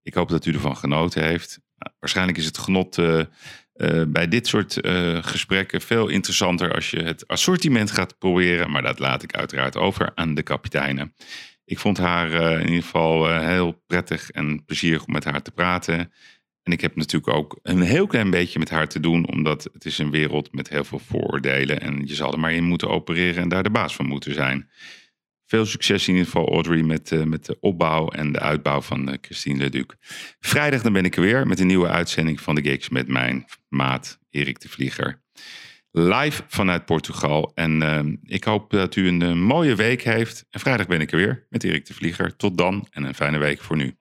Ik 0.03 0.15
hoop 0.15 0.29
dat 0.29 0.47
u 0.47 0.53
ervan 0.53 0.77
genoten 0.77 1.25
heeft. 1.25 1.61
Nou, 1.77 1.95
waarschijnlijk 1.99 2.39
is 2.39 2.45
het 2.45 2.59
genot 2.59 2.99
bij 4.09 4.29
dit 4.29 4.47
soort 4.47 4.79
gesprekken 5.21 5.81
veel 5.81 6.09
interessanter 6.09 6.75
als 6.75 6.91
je 6.91 7.03
het 7.03 7.29
assortiment 7.29 7.91
gaat 7.91 8.19
proberen. 8.19 8.71
Maar 8.71 8.83
dat 8.83 8.99
laat 8.99 9.23
ik 9.23 9.37
uiteraard 9.37 9.77
over 9.77 10.13
aan 10.15 10.35
de 10.35 10.43
kapiteinen. 10.43 11.15
Ik 11.65 11.79
vond 11.79 11.99
haar 11.99 12.31
in 12.33 12.67
ieder 12.67 12.83
geval 12.83 13.39
heel 13.39 13.83
prettig 13.87 14.31
en 14.31 14.65
plezierig 14.65 15.05
om 15.05 15.13
met 15.13 15.25
haar 15.25 15.43
te 15.43 15.51
praten. 15.51 16.13
En 16.63 16.73
ik 16.73 16.81
heb 16.81 16.97
natuurlijk 16.97 17.37
ook 17.37 17.59
een 17.63 17.81
heel 17.81 18.07
klein 18.07 18.31
beetje 18.31 18.59
met 18.59 18.71
haar 18.71 18.89
te 18.89 19.01
doen, 19.01 19.29
omdat 19.29 19.69
het 19.73 19.85
is 19.85 19.99
een 19.99 20.11
wereld 20.11 20.53
met 20.53 20.69
heel 20.69 20.85
veel 20.85 20.99
vooroordelen. 20.99 21.81
En 21.81 22.07
je 22.07 22.15
zal 22.15 22.33
er 22.33 22.41
maar 22.41 22.53
in 22.53 22.65
moeten 22.65 22.89
opereren 22.89 23.43
en 23.43 23.49
daar 23.49 23.63
de 23.63 23.71
baas 23.71 23.95
van 23.95 24.07
moeten 24.07 24.35
zijn. 24.35 24.71
Veel 25.47 25.67
succes 25.67 26.09
in 26.09 26.15
ieder 26.15 26.31
geval, 26.31 26.53
Audrey, 26.53 26.83
met, 26.83 27.11
uh, 27.11 27.23
met 27.23 27.47
de 27.47 27.57
opbouw 27.61 28.09
en 28.09 28.33
de 28.33 28.41
uitbouw 28.41 28.81
van 28.81 29.09
uh, 29.09 29.15
Christine 29.21 29.59
Leduc. 29.59 29.87
Vrijdag 30.41 30.83
dan 30.83 30.93
ben 30.93 31.05
ik 31.05 31.17
er 31.17 31.23
weer 31.23 31.47
met 31.47 31.61
een 31.61 31.67
nieuwe 31.67 31.89
uitzending 31.89 32.41
van 32.41 32.55
de 32.55 32.63
Gigs 32.63 32.89
met 32.89 33.09
mijn 33.09 33.45
maat 33.69 34.19
Erik 34.31 34.61
de 34.61 34.69
Vlieger. 34.69 35.23
Live 35.91 36.43
vanuit 36.49 36.85
Portugal. 36.85 37.53
En 37.55 37.83
uh, 37.83 38.01
ik 38.23 38.45
hoop 38.45 38.71
dat 38.71 38.97
u 38.97 39.09
een 39.09 39.43
mooie 39.43 39.75
week 39.75 40.03
heeft. 40.03 40.47
En 40.51 40.61
vrijdag 40.61 40.87
ben 40.87 41.01
ik 41.01 41.11
er 41.11 41.17
weer 41.17 41.47
met 41.49 41.65
Erik 41.65 41.87
de 41.87 41.95
Vlieger. 41.95 42.37
Tot 42.37 42.59
dan 42.59 42.87
en 42.91 43.05
een 43.05 43.15
fijne 43.15 43.39
week 43.39 43.61
voor 43.61 43.77
nu. 43.77 44.00